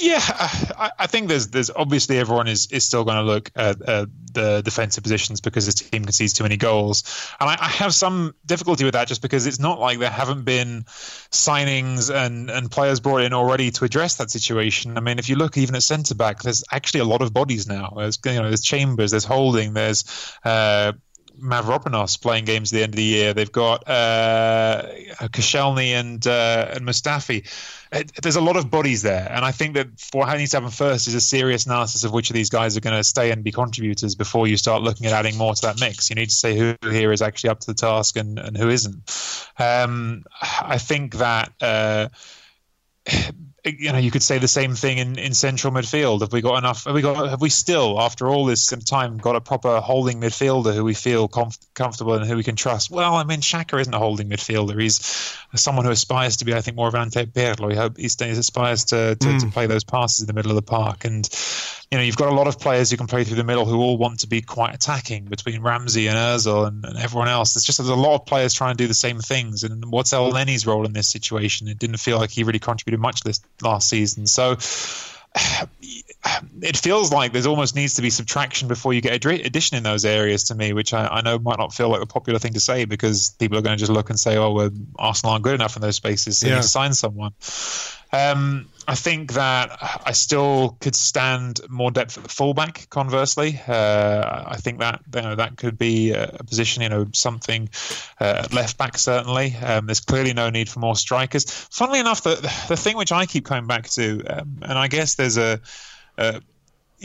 yeah, 0.01 0.19
I, 0.19 0.91
I, 0.99 1.07
think 1.07 1.27
there's 1.27 1.49
there's 1.49 1.69
obviously 1.69 2.17
everyone 2.17 2.47
is, 2.47 2.67
is 2.71 2.83
still 2.83 3.03
going 3.03 3.17
to 3.17 3.23
look 3.23 3.51
at 3.55 3.87
uh, 3.87 4.07
the 4.33 4.61
defensive 4.63 5.03
positions 5.03 5.41
because 5.41 5.67
the 5.67 5.71
team 5.73 6.03
concedes 6.03 6.33
too 6.33 6.43
many 6.43 6.57
goals, 6.57 7.03
and 7.39 7.49
I, 7.49 7.57
I, 7.59 7.67
have 7.67 7.93
some 7.93 8.33
difficulty 8.47 8.83
with 8.83 8.93
that 8.93 9.07
just 9.07 9.21
because 9.21 9.45
it's 9.45 9.59
not 9.59 9.79
like 9.79 9.99
there 9.99 10.09
haven't 10.09 10.43
been 10.43 10.85
signings 11.31 12.13
and, 12.13 12.49
and 12.49 12.71
players 12.71 12.99
brought 12.99 13.21
in 13.21 13.33
already 13.33 13.69
to 13.71 13.85
address 13.85 14.15
that 14.15 14.31
situation. 14.31 14.97
I 14.97 15.01
mean, 15.01 15.19
if 15.19 15.29
you 15.29 15.35
look 15.35 15.55
even 15.55 15.75
at 15.75 15.83
centre 15.83 16.15
back, 16.15 16.41
there's 16.41 16.63
actually 16.71 17.01
a 17.01 17.05
lot 17.05 17.21
of 17.21 17.31
bodies 17.31 17.67
now. 17.67 17.93
There's 17.95 18.17
you 18.25 18.33
know 18.41 18.47
there's 18.47 18.61
Chambers, 18.61 19.11
there's 19.11 19.25
Holding, 19.25 19.73
there's 19.73 20.03
uh, 20.43 20.93
Mavropanos 21.39 22.21
playing 22.21 22.45
games 22.45 22.71
at 22.71 22.77
the 22.77 22.83
end 22.83 22.93
of 22.93 22.97
the 22.97 23.03
year. 23.03 23.33
They've 23.33 23.51
got 23.51 23.87
uh, 23.87 24.83
Koscielny 25.23 25.89
and 25.89 26.25
uh, 26.25 26.71
and 26.73 26.85
Mustafi. 26.85 27.47
It, 27.91 28.11
there's 28.21 28.35
a 28.35 28.41
lot 28.41 28.57
of 28.57 28.69
bodies 28.69 29.01
there, 29.01 29.27
and 29.31 29.45
I 29.45 29.51
think 29.51 29.75
that 29.75 29.87
what 30.11 30.35
needs 30.37 30.51
to 30.51 30.57
happen 30.57 30.71
first 30.71 31.07
is 31.07 31.15
a 31.15 31.21
serious 31.21 31.65
analysis 31.65 32.03
of 32.03 32.11
which 32.11 32.29
of 32.29 32.33
these 32.33 32.49
guys 32.49 32.75
are 32.75 32.81
going 32.81 32.95
to 32.95 33.03
stay 33.03 33.31
and 33.31 33.43
be 33.43 33.51
contributors 33.51 34.15
before 34.15 34.47
you 34.47 34.57
start 34.57 34.81
looking 34.81 35.05
at 35.05 35.13
adding 35.13 35.37
more 35.37 35.53
to 35.53 35.61
that 35.63 35.79
mix. 35.79 36.09
You 36.09 36.15
need 36.15 36.29
to 36.29 36.35
say 36.35 36.57
who 36.57 36.75
here 36.89 37.11
is 37.11 37.21
actually 37.21 37.51
up 37.51 37.59
to 37.61 37.67
the 37.67 37.75
task 37.75 38.17
and, 38.17 38.39
and 38.39 38.57
who 38.57 38.69
isn't. 38.69 39.49
Um, 39.57 40.23
I 40.41 40.77
think 40.77 41.15
that. 41.15 41.51
Uh, 41.61 42.09
you 43.65 43.91
know, 43.91 43.97
you 43.97 44.11
could 44.11 44.23
say 44.23 44.37
the 44.37 44.47
same 44.47 44.75
thing 44.75 44.97
in, 44.97 45.17
in 45.17 45.33
central 45.33 45.73
midfield. 45.73 46.21
Have 46.21 46.31
we 46.31 46.41
got 46.41 46.57
enough? 46.57 46.85
Have 46.85 46.93
we 46.93 47.01
got? 47.01 47.29
Have 47.29 47.41
we 47.41 47.49
still, 47.49 47.99
after 47.99 48.27
all 48.27 48.45
this 48.45 48.67
time, 48.67 49.17
got 49.17 49.35
a 49.35 49.41
proper 49.41 49.79
holding 49.79 50.21
midfielder 50.21 50.73
who 50.73 50.83
we 50.83 50.93
feel 50.93 51.27
comf- 51.27 51.65
comfortable 51.73 52.13
and 52.13 52.25
who 52.25 52.35
we 52.35 52.43
can 52.43 52.55
trust? 52.55 52.91
Well, 52.91 53.15
I 53.15 53.23
mean, 53.23 53.41
Xhaka 53.41 53.79
isn't 53.79 53.93
a 53.93 53.99
holding 53.99 54.29
midfielder. 54.29 54.79
He's 54.79 54.99
someone 55.55 55.85
who 55.85 55.91
aspires 55.91 56.37
to 56.37 56.45
be, 56.45 56.53
I 56.53 56.61
think, 56.61 56.77
more 56.77 56.87
of 56.87 56.93
an 56.93 57.01
Ante 57.01 57.25
Pirlo. 57.25 57.71
He, 57.97 58.03
he 58.03 58.31
aspires 58.31 58.85
to 58.85 59.15
to, 59.15 59.27
mm. 59.27 59.39
to 59.39 59.47
play 59.47 59.67
those 59.67 59.83
passes 59.83 60.21
in 60.21 60.27
the 60.27 60.33
middle 60.33 60.51
of 60.51 60.55
the 60.55 60.61
park, 60.61 61.05
and 61.05 61.27
you 61.91 61.97
know, 61.97 62.03
you've 62.03 62.17
got 62.17 62.29
a 62.29 62.35
lot 62.35 62.47
of 62.47 62.59
players 62.59 62.89
who 62.89 62.97
can 62.97 63.07
play 63.07 63.23
through 63.23 63.35
the 63.35 63.43
middle 63.43 63.65
who 63.65 63.79
all 63.79 63.97
want 63.97 64.21
to 64.21 64.27
be 64.27 64.41
quite 64.41 64.73
attacking 64.73 65.25
between 65.25 65.61
Ramsey 65.61 66.07
and 66.07 66.17
Özil 66.17 66.67
and, 66.67 66.83
and 66.83 66.97
everyone 66.97 67.27
else. 67.27 67.53
There's 67.53 67.63
just 67.63 67.77
there's 67.77 67.89
a 67.89 67.95
lot 67.95 68.15
of 68.15 68.25
players 68.25 68.53
trying 68.53 68.75
to 68.75 68.83
do 68.83 68.87
the 68.87 68.93
same 68.93 69.19
things. 69.19 69.63
And 69.63 69.85
what's 69.91 70.11
Lenny's 70.11 70.65
role 70.65 70.85
in 70.85 70.93
this 70.93 71.07
situation? 71.07 71.67
It 71.67 71.77
didn't 71.77 71.97
feel 71.97 72.17
like 72.17 72.31
he 72.31 72.43
really 72.43 72.59
contributed 72.59 72.99
much 72.99 73.21
this 73.21 73.39
last 73.61 73.87
season. 73.87 74.25
So 74.25 74.57
it 76.61 76.77
feels 76.77 77.11
like 77.11 77.33
there's 77.33 77.45
almost 77.45 77.75
needs 77.75 77.95
to 77.95 78.01
be 78.01 78.09
subtraction 78.09 78.67
before 78.67 78.93
you 78.93 79.01
get 79.01 79.23
addition 79.25 79.77
in 79.77 79.83
those 79.83 80.05
areas 80.05 80.45
to 80.45 80.55
me, 80.55 80.73
which 80.73 80.93
I, 80.93 81.07
I 81.07 81.21
know 81.21 81.37
might 81.37 81.59
not 81.59 81.73
feel 81.73 81.89
like 81.89 82.01
a 82.01 82.05
popular 82.05 82.39
thing 82.39 82.53
to 82.53 82.59
say 82.59 82.85
because 82.85 83.35
people 83.37 83.57
are 83.57 83.61
going 83.61 83.77
to 83.77 83.79
just 83.79 83.91
look 83.91 84.09
and 84.09 84.19
say, 84.19 84.37
"Oh, 84.37 84.51
well, 84.51 84.71
Arsenal 84.97 85.33
aren't 85.33 85.43
good 85.43 85.55
enough 85.55 85.75
in 85.75 85.81
those 85.81 85.95
spaces, 85.95 86.39
so 86.39 86.47
yeah. 86.47 86.53
you 86.53 86.55
need 86.57 86.63
to 86.63 86.67
sign 86.67 86.93
someone." 86.93 87.33
Um, 88.11 88.69
I 88.87 88.95
think 88.95 89.33
that 89.33 89.77
I 90.05 90.11
still 90.11 90.77
could 90.79 90.95
stand 90.95 91.61
more 91.69 91.91
depth 91.91 92.17
at 92.17 92.23
the 92.23 92.29
fullback. 92.29 92.87
Conversely, 92.89 93.59
uh, 93.67 94.43
I 94.47 94.57
think 94.57 94.79
that 94.79 95.01
you 95.13 95.21
know, 95.21 95.35
that 95.35 95.57
could 95.57 95.77
be 95.77 96.11
a 96.11 96.27
position, 96.47 96.83
you 96.83 96.89
know, 96.89 97.07
something 97.13 97.69
uh, 98.19 98.47
left 98.51 98.77
back. 98.77 98.97
Certainly, 98.97 99.55
um, 99.57 99.87
there's 99.87 100.01
clearly 100.01 100.33
no 100.33 100.49
need 100.49 100.69
for 100.69 100.79
more 100.79 100.95
strikers. 100.95 101.49
Funnily 101.49 101.99
enough, 101.99 102.21
the 102.21 102.35
the 102.67 102.77
thing 102.77 102.95
which 102.97 103.11
I 103.11 103.25
keep 103.25 103.45
coming 103.45 103.67
back 103.67 103.89
to, 103.91 104.23
um, 104.25 104.59
and 104.61 104.77
I 104.77 104.87
guess 104.87 105.15
there's 105.15 105.37
a, 105.37 105.59
a 106.17 106.41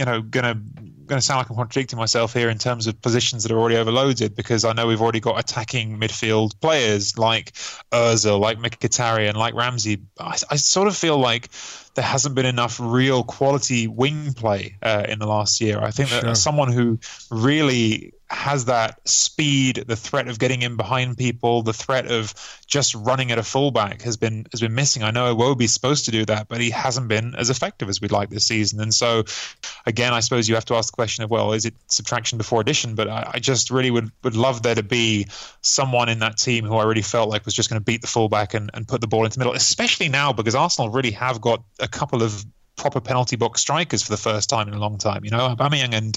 you 0.00 0.06
know, 0.06 0.22
gonna 0.22 0.58
gonna 1.04 1.20
sound 1.20 1.40
like 1.40 1.50
I'm 1.50 1.56
contradicting 1.56 1.98
myself 1.98 2.32
here 2.32 2.48
in 2.48 2.56
terms 2.56 2.86
of 2.86 3.02
positions 3.02 3.42
that 3.42 3.52
are 3.52 3.58
already 3.58 3.76
overloaded 3.76 4.34
because 4.34 4.64
I 4.64 4.72
know 4.72 4.86
we've 4.86 5.02
already 5.02 5.20
got 5.20 5.38
attacking 5.38 5.98
midfield 6.00 6.58
players 6.58 7.18
like 7.18 7.52
Özil, 7.92 8.40
like 8.40 8.58
Mkhitaryan, 8.58 9.34
like 9.34 9.52
Ramsey. 9.52 10.00
I, 10.18 10.38
I, 10.50 10.56
sort 10.56 10.88
of 10.88 10.96
feel 10.96 11.18
like 11.18 11.50
there 12.00 12.08
hasn't 12.08 12.34
been 12.34 12.46
enough 12.46 12.80
real 12.80 13.22
quality 13.22 13.86
wing 13.86 14.32
play 14.32 14.74
uh, 14.82 15.04
in 15.06 15.18
the 15.18 15.26
last 15.26 15.60
year. 15.60 15.78
I 15.78 15.90
think 15.90 16.08
sure. 16.08 16.22
that 16.22 16.36
someone 16.36 16.72
who 16.72 16.98
really 17.30 18.14
has 18.30 18.66
that 18.66 19.06
speed, 19.08 19.84
the 19.88 19.96
threat 19.96 20.28
of 20.28 20.38
getting 20.38 20.62
in 20.62 20.76
behind 20.76 21.18
people, 21.18 21.62
the 21.62 21.72
threat 21.72 22.06
of 22.06 22.32
just 22.66 22.94
running 22.94 23.32
at 23.32 23.38
a 23.38 23.42
fullback 23.42 24.02
has 24.02 24.16
been 24.16 24.46
has 24.52 24.60
been 24.60 24.74
missing. 24.74 25.02
I 25.02 25.10
know 25.10 25.34
Iwobi's 25.34 25.72
supposed 25.72 26.04
to 26.04 26.12
do 26.12 26.24
that, 26.26 26.46
but 26.48 26.60
he 26.60 26.70
hasn't 26.70 27.08
been 27.08 27.34
as 27.34 27.50
effective 27.50 27.88
as 27.88 28.00
we'd 28.00 28.12
like 28.12 28.30
this 28.30 28.46
season. 28.46 28.80
And 28.80 28.94
so, 28.94 29.24
again, 29.84 30.12
I 30.12 30.20
suppose 30.20 30.48
you 30.48 30.54
have 30.54 30.64
to 30.66 30.76
ask 30.76 30.92
the 30.92 30.96
question 30.96 31.24
of, 31.24 31.30
well, 31.30 31.52
is 31.52 31.66
it 31.66 31.74
subtraction 31.88 32.38
before 32.38 32.60
addition? 32.60 32.94
But 32.94 33.08
I, 33.08 33.32
I 33.34 33.38
just 33.40 33.70
really 33.70 33.90
would 33.90 34.12
would 34.22 34.36
love 34.36 34.62
there 34.62 34.76
to 34.76 34.84
be 34.84 35.26
someone 35.62 36.08
in 36.08 36.20
that 36.20 36.36
team 36.36 36.64
who 36.64 36.76
I 36.76 36.84
really 36.84 37.02
felt 37.02 37.28
like 37.30 37.44
was 37.44 37.54
just 37.54 37.68
going 37.68 37.80
to 37.80 37.84
beat 37.84 38.00
the 38.00 38.06
fullback 38.06 38.54
and, 38.54 38.70
and 38.74 38.86
put 38.86 39.00
the 39.00 39.08
ball 39.08 39.24
into 39.24 39.38
the 39.38 39.40
middle, 39.40 39.54
especially 39.54 40.08
now 40.08 40.32
because 40.32 40.54
Arsenal 40.54 40.90
really 40.90 41.10
have 41.10 41.40
got 41.40 41.64
a 41.80 41.88
couple 41.90 42.22
of 42.22 42.44
proper 42.76 43.00
penalty 43.00 43.36
box 43.36 43.60
strikers 43.60 44.02
for 44.02 44.10
the 44.10 44.16
first 44.16 44.48
time 44.48 44.66
in 44.66 44.74
a 44.74 44.78
long 44.78 44.96
time. 44.98 45.24
You 45.24 45.30
know, 45.30 45.54
Aubameyang 45.54 45.92
and 45.92 46.16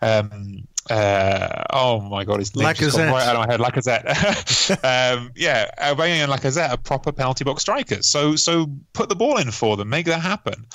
um, 0.00 0.66
uh, 0.88 1.64
oh 1.70 2.00
my 2.00 2.24
god, 2.24 2.38
his 2.38 2.56
name 2.56 2.64
right 2.64 2.80
out 2.80 3.36
of 3.36 3.46
my 3.46 3.52
head. 3.52 3.60
Lacazette. 3.60 4.70
um, 5.16 5.30
yeah, 5.36 5.70
Aubameyang 5.78 6.24
and 6.24 6.32
Lacazette 6.32 6.70
are 6.70 6.78
proper 6.78 7.12
penalty 7.12 7.44
box 7.44 7.62
strikers. 7.62 8.08
So 8.08 8.36
so 8.36 8.66
put 8.92 9.08
the 9.08 9.16
ball 9.16 9.36
in 9.36 9.50
for 9.50 9.76
them, 9.76 9.90
make 9.90 10.06
that 10.06 10.22
happen. 10.22 10.66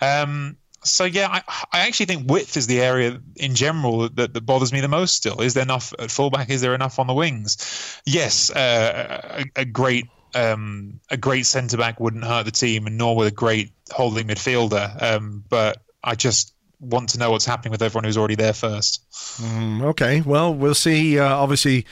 Um, 0.00 0.56
so 0.84 1.04
yeah, 1.04 1.28
I, 1.28 1.42
I, 1.72 1.86
actually 1.86 2.06
think 2.06 2.28
width 2.28 2.56
is 2.56 2.66
the 2.66 2.80
area 2.80 3.20
in 3.36 3.54
general 3.54 4.08
that, 4.08 4.34
that, 4.34 4.40
bothers 4.40 4.72
me 4.72 4.80
the 4.80 4.88
most. 4.88 5.14
Still, 5.14 5.40
is 5.40 5.54
there 5.54 5.62
enough 5.62 5.92
at 5.98 6.10
fullback? 6.10 6.50
Is 6.50 6.60
there 6.60 6.74
enough 6.74 6.98
on 6.98 7.06
the 7.06 7.14
wings? 7.14 8.00
Yes, 8.04 8.50
uh, 8.50 9.44
a, 9.56 9.60
a, 9.60 9.64
great 9.64 10.08
um, 10.34 11.00
a 11.10 11.16
great 11.16 11.46
centre 11.46 11.76
back 11.76 12.00
wouldn't 12.00 12.24
hurt 12.24 12.44
the 12.44 12.50
team, 12.50 12.86
and 12.86 12.98
nor 12.98 13.16
would 13.16 13.28
a 13.28 13.34
great 13.34 13.72
holding 13.90 14.28
midfielder. 14.28 15.02
Um, 15.02 15.44
but 15.48 15.78
I 16.02 16.14
just 16.14 16.54
want 16.80 17.10
to 17.10 17.18
know 17.18 17.30
what's 17.30 17.46
happening 17.46 17.70
with 17.70 17.82
everyone 17.82 18.04
who's 18.04 18.18
already 18.18 18.34
there 18.34 18.52
first. 18.52 19.04
Mm, 19.40 19.82
okay, 19.90 20.20
well, 20.20 20.54
we'll 20.54 20.74
see. 20.74 21.18
Uh, 21.18 21.34
obviously. 21.34 21.86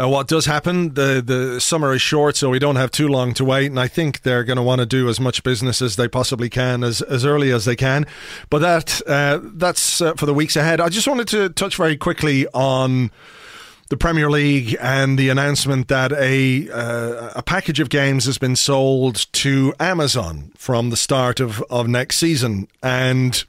Uh, 0.00 0.08
what 0.08 0.28
does 0.28 0.46
happen? 0.46 0.94
The 0.94 1.20
the 1.20 1.60
summer 1.60 1.92
is 1.92 2.00
short, 2.00 2.36
so 2.36 2.48
we 2.48 2.58
don't 2.58 2.76
have 2.76 2.90
too 2.90 3.08
long 3.08 3.34
to 3.34 3.44
wait, 3.44 3.66
and 3.66 3.78
I 3.78 3.88
think 3.88 4.22
they're 4.22 4.44
going 4.44 4.56
to 4.56 4.62
want 4.62 4.78
to 4.78 4.86
do 4.86 5.08
as 5.10 5.20
much 5.20 5.42
business 5.42 5.82
as 5.82 5.96
they 5.96 6.08
possibly 6.08 6.48
can, 6.48 6.84
as 6.84 7.02
as 7.02 7.26
early 7.26 7.50
as 7.50 7.64
they 7.64 7.76
can. 7.76 8.06
But 8.48 8.60
that 8.60 9.02
uh, 9.06 9.40
that's 9.42 10.00
uh, 10.00 10.14
for 10.14 10.26
the 10.26 10.32
weeks 10.32 10.56
ahead. 10.56 10.80
I 10.80 10.88
just 10.88 11.08
wanted 11.08 11.28
to 11.28 11.50
touch 11.50 11.76
very 11.76 11.98
quickly 11.98 12.46
on 12.54 13.10
the 13.90 13.96
Premier 13.96 14.30
League 14.30 14.76
and 14.80 15.18
the 15.18 15.28
announcement 15.28 15.88
that 15.88 16.12
a 16.12 16.70
uh, 16.70 17.32
a 17.34 17.42
package 17.42 17.80
of 17.80 17.90
games 17.90 18.24
has 18.24 18.38
been 18.38 18.56
sold 18.56 19.26
to 19.32 19.74
Amazon 19.78 20.52
from 20.56 20.90
the 20.90 20.96
start 20.96 21.40
of, 21.40 21.60
of 21.68 21.88
next 21.88 22.16
season, 22.18 22.68
and 22.82 23.44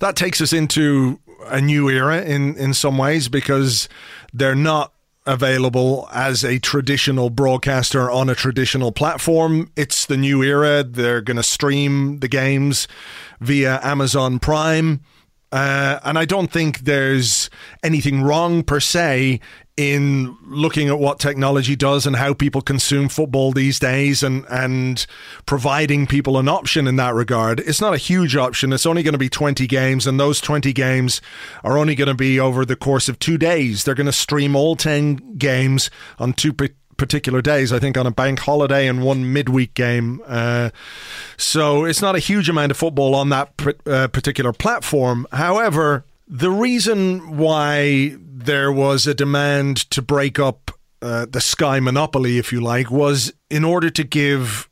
that 0.00 0.16
takes 0.16 0.40
us 0.40 0.52
into 0.52 1.20
a 1.46 1.60
new 1.60 1.88
era 1.88 2.22
in 2.22 2.56
in 2.56 2.72
some 2.72 2.96
ways 2.96 3.28
because 3.28 3.90
they're 4.32 4.54
not 4.54 4.94
available 5.26 6.08
as 6.12 6.42
a 6.42 6.58
traditional 6.58 7.28
broadcaster 7.28 8.10
on 8.10 8.30
a 8.30 8.34
traditional 8.34 8.90
platform. 8.90 9.70
It's 9.76 10.06
the 10.06 10.16
new 10.16 10.42
era. 10.42 10.82
They're 10.82 11.22
going 11.22 11.36
to 11.36 11.42
stream 11.42 12.20
the 12.20 12.28
games 12.28 12.88
via 13.40 13.80
Amazon 13.82 14.38
Prime. 14.38 15.00
Uh, 15.54 16.00
and 16.02 16.18
I 16.18 16.24
don't 16.24 16.50
think 16.50 16.80
there's 16.80 17.48
anything 17.84 18.22
wrong 18.22 18.64
per 18.64 18.80
se 18.80 19.38
in 19.76 20.36
looking 20.46 20.88
at 20.88 20.98
what 20.98 21.20
technology 21.20 21.76
does 21.76 22.06
and 22.06 22.16
how 22.16 22.34
people 22.34 22.60
consume 22.60 23.08
football 23.08 23.52
these 23.52 23.78
days 23.78 24.24
and 24.24 24.44
and 24.50 25.06
providing 25.46 26.08
people 26.08 26.38
an 26.38 26.48
option 26.48 26.88
in 26.88 26.96
that 26.96 27.14
regard. 27.14 27.60
It's 27.60 27.80
not 27.80 27.94
a 27.94 27.98
huge 27.98 28.34
option. 28.34 28.72
It's 28.72 28.84
only 28.84 29.04
going 29.04 29.12
to 29.12 29.18
be 29.18 29.28
20 29.28 29.68
games 29.68 30.08
and 30.08 30.18
those 30.18 30.40
20 30.40 30.72
games 30.72 31.20
are 31.62 31.78
only 31.78 31.94
going 31.94 32.08
to 32.08 32.14
be 32.14 32.40
over 32.40 32.64
the 32.64 32.74
course 32.74 33.08
of 33.08 33.20
2 33.20 33.38
days. 33.38 33.84
They're 33.84 33.94
going 33.94 34.06
to 34.06 34.12
stream 34.12 34.56
all 34.56 34.74
10 34.74 35.36
games 35.38 35.88
on 36.18 36.32
two 36.32 36.52
particular 36.96 37.42
days. 37.42 37.72
I 37.72 37.78
think 37.78 37.96
on 37.96 38.06
a 38.06 38.10
bank 38.10 38.40
holiday 38.40 38.86
and 38.86 39.02
one 39.02 39.32
midweek 39.32 39.74
game. 39.74 40.20
Uh, 40.26 40.70
so 41.36 41.84
it's 41.84 42.02
not 42.02 42.16
a 42.16 42.20
huge 42.20 42.48
amount 42.48 42.70
of 42.70 42.76
football 42.76 43.14
on 43.14 43.28
that 43.30 43.56
pr- 43.56 43.70
uh, 43.86 44.08
particular 44.08 44.52
platform. 44.52 45.26
However, 45.32 46.04
the 46.26 46.50
reason 46.50 47.36
why 47.36 48.16
there 48.18 48.72
was 48.72 49.06
a 49.06 49.14
demand 49.14 49.78
to 49.90 50.02
break 50.02 50.38
up 50.38 50.70
uh, 51.02 51.26
the 51.28 51.40
Sky 51.40 51.80
monopoly, 51.80 52.38
if 52.38 52.52
you 52.52 52.60
like, 52.60 52.90
was 52.90 53.32
in 53.50 53.64
order 53.64 53.90
to 53.90 54.04
give 54.04 54.68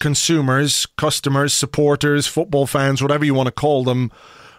consumers, 0.00 0.86
customers, 0.96 1.52
supporters, 1.52 2.26
football 2.26 2.66
fans, 2.66 3.02
whatever 3.02 3.24
you 3.24 3.34
want 3.34 3.46
to 3.46 3.52
call 3.52 3.84
them, 3.84 4.10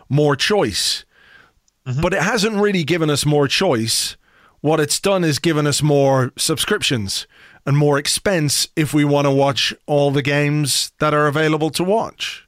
more 0.10 0.36
choice. 0.36 1.04
Mm-hmm. 1.88 2.02
But 2.02 2.14
it 2.14 2.22
hasn't 2.22 2.56
really 2.56 2.84
given 2.84 3.10
us 3.10 3.26
more 3.26 3.48
choice 3.48 4.16
what 4.62 4.80
it's 4.80 5.00
done 5.00 5.24
is 5.24 5.40
given 5.40 5.68
us 5.68 5.82
more 5.82 6.32
subscriptions 6.38 7.28
and 7.66 7.78
more 7.78 7.98
expense 7.98 8.68
if 8.76 8.94
we 8.94 9.04
want 9.04 9.26
to 9.26 9.32
watch 9.32 9.74
all 9.86 10.12
the 10.12 10.22
games 10.22 10.92
that 11.00 11.14
are 11.14 11.28
available 11.28 11.70
to 11.72 11.84
watch. 11.84 12.48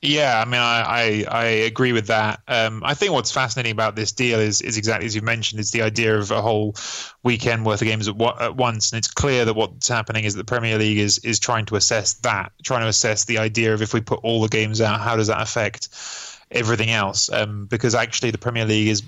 Yeah, 0.00 0.40
I 0.40 0.44
mean, 0.44 0.60
I, 0.60 0.80
I, 0.80 1.24
I 1.28 1.44
agree 1.44 1.92
with 1.92 2.06
that. 2.06 2.40
Um, 2.46 2.82
I 2.84 2.94
think 2.94 3.12
what's 3.12 3.32
fascinating 3.32 3.72
about 3.72 3.96
this 3.96 4.12
deal 4.12 4.38
is 4.38 4.60
is 4.62 4.76
exactly 4.76 5.06
as 5.06 5.16
you 5.16 5.22
mentioned, 5.22 5.58
is 5.58 5.72
the 5.72 5.82
idea 5.82 6.16
of 6.16 6.30
a 6.30 6.40
whole 6.40 6.76
weekend 7.24 7.66
worth 7.66 7.82
of 7.82 7.88
games 7.88 8.06
at, 8.06 8.14
at 8.40 8.54
once, 8.54 8.92
and 8.92 8.98
it's 8.98 9.08
clear 9.08 9.44
that 9.44 9.54
what's 9.54 9.88
happening 9.88 10.22
is 10.22 10.34
that 10.34 10.46
the 10.46 10.52
Premier 10.52 10.78
League 10.78 10.98
is 10.98 11.18
is 11.18 11.40
trying 11.40 11.66
to 11.66 11.74
assess 11.74 12.12
that, 12.20 12.52
trying 12.62 12.82
to 12.82 12.86
assess 12.86 13.24
the 13.24 13.38
idea 13.38 13.74
of 13.74 13.82
if 13.82 13.92
we 13.92 14.00
put 14.00 14.20
all 14.22 14.40
the 14.40 14.48
games 14.48 14.80
out, 14.80 15.00
how 15.00 15.16
does 15.16 15.26
that 15.26 15.42
affect 15.42 15.88
everything 16.48 16.90
else? 16.90 17.28
Um, 17.32 17.66
because 17.66 17.96
actually, 17.96 18.30
the 18.30 18.38
Premier 18.38 18.66
League 18.66 18.88
is 18.88 19.02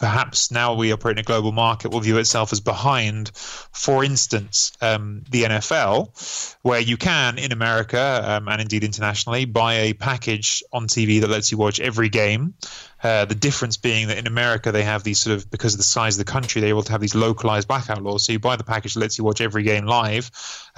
perhaps 0.00 0.50
now 0.50 0.74
we 0.74 0.92
operate 0.92 1.18
in 1.18 1.20
a 1.20 1.24
global 1.24 1.52
market 1.52 1.92
will 1.92 2.00
view 2.00 2.18
itself 2.18 2.52
as 2.52 2.60
behind, 2.60 3.30
for 3.34 4.02
instance, 4.02 4.72
um, 4.80 5.22
the 5.30 5.44
NFL, 5.44 6.56
where 6.62 6.80
you 6.80 6.96
can 6.96 7.38
in 7.38 7.52
America 7.52 8.22
um, 8.24 8.48
and 8.48 8.60
indeed 8.60 8.82
internationally 8.82 9.44
buy 9.44 9.74
a 9.74 9.92
package 9.92 10.64
on 10.72 10.86
TV 10.86 11.20
that 11.20 11.30
lets 11.30 11.52
you 11.52 11.58
watch 11.58 11.78
every 11.78 12.08
game 12.08 12.54
Uh, 13.02 13.24
the 13.24 13.34
difference 13.34 13.78
being 13.78 14.08
that 14.08 14.18
in 14.18 14.26
America 14.26 14.72
they 14.72 14.82
have 14.82 15.02
these 15.02 15.18
sort 15.18 15.34
of 15.34 15.50
because 15.50 15.72
of 15.72 15.78
the 15.78 15.84
size 15.84 16.18
of 16.18 16.26
the 16.26 16.30
country 16.30 16.60
they're 16.60 16.68
able 16.68 16.82
to 16.82 16.92
have 16.92 17.00
these 17.00 17.14
localized 17.14 17.66
blackout 17.66 18.02
laws. 18.02 18.24
So 18.24 18.32
you 18.32 18.38
buy 18.38 18.56
the 18.56 18.64
package 18.64 18.92
that 18.92 19.00
lets 19.00 19.16
you 19.16 19.24
watch 19.24 19.40
every 19.40 19.62
game 19.62 19.86
live, 19.86 20.30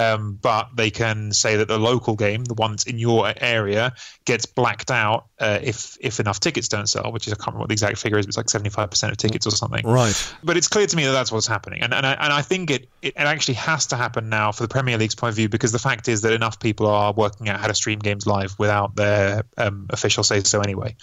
um, 0.03 0.39
but 0.41 0.71
they 0.75 0.91
can 0.91 1.33
say 1.33 1.57
that 1.57 1.69
the 1.69 1.79
local 1.79 2.17
game, 2.17 2.45
the 2.45 2.55
one 2.55 2.73
that's 2.73 2.85
in 2.85 2.99
your 2.99 3.33
area, 3.37 3.95
gets 4.25 4.47
blacked 4.47 4.91
out 4.91 5.27
uh, 5.39 5.59
if 5.63 5.97
if 6.01 6.21
enough 6.21 6.41
tickets 6.41 6.69
don't 6.69 6.89
sell. 6.89 7.13
Which 7.13 7.27
is 7.27 7.33
I 7.33 7.37
can't 7.37 7.49
remember 7.49 7.61
what 7.61 7.69
the 7.69 7.75
exact 7.75 7.99
figure 7.99 8.19
is, 8.19 8.27
but 8.27 8.31
it's 8.31 8.37
like 8.37 8.51
seventy 8.51 8.71
five 8.71 8.91
percent 8.91 9.13
of 9.13 9.19
tickets 9.19 9.47
or 9.47 9.51
something. 9.51 9.87
Right. 9.87 10.35
But 10.43 10.57
it's 10.57 10.69
clear 10.69 10.87
to 10.87 10.97
me 10.97 11.05
that 11.05 11.13
that's 11.13 11.31
what's 11.31 11.47
happening, 11.47 11.83
and 11.83 11.95
and 11.95 12.07
I, 12.07 12.13
and 12.13 12.33
I 12.33 12.43
think 12.43 12.71
it 12.71 12.89
it 13.03 13.15
actually 13.17 13.55
has 13.55 13.87
to 13.89 13.97
happen 13.97 14.29
now 14.29 14.53
for 14.53 14.63
the 14.63 14.69
Premier 14.69 14.99
League's 14.99 15.15
point 15.15 15.31
of 15.31 15.37
view 15.37 15.49
because 15.49 15.73
the 15.73 15.79
fact 15.79 16.09
is 16.09 16.23
that 16.23 16.33
enough 16.33 16.61
people 16.61 16.87
are 16.87 17.13
working 17.13 17.49
out 17.49 17.61
how 17.61 17.67
to 17.67 17.75
stream 17.75 17.99
games 17.99 18.27
live 18.27 18.59
without 18.59 18.97
their 18.97 19.45
um, 19.59 19.87
official 19.91 20.25
say 20.25 20.41
so 20.41 20.61
anyway. 20.61 20.97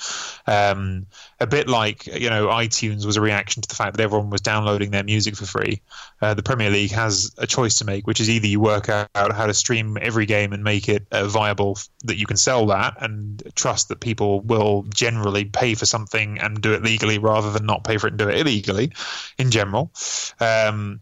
Um, 0.47 1.07
a 1.39 1.47
bit 1.47 1.67
like 1.67 2.07
you 2.07 2.29
know 2.29 2.47
iTunes 2.47 3.05
was 3.05 3.17
a 3.17 3.21
reaction 3.21 3.61
to 3.61 3.69
the 3.69 3.75
fact 3.75 3.95
that 3.95 4.03
everyone 4.03 4.29
was 4.29 4.41
downloading 4.41 4.91
their 4.91 5.03
music 5.03 5.35
for 5.35 5.45
free. 5.45 5.81
Uh, 6.21 6.33
the 6.33 6.43
Premier 6.43 6.69
League 6.69 6.91
has 6.91 7.33
a 7.37 7.47
choice 7.47 7.77
to 7.77 7.85
make, 7.85 8.07
which 8.07 8.19
is 8.19 8.29
either 8.29 8.47
you 8.47 8.59
work 8.59 8.88
out 8.89 9.33
how 9.33 9.45
to 9.45 9.53
stream 9.53 9.97
every 10.01 10.25
game 10.25 10.53
and 10.53 10.63
make 10.63 10.89
it 10.89 11.07
uh, 11.11 11.27
viable 11.27 11.77
that 12.03 12.17
you 12.17 12.25
can 12.25 12.37
sell 12.37 12.67
that 12.67 13.01
and 13.01 13.41
trust 13.55 13.89
that 13.89 13.99
people 13.99 14.41
will 14.41 14.83
generally 14.93 15.45
pay 15.45 15.75
for 15.75 15.85
something 15.85 16.39
and 16.39 16.61
do 16.61 16.73
it 16.73 16.83
legally 16.83 17.17
rather 17.17 17.51
than 17.51 17.65
not 17.65 17.83
pay 17.83 17.97
for 17.97 18.07
it 18.07 18.11
and 18.11 18.19
do 18.19 18.29
it 18.29 18.39
illegally 18.39 18.91
in 19.37 19.51
general. 19.51 19.91
Um, 20.39 21.01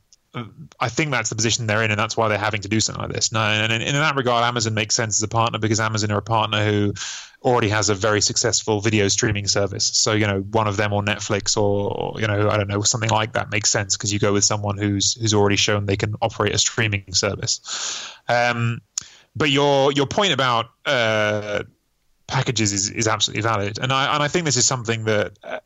I 0.79 0.89
think 0.89 1.11
that's 1.11 1.29
the 1.29 1.35
position 1.35 1.67
they're 1.67 1.83
in, 1.83 1.91
and 1.91 1.99
that's 1.99 2.15
why 2.17 2.27
they're 2.27 2.37
having 2.37 2.61
to 2.61 2.67
do 2.67 2.79
something 2.79 3.03
like 3.03 3.13
this. 3.13 3.31
No, 3.31 3.39
and 3.39 3.71
in, 3.71 3.81
in, 3.81 3.93
that 3.93 4.15
regard, 4.15 4.43
Amazon 4.43 4.73
makes 4.73 4.95
sense 4.95 5.19
as 5.19 5.23
a 5.23 5.27
partner 5.27 5.59
because 5.59 5.79
Amazon 5.79 6.11
are 6.11 6.17
a 6.17 6.21
partner 6.21 6.65
who 6.65 6.93
already 7.43 7.69
has 7.69 7.89
a 7.89 7.95
very 7.95 8.21
successful 8.21 8.81
video 8.81 9.07
streaming 9.07 9.47
service. 9.47 9.85
So 9.85 10.13
you 10.13 10.27
know, 10.27 10.41
one 10.41 10.67
of 10.67 10.77
them 10.77 10.93
or 10.93 11.01
Netflix 11.01 11.57
or 11.57 12.19
you 12.19 12.27
know, 12.27 12.49
I 12.49 12.57
don't 12.57 12.67
know, 12.67 12.81
something 12.81 13.09
like 13.09 13.33
that 13.33 13.51
makes 13.51 13.69
sense 13.69 13.95
because 13.95 14.11
you 14.11 14.19
go 14.19 14.33
with 14.33 14.43
someone 14.43 14.77
who's 14.77 15.13
who's 15.13 15.33
already 15.33 15.55
shown 15.55 15.85
they 15.85 15.97
can 15.97 16.15
operate 16.21 16.53
a 16.53 16.57
streaming 16.57 17.13
service. 17.13 18.11
Um, 18.27 18.81
but 19.35 19.49
your 19.49 19.91
your 19.91 20.07
point 20.07 20.33
about 20.33 20.67
uh, 20.85 21.63
packages 22.27 22.73
is, 22.73 22.89
is 22.89 23.07
absolutely 23.07 23.43
valid, 23.43 23.79
and 23.79 23.91
I 23.93 24.13
and 24.13 24.23
I 24.23 24.27
think 24.27 24.45
this 24.45 24.57
is 24.57 24.65
something 24.65 25.05
that. 25.05 25.37
Uh, 25.43 25.59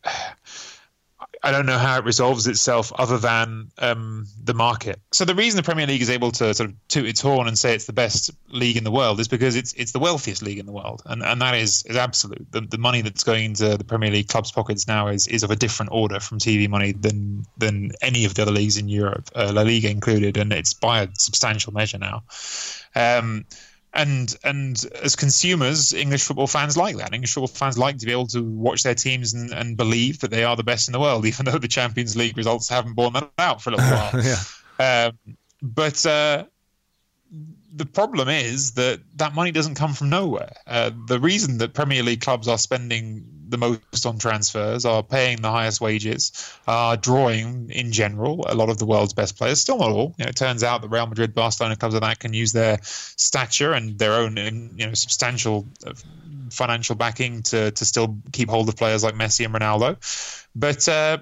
I 1.43 1.51
don't 1.51 1.65
know 1.65 1.77
how 1.77 1.97
it 1.97 2.05
resolves 2.05 2.45
itself 2.45 2.93
other 2.95 3.17
than 3.17 3.71
um, 3.79 4.27
the 4.43 4.53
market. 4.53 4.99
So 5.11 5.25
the 5.25 5.33
reason 5.33 5.57
the 5.57 5.63
Premier 5.63 5.87
League 5.87 6.01
is 6.01 6.11
able 6.11 6.31
to 6.33 6.53
sort 6.53 6.69
of 6.69 6.75
toot 6.87 7.07
its 7.07 7.19
horn 7.19 7.47
and 7.47 7.57
say 7.57 7.73
it's 7.73 7.85
the 7.85 7.93
best 7.93 8.29
league 8.49 8.77
in 8.77 8.83
the 8.83 8.91
world 8.91 9.19
is 9.19 9.27
because 9.27 9.55
it's 9.55 9.73
it's 9.73 9.91
the 9.91 9.99
wealthiest 9.99 10.43
league 10.43 10.59
in 10.59 10.67
the 10.67 10.71
world, 10.71 11.01
and 11.05 11.23
and 11.23 11.41
that 11.41 11.55
is 11.55 11.83
is 11.85 11.95
absolute. 11.95 12.51
The, 12.51 12.61
the 12.61 12.77
money 12.77 13.01
that's 13.01 13.23
going 13.23 13.45
into 13.45 13.75
the 13.75 13.83
Premier 13.83 14.11
League 14.11 14.27
clubs' 14.27 14.51
pockets 14.51 14.87
now 14.87 15.07
is 15.07 15.27
is 15.27 15.41
of 15.43 15.49
a 15.49 15.55
different 15.55 15.91
order 15.91 16.19
from 16.19 16.37
TV 16.37 16.69
money 16.69 16.91
than 16.91 17.45
than 17.57 17.91
any 18.01 18.25
of 18.25 18.35
the 18.35 18.43
other 18.43 18.51
leagues 18.51 18.77
in 18.77 18.87
Europe, 18.87 19.29
uh, 19.35 19.51
La 19.53 19.63
Liga 19.63 19.89
included, 19.89 20.37
and 20.37 20.53
it's 20.53 20.73
by 20.73 21.01
a 21.01 21.07
substantial 21.13 21.73
measure 21.73 21.97
now. 21.97 22.23
Um, 22.95 23.45
and 23.93 24.35
and 24.43 24.85
as 25.03 25.15
consumers, 25.15 25.93
English 25.93 26.23
football 26.23 26.47
fans 26.47 26.77
like 26.77 26.95
that. 26.97 27.13
English 27.13 27.33
football 27.33 27.47
fans 27.47 27.77
like 27.77 27.97
to 27.97 28.05
be 28.05 28.11
able 28.11 28.27
to 28.27 28.43
watch 28.43 28.83
their 28.83 28.95
teams 28.95 29.33
and, 29.33 29.51
and 29.51 29.75
believe 29.75 30.19
that 30.19 30.31
they 30.31 30.43
are 30.43 30.55
the 30.55 30.63
best 30.63 30.87
in 30.87 30.93
the 30.93 30.99
world, 30.99 31.25
even 31.31 31.45
though 31.45 31.57
the 31.57 31.67
Champions 31.67 32.15
League 32.15 32.37
results 32.37 32.69
haven't 32.69 32.93
borne 32.93 33.13
that 33.13 33.31
out 33.37 33.61
for 33.61 33.71
a 33.71 33.75
little 33.75 33.89
while. 33.89 34.11
yeah. 34.23 35.09
Um, 35.09 35.35
but 35.61 36.05
uh, 36.05 36.45
the 37.73 37.85
problem 37.85 38.29
is 38.29 38.71
that 38.71 38.99
that 39.15 39.33
money 39.33 39.51
doesn't 39.51 39.75
come 39.75 39.93
from 39.93 40.09
nowhere. 40.09 40.53
Uh, 40.65 40.91
the 41.07 41.19
reason 41.19 41.57
that 41.59 41.73
Premier 41.73 42.03
League 42.03 42.21
clubs 42.21 42.47
are 42.47 42.57
spending 42.57 43.25
the 43.51 43.57
most 43.57 44.05
on 44.05 44.17
transfers, 44.17 44.85
are 44.85 45.03
paying 45.03 45.41
the 45.41 45.51
highest 45.51 45.81
wages, 45.81 46.31
are 46.67 46.97
drawing 46.97 47.69
in 47.69 47.91
general 47.91 48.45
a 48.47 48.55
lot 48.55 48.69
of 48.69 48.77
the 48.77 48.85
world's 48.85 49.13
best 49.13 49.37
players. 49.37 49.61
Still 49.61 49.77
not 49.77 49.91
all. 49.91 50.15
You 50.17 50.25
know, 50.25 50.29
it 50.29 50.35
turns 50.35 50.63
out 50.63 50.81
that 50.81 50.87
Real 50.87 51.05
Madrid, 51.05 51.35
Barcelona, 51.35 51.75
clubs 51.75 51.93
like 51.93 52.01
that 52.01 52.19
can 52.19 52.33
use 52.33 52.53
their 52.53 52.79
stature 52.81 53.73
and 53.73 53.99
their 53.99 54.13
own 54.13 54.37
you 54.37 54.87
know 54.87 54.93
substantial 54.93 55.67
uh, 55.85 55.93
financial 56.49 56.95
backing 56.95 57.43
to 57.43 57.71
to 57.71 57.85
still 57.85 58.17
keep 58.31 58.49
hold 58.49 58.69
of 58.69 58.77
players 58.77 59.03
like 59.03 59.15
Messi 59.15 59.45
and 59.45 59.53
Ronaldo. 59.53 59.97
But 60.55 60.87
uh, 60.87 61.19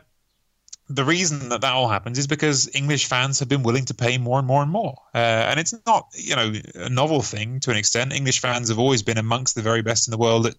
the 0.90 1.06
reason 1.06 1.50
that 1.50 1.62
that 1.62 1.74
all 1.74 1.88
happens 1.88 2.18
is 2.18 2.26
because 2.26 2.68
English 2.74 3.06
fans 3.06 3.40
have 3.40 3.48
been 3.48 3.62
willing 3.62 3.86
to 3.86 3.94
pay 3.94 4.18
more 4.18 4.40
and 4.40 4.48
more 4.48 4.64
and 4.64 4.72
more. 4.72 4.96
Uh, 5.14 5.18
and 5.18 5.60
it's 5.60 5.74
not, 5.86 6.08
you 6.16 6.36
know, 6.36 6.52
a 6.76 6.90
novel 6.90 7.22
thing 7.22 7.60
to 7.60 7.70
an 7.70 7.78
extent. 7.78 8.12
English 8.12 8.40
fans 8.40 8.70
have 8.70 8.80
always 8.80 9.04
been 9.04 9.20
amongst 9.20 9.54
the 9.54 9.62
very 9.62 9.84
best 9.84 10.08
in 10.08 10.12
the 10.12 10.18
world 10.18 10.48
at 10.48 10.56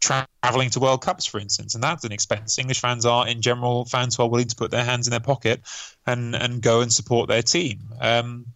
traveling 0.00 0.70
to 0.70 0.80
World 0.80 1.02
Cups, 1.02 1.26
for 1.26 1.40
instance, 1.40 1.74
and 1.74 1.82
that's 1.82 2.04
an 2.04 2.12
expense. 2.12 2.58
English 2.58 2.80
fans 2.80 3.04
are, 3.04 3.26
in 3.26 3.42
general, 3.42 3.84
fans 3.84 4.14
who 4.14 4.22
are 4.22 4.28
willing 4.28 4.46
to 4.46 4.56
put 4.56 4.70
their 4.70 4.84
hands 4.84 5.08
in 5.08 5.10
their 5.10 5.20
pocket 5.20 5.60
and 6.06 6.36
and 6.36 6.62
go 6.62 6.80
and 6.80 6.92
support 6.92 7.28
their 7.28 7.42
team. 7.42 7.80
Um, 8.00 8.46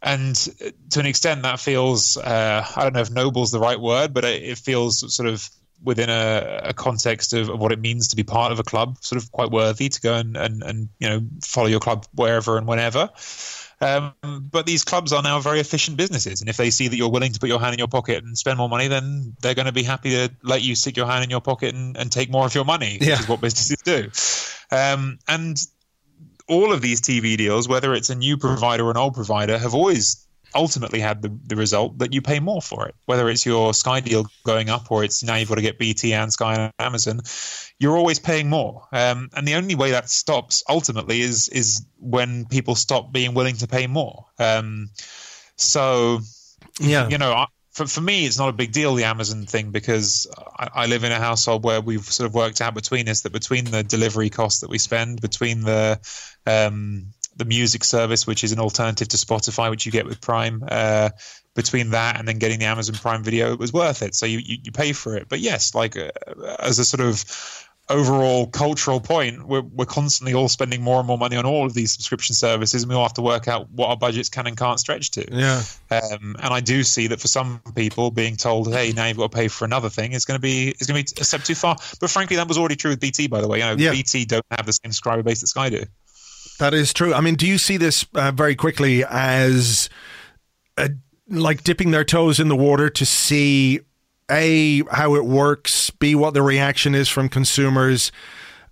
and 0.00 0.34
to 0.34 1.00
an 1.00 1.06
extent, 1.06 1.42
that 1.42 1.60
feels 1.60 2.16
uh, 2.16 2.66
I 2.74 2.82
don't 2.82 2.94
know 2.94 3.00
if 3.00 3.10
noble 3.10 3.42
is 3.42 3.50
the 3.50 3.60
right 3.60 3.78
word, 3.78 4.14
but 4.14 4.24
it, 4.24 4.42
it 4.42 4.58
feels 4.58 5.14
sort 5.14 5.28
of 5.28 5.48
within 5.82 6.10
a, 6.10 6.60
a 6.64 6.72
context 6.72 7.32
of, 7.32 7.48
of, 7.48 7.58
what 7.58 7.72
it 7.72 7.80
means 7.80 8.08
to 8.08 8.16
be 8.16 8.22
part 8.22 8.52
of 8.52 8.58
a 8.58 8.62
club, 8.62 8.96
sort 9.02 9.22
of 9.22 9.30
quite 9.32 9.50
worthy 9.50 9.88
to 9.88 10.00
go 10.00 10.14
and, 10.14 10.36
and, 10.36 10.62
and 10.62 10.88
you 10.98 11.08
know 11.08 11.22
follow 11.44 11.66
your 11.66 11.80
club 11.80 12.06
wherever 12.14 12.56
and 12.56 12.66
whenever. 12.66 13.10
Um, 13.80 14.14
but 14.50 14.64
these 14.64 14.84
clubs 14.84 15.12
are 15.12 15.22
now 15.22 15.40
very 15.40 15.58
efficient 15.58 15.96
businesses, 15.96 16.40
and 16.40 16.48
if 16.48 16.56
they 16.56 16.70
see 16.70 16.88
that 16.88 16.96
you're 16.96 17.10
willing 17.10 17.32
to 17.32 17.40
put 17.40 17.48
your 17.48 17.58
hand 17.58 17.72
in 17.72 17.78
your 17.78 17.88
pocket 17.88 18.22
and 18.22 18.38
spend 18.38 18.58
more 18.58 18.68
money, 18.68 18.86
then 18.86 19.34
they're 19.40 19.54
going 19.54 19.66
to 19.66 19.72
be 19.72 19.82
happy 19.82 20.10
to 20.10 20.30
let 20.42 20.62
you 20.62 20.76
stick 20.76 20.96
your 20.96 21.06
hand 21.06 21.24
in 21.24 21.30
your 21.30 21.40
pocket 21.40 21.74
and, 21.74 21.96
and 21.96 22.12
take 22.12 22.30
more 22.30 22.46
of 22.46 22.54
your 22.54 22.64
money, 22.64 22.98
yeah. 23.00 23.10
which 23.10 23.20
is 23.20 23.28
what 23.28 23.40
businesses 23.40 23.78
do. 23.82 24.10
Um, 24.70 25.18
and 25.26 25.56
all 26.48 26.72
of 26.72 26.80
these 26.80 27.00
TV 27.00 27.36
deals, 27.36 27.68
whether 27.68 27.94
it's 27.94 28.10
a 28.10 28.14
new 28.14 28.36
provider 28.36 28.86
or 28.86 28.90
an 28.90 28.96
old 28.96 29.14
provider, 29.14 29.58
have 29.58 29.74
always 29.74 30.21
ultimately 30.54 31.00
had 31.00 31.22
the, 31.22 31.36
the 31.46 31.56
result 31.56 31.98
that 31.98 32.12
you 32.12 32.22
pay 32.22 32.40
more 32.40 32.62
for 32.62 32.88
it. 32.88 32.94
Whether 33.06 33.28
it's 33.28 33.44
your 33.44 33.74
Sky 33.74 34.00
deal 34.00 34.26
going 34.44 34.70
up 34.70 34.90
or 34.90 35.04
it's 35.04 35.22
now 35.22 35.36
you've 35.36 35.48
got 35.48 35.56
to 35.56 35.62
get 35.62 35.78
BT 35.78 36.12
and 36.14 36.32
Sky 36.32 36.54
and 36.54 36.72
Amazon, 36.78 37.20
you're 37.78 37.96
always 37.96 38.18
paying 38.18 38.48
more. 38.48 38.86
Um, 38.92 39.30
and 39.34 39.46
the 39.46 39.54
only 39.54 39.74
way 39.74 39.92
that 39.92 40.08
stops 40.10 40.62
ultimately 40.68 41.20
is 41.20 41.48
is 41.48 41.86
when 41.98 42.46
people 42.46 42.74
stop 42.74 43.12
being 43.12 43.34
willing 43.34 43.56
to 43.56 43.66
pay 43.66 43.86
more. 43.86 44.26
Um, 44.38 44.90
so, 45.56 46.20
yeah, 46.80 47.08
you 47.08 47.18
know. 47.18 47.32
I, 47.32 47.46
for, 47.72 47.86
for 47.86 48.02
me, 48.02 48.26
it's 48.26 48.38
not 48.38 48.50
a 48.50 48.52
big 48.52 48.72
deal, 48.72 48.94
the 48.94 49.04
Amazon 49.04 49.46
thing, 49.46 49.70
because 49.70 50.26
I, 50.58 50.68
I, 50.74 50.86
live 50.86 51.04
in 51.04 51.12
a 51.12 51.18
household 51.18 51.64
where 51.64 51.80
we've 51.80 52.04
sort 52.04 52.26
of 52.26 52.34
worked 52.34 52.60
out 52.60 52.74
between 52.74 53.08
us 53.08 53.22
that 53.22 53.32
between 53.32 53.64
the 53.64 53.82
delivery 53.82 54.28
costs 54.28 54.60
that 54.60 54.68
we 54.68 54.76
spend, 54.76 55.22
between 55.22 55.62
the 55.62 55.98
um, 56.46 57.06
the 57.36 57.44
music 57.44 57.84
service, 57.84 58.26
which 58.26 58.44
is 58.44 58.52
an 58.52 58.60
alternative 58.60 59.08
to 59.08 59.16
Spotify, 59.16 59.70
which 59.70 59.86
you 59.86 59.92
get 59.92 60.06
with 60.06 60.20
Prime. 60.20 60.62
Uh, 60.66 61.10
between 61.54 61.90
that 61.90 62.18
and 62.18 62.26
then 62.26 62.38
getting 62.38 62.58
the 62.58 62.64
Amazon 62.64 62.94
Prime 62.94 63.22
Video, 63.22 63.52
it 63.52 63.58
was 63.58 63.72
worth 63.72 64.02
it. 64.02 64.14
So 64.14 64.26
you 64.26 64.38
you, 64.38 64.58
you 64.64 64.72
pay 64.72 64.92
for 64.92 65.16
it. 65.16 65.28
But 65.28 65.40
yes, 65.40 65.74
like 65.74 65.96
uh, 65.96 66.10
as 66.58 66.78
a 66.78 66.84
sort 66.84 67.06
of 67.06 67.24
overall 67.88 68.46
cultural 68.46 69.00
point, 69.00 69.46
we're, 69.46 69.60
we're 69.60 69.84
constantly 69.84 70.34
all 70.34 70.48
spending 70.48 70.80
more 70.82 70.98
and 70.98 71.06
more 71.06 71.18
money 71.18 71.36
on 71.36 71.44
all 71.44 71.66
of 71.66 71.74
these 71.74 71.92
subscription 71.92 72.34
services, 72.34 72.82
and 72.82 72.90
we 72.90 72.96
all 72.96 73.02
have 73.02 73.14
to 73.14 73.22
work 73.22 73.48
out 73.48 73.70
what 73.70 73.88
our 73.88 73.96
budgets 73.96 74.28
can 74.28 74.46
and 74.46 74.56
can't 74.56 74.80
stretch 74.80 75.10
to. 75.12 75.26
Yeah. 75.30 75.62
Um, 75.90 76.36
and 76.40 76.54
I 76.54 76.60
do 76.60 76.82
see 76.84 77.08
that 77.08 77.20
for 77.20 77.28
some 77.28 77.60
people, 77.74 78.10
being 78.10 78.36
told, 78.36 78.72
"Hey, 78.72 78.92
now 78.92 79.06
you've 79.06 79.18
got 79.18 79.30
to 79.30 79.36
pay 79.36 79.48
for 79.48 79.64
another 79.64 79.90
thing," 79.90 80.12
is 80.12 80.24
going 80.24 80.38
to 80.38 80.42
be 80.42 80.68
is 80.68 80.86
going 80.86 81.04
to 81.04 81.14
be 81.14 81.20
a 81.20 81.24
step 81.24 81.42
too 81.42 81.54
far. 81.54 81.76
But 82.00 82.10
frankly, 82.10 82.36
that 82.36 82.48
was 82.48 82.58
already 82.58 82.76
true 82.76 82.90
with 82.90 83.00
BT, 83.00 83.26
by 83.26 83.40
the 83.40 83.48
way. 83.48 83.58
You 83.58 83.64
know, 83.64 83.76
yeah. 83.76 83.90
BT 83.90 84.24
don't 84.24 84.44
have 84.50 84.66
the 84.66 84.72
same 84.72 84.92
subscriber 84.92 85.22
base 85.22 85.40
that 85.40 85.48
Sky 85.48 85.68
do. 85.68 85.84
That 86.62 86.74
is 86.74 86.92
true. 86.92 87.12
I 87.12 87.20
mean, 87.20 87.34
do 87.34 87.44
you 87.44 87.58
see 87.58 87.76
this 87.76 88.06
uh, 88.14 88.30
very 88.30 88.54
quickly 88.54 89.02
as 89.04 89.90
a, 90.78 90.90
like 91.28 91.64
dipping 91.64 91.90
their 91.90 92.04
toes 92.04 92.38
in 92.38 92.46
the 92.46 92.54
water 92.54 92.88
to 92.88 93.04
see 93.04 93.80
a 94.30 94.84
how 94.92 95.16
it 95.16 95.24
works, 95.24 95.90
b 95.90 96.14
what 96.14 96.34
the 96.34 96.42
reaction 96.42 96.94
is 96.94 97.08
from 97.08 97.28
consumers? 97.28 98.12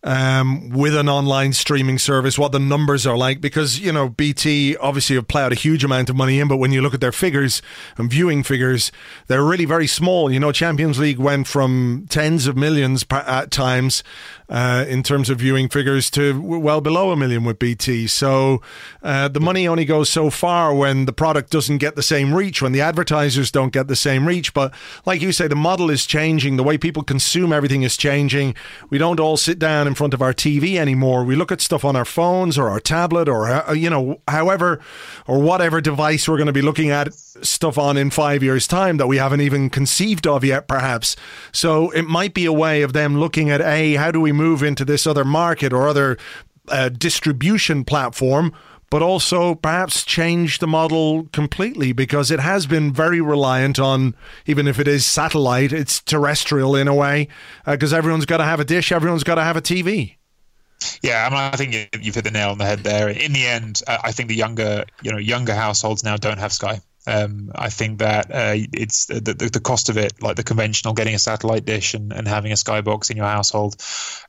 um, 0.03 0.71
with 0.71 0.97
an 0.97 1.09
online 1.09 1.53
streaming 1.53 1.99
service, 1.99 2.39
what 2.39 2.53
the 2.53 2.59
numbers 2.59 3.07
are 3.07 3.17
like, 3.17 3.41
because, 3.41 3.79
you 3.81 3.93
know, 3.93 4.09
BT 4.09 4.77
obviously 4.79 5.17
have 5.17 5.29
plowed 5.29 5.53
a 5.53 5.57
huge 5.57 5.85
amount 5.85 6.09
of 6.09 6.17
money 6.17 6.41
in, 6.41 6.49
but 6.49 6.57
when 6.57 6.73
you 6.73 6.81
look 6.81 6.95
at 6.95 7.01
their 7.01 7.13
figures 7.13 7.61
and 7.99 8.11
viewing 8.11 8.43
figures, 8.43 8.91
they're 9.27 9.45
really 9.45 9.67
very 9.67 9.87
small. 9.87 10.31
You 10.33 10.41
know, 10.41 10.53
Champions 10.53 10.99
League 10.99 11.19
went 11.19 11.47
from 11.47 12.07
tens 12.09 12.47
of 12.47 12.57
millions 12.57 13.05
at 13.11 13.51
times 13.51 14.03
uh, 14.51 14.85
in 14.89 15.03
terms 15.05 15.31
of 15.31 15.39
viewing 15.39 15.69
figures 15.69 16.11
to 16.11 16.41
well 16.43 16.81
below 16.81 17.13
a 17.13 17.17
million 17.17 17.45
with 17.45 17.59
BT. 17.59 18.09
So 18.09 18.61
uh, 19.03 19.29
the 19.29 19.41
money 19.41 19.67
only 19.67 19.85
goes 19.85 20.11
so 20.11 20.29
far 20.29 20.75
when 20.75 21.07
the 21.07 21.13
product 21.13 21.51
doesn't 21.51 21.79
get 21.79 21.95
the 21.95 22.03
same 22.03 22.35
reach, 22.35 22.61
when 22.61 22.73
the 22.73 22.81
advertisers 22.81 23.53
don't 23.53 23.73
get 23.73 23.87
the 23.87 23.97
same 23.97 24.27
reach. 24.27 24.53
But 24.53 24.75
like 25.07 25.23
you 25.23 25.31
say, 25.31 25.47
the 25.47 25.55
model 25.55 25.89
is 25.89 26.05
changing. 26.05 26.57
The 26.57 26.65
way 26.65 26.77
people 26.77 27.05
consume 27.05 27.53
everything 27.53 27.83
is 27.83 27.97
changing. 27.97 28.57
We 28.91 28.99
don't 28.99 29.21
all 29.21 29.37
sit 29.37 29.61
down 29.61 29.87
in 29.87 29.95
front 29.95 30.15
of 30.15 30.21
our 30.21 30.35
TV 30.35 30.77
anymore. 30.77 31.25
We 31.25 31.37
look 31.37 31.53
at 31.53 31.61
stuff 31.61 31.85
on 31.85 31.95
our 31.95 32.05
phones 32.05 32.59
or 32.59 32.69
our 32.69 32.81
tablet 32.81 33.29
or, 33.29 33.49
uh, 33.49 33.73
you 33.73 33.89
know, 33.89 34.21
however 34.27 34.81
or 35.29 35.41
whatever 35.41 35.81
device 35.81 36.29
we're 36.29 36.37
going 36.37 36.47
to 36.49 36.53
be 36.53 36.63
looking 36.63 36.91
at 36.91 37.15
stuff 37.15 37.79
on 37.79 37.97
in 37.97 38.11
five 38.11 38.43
years' 38.43 38.67
time 38.67 38.97
that 38.97 39.07
we 39.07 39.17
haven't 39.17 39.41
even 39.41 39.71
conceived 39.71 40.27
of 40.27 40.45
yet, 40.45 40.67
perhaps. 40.67 41.15
So 41.53 41.91
it 41.91 42.03
might 42.03 42.35
be 42.35 42.47
a 42.47 42.53
way 42.53 42.83
of 42.83 42.93
them 42.93 43.19
looking 43.19 43.49
at, 43.51 43.61
A, 43.61 43.95
how 43.95 44.11
do 44.11 44.21
we 44.21 44.33
move 44.41 44.63
into 44.63 44.85
this 44.85 45.07
other 45.07 45.25
market 45.25 45.73
or 45.73 45.87
other 45.87 46.17
uh, 46.69 46.89
distribution 46.89 47.85
platform, 47.85 48.53
but 48.91 49.03
also 49.03 49.55
perhaps 49.55 50.05
change 50.05 50.59
the 50.59 50.67
model 50.67 51.29
completely 51.33 51.93
because 51.93 52.31
it 52.31 52.41
has 52.41 52.67
been 52.67 52.93
very 52.93 53.21
reliant 53.21 53.79
on, 53.79 54.15
even 54.47 54.67
if 54.67 54.79
it 54.79 54.89
is 54.89 55.05
satellite, 55.07 55.73
it's 55.73 56.01
terrestrial 56.01 56.75
in 56.75 56.89
a 56.89 56.95
way, 56.95 57.29
because 57.67 57.93
uh, 57.93 57.97
everyone's 57.97 58.27
got 58.27 58.39
to 58.39 58.45
have 58.45 58.61
a 58.61 58.65
dish, 58.65 58.91
everyone's 58.91 59.25
got 59.25 59.37
to 59.37 59.45
have 59.45 59.57
a 59.57 59.63
TV. 59.63 60.17
Yeah, 61.03 61.27
I 61.27 61.31
mean, 61.31 61.39
I 61.39 61.57
think 61.57 62.05
you've 62.05 62.15
hit 62.15 62.25
the 62.25 62.31
nail 62.31 62.51
on 62.51 62.59
the 62.59 62.65
head 62.65 62.81
there. 62.81 63.09
In 63.11 63.33
the 63.33 63.47
end, 63.47 63.83
I 63.87 64.13
think 64.13 64.29
the 64.29 64.35
younger, 64.35 64.85
you 65.03 65.13
know, 65.13 65.19
younger 65.19 65.55
households 65.55 66.03
now 66.03 66.17
don't 66.17 66.39
have 66.39 66.53
Sky. 66.53 66.81
Um, 67.07 67.51
I 67.55 67.71
think 67.71 68.01
that 68.01 68.31
uh, 68.31 68.55
it's 68.73 69.07
the, 69.07 69.21
the, 69.21 69.49
the, 69.49 69.61
cost 69.61 69.89
of 69.89 69.97
it, 69.97 70.23
like 70.23 70.37
the 70.37 70.43
conventional 70.43 70.93
getting 70.93 71.15
a 71.15 71.19
satellite 71.19 71.65
dish 71.65 71.95
and, 71.95 72.13
and 72.13 72.29
having 72.29 72.53
a 72.53 72.57
skybox 72.57 73.11
in 73.11 73.17
your 73.17 73.27
household, 73.27 73.77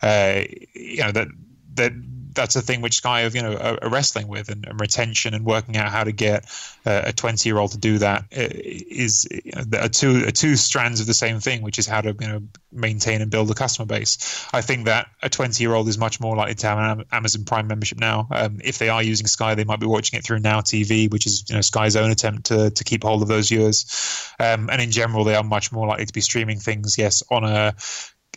uh, 0.01 0.43
you 0.73 1.03
know 1.03 1.11
that 1.11 1.27
that 1.73 1.91
that's 2.33 2.55
a 2.55 2.61
thing 2.61 2.81
which 2.81 2.95
Sky 2.95 3.21
have 3.21 3.35
you 3.35 3.41
know 3.41 3.55
are, 3.55 3.89
wrestling 3.89 4.27
with 4.27 4.49
and, 4.49 4.65
and, 4.65 4.79
retention 4.79 5.33
and 5.33 5.45
working 5.45 5.77
out 5.77 5.91
how 5.91 6.03
to 6.03 6.11
get 6.11 6.45
uh, 6.85 7.03
a 7.05 7.13
20 7.13 7.47
year 7.47 7.57
old 7.57 7.71
to 7.71 7.77
do 7.77 7.97
that 7.99 8.25
is 8.31 9.27
uh, 9.31 9.37
you 9.43 9.51
know, 9.55 9.87
two 9.87 10.27
are 10.27 10.31
two 10.31 10.55
strands 10.55 10.99
of 10.99 11.07
the 11.07 11.13
same 11.13 11.39
thing, 11.39 11.61
which 11.61 11.79
is 11.79 11.87
how 11.87 12.01
to 12.01 12.15
you 12.19 12.27
know 12.27 12.41
maintain 12.71 13.21
and 13.21 13.31
build 13.31 13.51
a 13.51 13.53
customer 13.53 13.85
base. 13.85 14.47
I 14.53 14.61
think 14.61 14.85
that 14.85 15.07
a 15.21 15.29
20 15.29 15.63
year 15.63 15.73
old 15.73 15.87
is 15.87 15.97
much 15.97 16.19
more 16.19 16.35
likely 16.35 16.55
to 16.55 16.67
have 16.67 16.99
an 16.99 17.05
Amazon 17.11 17.45
Prime 17.45 17.67
membership 17.67 17.99
now. 17.99 18.27
Um, 18.31 18.59
if 18.63 18.77
they 18.77 18.89
are 18.89 19.03
using 19.03 19.27
Sky, 19.27 19.55
they 19.55 19.63
might 19.63 19.79
be 19.79 19.85
watching 19.85 20.17
it 20.17 20.25
through 20.25 20.39
Now 20.39 20.61
TV, 20.61 21.11
which 21.11 21.25
is 21.25 21.45
you 21.49 21.55
know 21.55 21.61
Sky's 21.61 21.95
own 21.95 22.11
attempt 22.11 22.45
to 22.47 22.71
to 22.71 22.83
keep 22.83 23.03
hold 23.03 23.21
of 23.21 23.27
those 23.27 23.49
viewers. 23.49 24.31
Um, 24.39 24.69
and 24.69 24.81
in 24.81 24.91
general, 24.91 25.23
they 25.23 25.35
are 25.35 25.43
much 25.43 25.71
more 25.71 25.87
likely 25.87 26.05
to 26.05 26.13
be 26.13 26.21
streaming 26.21 26.59
things, 26.59 26.97
yes, 26.97 27.23
on 27.29 27.43
a 27.43 27.75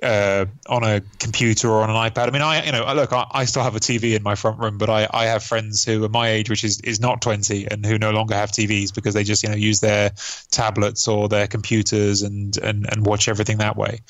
uh, 0.02 0.46
on 0.68 0.82
a 0.82 1.02
computer 1.18 1.68
or 1.68 1.82
on 1.82 1.90
an 1.90 1.96
iPad. 1.96 2.28
I 2.28 2.30
mean, 2.30 2.42
I 2.42 2.64
you 2.64 2.72
know, 2.72 2.92
look, 2.94 3.12
I, 3.12 3.26
I, 3.30 3.44
still 3.44 3.62
have 3.62 3.76
a 3.76 3.80
TV 3.80 4.16
in 4.16 4.22
my 4.22 4.34
front 4.34 4.58
room, 4.58 4.78
but 4.78 4.90
I, 4.90 5.08
I 5.12 5.26
have 5.26 5.42
friends 5.42 5.84
who 5.84 6.04
are 6.04 6.08
my 6.08 6.28
age, 6.28 6.50
which 6.50 6.64
is, 6.64 6.80
is 6.80 7.00
not 7.00 7.22
twenty, 7.22 7.66
and 7.70 7.84
who 7.84 7.98
no 7.98 8.10
longer 8.10 8.34
have 8.34 8.50
TVs 8.50 8.94
because 8.94 9.14
they 9.14 9.24
just 9.24 9.42
you 9.42 9.48
know 9.48 9.54
use 9.54 9.80
their 9.80 10.10
tablets 10.50 11.06
or 11.06 11.28
their 11.28 11.46
computers 11.46 12.22
and 12.22 12.56
and, 12.58 12.86
and 12.90 13.06
watch 13.06 13.28
everything 13.28 13.58
that 13.58 13.76
way. 13.76 14.00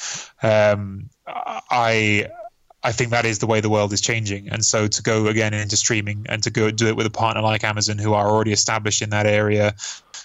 Um, 0.43 1.11
I. 1.27 2.29
I 2.85 2.93
think 2.93 3.11
that 3.11 3.25
is 3.25 3.39
the 3.39 3.47
way 3.47 3.61
the 3.61 3.71
world 3.71 3.93
is 3.93 4.01
changing, 4.01 4.49
and 4.49 4.65
so 4.65 4.87
to 4.87 5.03
go 5.03 5.27
again 5.27 5.55
into 5.55 5.77
streaming 5.77 6.27
and 6.29 6.43
to 6.43 6.51
go 6.51 6.71
do 6.71 6.87
it 6.87 6.97
with 6.97 7.07
a 7.07 7.11
partner 7.11 7.43
like 7.43 7.65
Amazon, 7.65 7.99
who 7.99 8.13
are 8.13 8.29
already 8.29 8.53
established 8.53 9.01
in 9.01 9.11
that 9.11 9.27
area, 9.27 9.75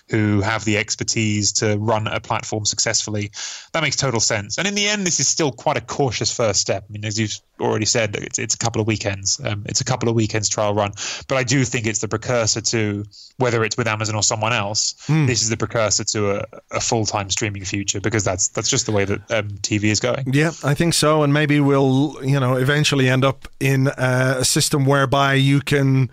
who 0.09 0.41
have 0.41 0.65
the 0.65 0.77
expertise 0.77 1.51
to 1.53 1.77
run 1.77 2.07
a 2.07 2.19
platform 2.19 2.65
successfully. 2.65 3.31
That 3.73 3.83
makes 3.83 3.95
total 3.95 4.19
sense. 4.19 4.57
And 4.57 4.67
in 4.67 4.75
the 4.75 4.87
end, 4.87 5.05
this 5.05 5.19
is 5.19 5.27
still 5.27 5.51
quite 5.51 5.77
a 5.77 5.81
cautious 5.81 6.35
first 6.35 6.59
step. 6.59 6.85
I 6.89 6.91
mean, 6.91 7.05
as 7.05 7.19
you've 7.19 7.39
already 7.59 7.85
said, 7.85 8.15
it's, 8.15 8.39
it's 8.39 8.55
a 8.55 8.57
couple 8.57 8.81
of 8.81 8.87
weekends. 8.87 9.39
Um, 9.43 9.63
it's 9.67 9.81
a 9.81 9.85
couple 9.85 10.09
of 10.09 10.15
weekends 10.15 10.49
trial 10.49 10.73
run. 10.73 10.93
But 11.27 11.37
I 11.37 11.43
do 11.43 11.63
think 11.63 11.85
it's 11.85 11.99
the 11.99 12.07
precursor 12.07 12.61
to 12.61 13.05
whether 13.37 13.63
it's 13.63 13.77
with 13.77 13.87
Amazon 13.87 14.15
or 14.15 14.23
someone 14.23 14.53
else. 14.53 14.95
Mm. 15.07 15.27
This 15.27 15.43
is 15.43 15.49
the 15.49 15.57
precursor 15.57 16.03
to 16.05 16.39
a, 16.39 16.45
a 16.71 16.79
full 16.79 17.05
time 17.05 17.29
streaming 17.29 17.63
future 17.63 18.01
because 18.01 18.23
that's 18.23 18.47
that's 18.49 18.69
just 18.69 18.85
the 18.85 18.91
way 18.91 19.05
that 19.05 19.31
um, 19.31 19.49
TV 19.61 19.85
is 19.85 19.99
going. 19.99 20.33
Yeah, 20.33 20.51
I 20.63 20.73
think 20.73 20.93
so. 20.95 21.23
And 21.23 21.33
maybe 21.33 21.59
we'll 21.59 22.17
you 22.23 22.39
know 22.39 22.48
eventually 22.55 23.09
end 23.09 23.25
up 23.25 23.47
in 23.59 23.87
uh, 23.87 24.35
a 24.39 24.45
system 24.45 24.85
whereby 24.85 25.33
you 25.33 25.61
can 25.61 26.09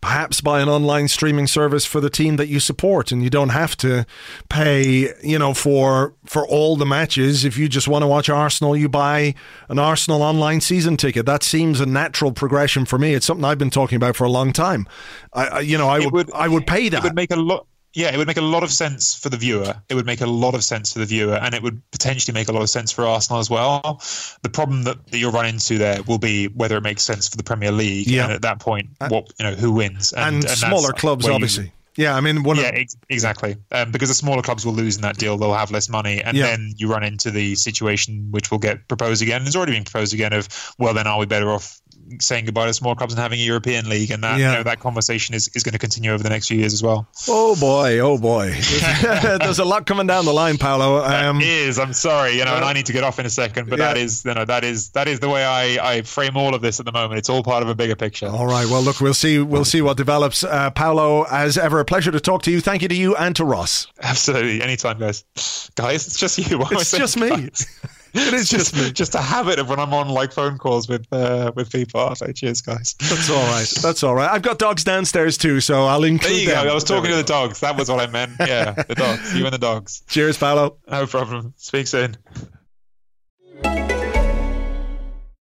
perhaps 0.00 0.40
buy 0.40 0.60
an 0.60 0.68
online 0.68 1.08
streaming 1.08 1.46
service 1.46 1.84
for 1.84 2.00
the 2.00 2.08
team 2.08 2.36
that 2.36 2.48
you 2.48 2.58
support 2.58 3.12
and 3.12 3.22
you 3.22 3.28
don't 3.28 3.50
have 3.50 3.76
to 3.76 4.06
pay 4.48 5.12
you 5.22 5.38
know 5.38 5.52
for 5.52 6.14
for 6.24 6.46
all 6.46 6.76
the 6.76 6.86
matches. 6.86 7.44
If 7.44 7.58
you 7.58 7.68
just 7.68 7.86
want 7.86 8.02
to 8.02 8.06
watch 8.06 8.28
Arsenal 8.28 8.76
you 8.76 8.88
buy 8.88 9.34
an 9.68 9.78
Arsenal 9.78 10.22
online 10.22 10.60
season 10.60 10.96
ticket. 10.96 11.26
That 11.26 11.42
seems 11.42 11.80
a 11.80 11.86
natural 11.86 12.32
progression 12.32 12.84
for 12.86 12.98
me. 12.98 13.14
It's 13.14 13.26
something 13.26 13.44
I've 13.44 13.58
been 13.58 13.70
talking 13.70 13.96
about 13.96 14.16
for 14.16 14.24
a 14.24 14.30
long 14.30 14.52
time. 14.52 14.88
I 15.32 15.60
you 15.60 15.76
know 15.76 15.88
I 15.88 15.98
would, 15.98 16.12
would, 16.12 16.32
I 16.32 16.48
would 16.48 16.66
pay 16.66 16.88
that 16.88 16.98
it 16.98 17.04
would 17.04 17.14
make 17.14 17.30
a 17.30 17.36
lot 17.36 17.66
yeah, 17.92 18.12
it 18.12 18.16
would 18.16 18.26
make 18.26 18.36
a 18.36 18.42
lot 18.42 18.62
of 18.62 18.70
sense 18.70 19.14
for 19.14 19.30
the 19.30 19.36
viewer. 19.36 19.74
It 19.88 19.94
would 19.94 20.06
make 20.06 20.20
a 20.20 20.26
lot 20.26 20.54
of 20.54 20.62
sense 20.62 20.92
for 20.92 21.00
the 21.00 21.06
viewer, 21.06 21.34
and 21.34 21.54
it 21.54 21.62
would 21.62 21.82
potentially 21.90 22.32
make 22.32 22.48
a 22.48 22.52
lot 22.52 22.62
of 22.62 22.70
sense 22.70 22.92
for 22.92 23.04
Arsenal 23.04 23.40
as 23.40 23.50
well. 23.50 24.00
The 24.42 24.48
problem 24.48 24.84
that, 24.84 25.06
that 25.08 25.18
you'll 25.18 25.32
run 25.32 25.46
into 25.46 25.78
there 25.78 26.02
will 26.04 26.18
be 26.18 26.46
whether 26.48 26.76
it 26.76 26.82
makes 26.82 27.02
sense 27.02 27.28
for 27.28 27.36
the 27.36 27.42
Premier 27.42 27.72
League, 27.72 28.06
yeah. 28.06 28.24
and 28.24 28.32
at 28.32 28.42
that 28.42 28.60
point, 28.60 28.90
uh, 29.00 29.08
what 29.08 29.32
you 29.38 29.44
know, 29.44 29.54
who 29.54 29.72
wins, 29.72 30.12
and, 30.12 30.36
and, 30.36 30.44
and 30.44 30.58
smaller 30.58 30.92
clubs, 30.92 31.28
obviously. 31.28 31.64
You, 31.64 31.70
yeah, 31.96 32.14
I 32.14 32.20
mean, 32.20 32.44
one 32.44 32.56
yeah, 32.56 32.68
of, 32.68 32.74
ex- 32.76 32.96
exactly. 33.08 33.56
Um, 33.72 33.90
because 33.90 34.08
the 34.08 34.14
smaller 34.14 34.42
clubs 34.42 34.64
will 34.64 34.72
lose 34.72 34.94
in 34.94 35.02
that 35.02 35.18
deal; 35.18 35.36
they'll 35.36 35.52
have 35.52 35.72
less 35.72 35.88
money, 35.88 36.22
and 36.22 36.36
yeah. 36.36 36.46
then 36.46 36.72
you 36.76 36.88
run 36.88 37.02
into 37.02 37.32
the 37.32 37.56
situation 37.56 38.30
which 38.30 38.52
will 38.52 38.58
get 38.58 38.86
proposed 38.86 39.20
again. 39.20 39.42
It's 39.42 39.56
already 39.56 39.72
been 39.72 39.84
proposed 39.84 40.14
again 40.14 40.32
of, 40.32 40.48
well, 40.78 40.94
then 40.94 41.08
are 41.08 41.18
we 41.18 41.26
better 41.26 41.50
off 41.50 41.79
saying 42.20 42.44
goodbye 42.44 42.66
to 42.66 42.74
small 42.74 42.94
clubs 42.94 43.12
and 43.12 43.20
having 43.20 43.40
a 43.40 43.42
European 43.42 43.88
league, 43.88 44.10
and 44.10 44.22
that 44.24 44.38
yeah. 44.38 44.50
you 44.50 44.56
know, 44.58 44.62
that 44.64 44.80
conversation 44.80 45.34
is, 45.34 45.48
is 45.54 45.62
going 45.62 45.72
to 45.72 45.78
continue 45.78 46.10
over 46.10 46.22
the 46.22 46.28
next 46.28 46.48
few 46.48 46.58
years 46.58 46.72
as 46.72 46.82
well. 46.82 47.06
Oh 47.28 47.56
boy, 47.56 47.98
oh 47.98 48.18
boy, 48.18 48.50
there's 49.40 49.58
a 49.58 49.64
lot 49.64 49.86
coming 49.86 50.06
down 50.06 50.24
the 50.24 50.32
line, 50.32 50.58
Paolo. 50.58 51.04
Um, 51.04 51.40
is. 51.40 51.78
I'm 51.78 51.92
sorry, 51.92 52.36
you 52.38 52.44
know, 52.44 52.54
and 52.56 52.64
I 52.64 52.72
need 52.72 52.86
to 52.86 52.92
get 52.92 53.04
off 53.04 53.18
in 53.18 53.26
a 53.26 53.30
second, 53.30 53.68
but 53.68 53.78
yeah. 53.78 53.88
that 53.88 53.96
is, 53.96 54.24
you 54.24 54.34
know, 54.34 54.44
that 54.44 54.64
is 54.64 54.90
that 54.90 55.08
is 55.08 55.20
the 55.20 55.28
way 55.28 55.44
I, 55.44 55.94
I 55.94 56.02
frame 56.02 56.36
all 56.36 56.54
of 56.54 56.62
this 56.62 56.80
at 56.80 56.86
the 56.86 56.92
moment. 56.92 57.18
It's 57.18 57.28
all 57.28 57.42
part 57.42 57.62
of 57.62 57.68
a 57.68 57.74
bigger 57.74 57.96
picture. 57.96 58.28
All 58.28 58.46
right. 58.46 58.66
Well, 58.66 58.82
look, 58.82 59.00
we'll 59.00 59.14
see 59.14 59.38
we'll 59.38 59.64
see 59.64 59.82
what 59.82 59.96
develops. 59.96 60.44
Uh, 60.44 60.70
Paolo, 60.70 61.24
as 61.30 61.56
ever, 61.56 61.80
a 61.80 61.84
pleasure 61.84 62.10
to 62.10 62.20
talk 62.20 62.42
to 62.42 62.50
you. 62.50 62.60
Thank 62.60 62.82
you 62.82 62.88
to 62.88 62.94
you 62.94 63.16
and 63.16 63.34
to 63.36 63.44
Ross. 63.44 63.86
Absolutely, 64.00 64.62
anytime, 64.62 64.98
guys. 64.98 65.24
Guys, 65.74 66.06
it's 66.06 66.18
just 66.18 66.38
you. 66.38 66.58
Why 66.58 66.68
it's 66.72 66.90
just 66.90 67.16
me. 67.16 67.50
it 68.14 68.34
is 68.34 68.48
just 68.48 68.74
just 68.94 69.14
a 69.14 69.20
habit 69.20 69.58
of 69.58 69.68
when 69.68 69.78
I'm 69.78 69.92
on 69.94 70.08
like 70.08 70.32
phone 70.32 70.58
calls 70.58 70.88
with 70.88 71.06
uh, 71.12 71.52
with 71.54 71.70
people. 71.70 72.00
I'll 72.00 72.14
say 72.14 72.32
cheers, 72.32 72.60
guys. 72.60 72.94
That's 72.98 73.30
all 73.30 73.42
right. 73.42 73.68
That's 73.82 74.02
all 74.02 74.14
right. 74.14 74.30
I've 74.30 74.42
got 74.42 74.58
dogs 74.58 74.84
downstairs 74.84 75.38
too, 75.38 75.60
so 75.60 75.86
I'll 75.86 76.04
include 76.04 76.32
there 76.32 76.40
you 76.40 76.46
them. 76.48 76.64
Go. 76.64 76.70
I 76.70 76.74
was 76.74 76.84
talking 76.84 77.10
to 77.10 77.16
the 77.16 77.22
dogs. 77.22 77.60
That 77.60 77.76
was 77.76 77.90
what 77.90 78.00
I 78.00 78.10
meant. 78.10 78.32
Yeah, 78.40 78.72
the 78.72 78.94
dogs. 78.94 79.36
You 79.36 79.44
and 79.44 79.54
the 79.54 79.58
dogs. 79.58 80.02
Cheers, 80.08 80.38
Paolo. 80.38 80.76
No 80.90 81.06
problem. 81.06 81.54
Speak 81.56 81.86
soon. 81.86 82.16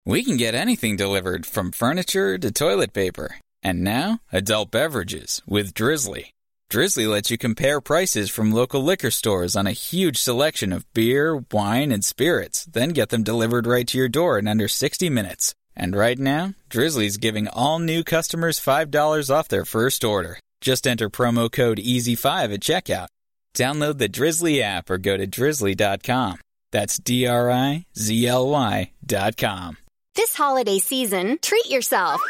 We 0.05 0.25
can 0.25 0.39
get 0.39 0.55
anything 0.55 0.97
delivered 0.97 1.45
from 1.45 1.71
furniture 1.71 2.39
to 2.39 2.51
toilet 2.51 2.93
paper, 2.95 3.37
and 3.63 3.85
now 3.85 4.21
adult 4.33 4.71
beverages 4.71 5.43
with 5.47 5.75
Drizly. 5.75 6.31
Drizly 6.71 7.09
lets 7.09 7.31
you 7.31 7.39
compare 7.39 7.81
prices 7.81 8.29
from 8.29 8.53
local 8.53 8.83
liquor 8.83 9.11
stores 9.11 9.57
on 9.57 9.67
a 9.67 9.73
huge 9.73 10.19
selection 10.19 10.71
of 10.71 10.85
beer, 10.93 11.43
wine, 11.51 11.91
and 11.91 12.05
spirits, 12.05 12.67
then 12.67 12.91
get 12.91 13.09
them 13.09 13.23
delivered 13.23 13.67
right 13.67 13.89
to 13.89 13.97
your 13.97 14.11
door 14.11 14.39
in 14.39 14.47
under 14.47 14.69
60 14.69 15.09
minutes. 15.09 15.55
And 15.75 15.97
right 15.97 16.19
now, 16.19 16.53
Drizly's 16.69 17.17
giving 17.17 17.49
all 17.49 17.79
new 17.79 18.05
customers 18.05 18.61
$5 18.61 19.35
off 19.35 19.49
their 19.49 19.65
first 19.65 20.05
order. 20.05 20.39
Just 20.61 20.87
enter 20.87 21.09
promo 21.09 21.51
code 21.51 21.79
EASY5 21.79 22.53
at 22.53 22.61
checkout. 22.61 23.09
Download 23.55 23.97
the 23.97 24.09
Drizly 24.09 24.61
app 24.61 24.91
or 24.91 24.99
go 24.99 25.17
to 25.17 25.27
drizly.com. 25.27 26.39
That's 26.71 26.99
D 26.99 27.27
R 27.27 27.51
I 27.51 27.87
Z 27.97 28.27
L 28.27 28.47
Y.com. 28.47 29.79
This 30.15 30.35
holiday 30.35 30.81
season, 30.81 31.39
treat 31.41 31.71
yourself. 31.71 32.21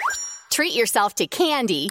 Treat 0.51 0.75
yourself 0.75 1.17
to 1.17 1.27
candy 1.27 1.91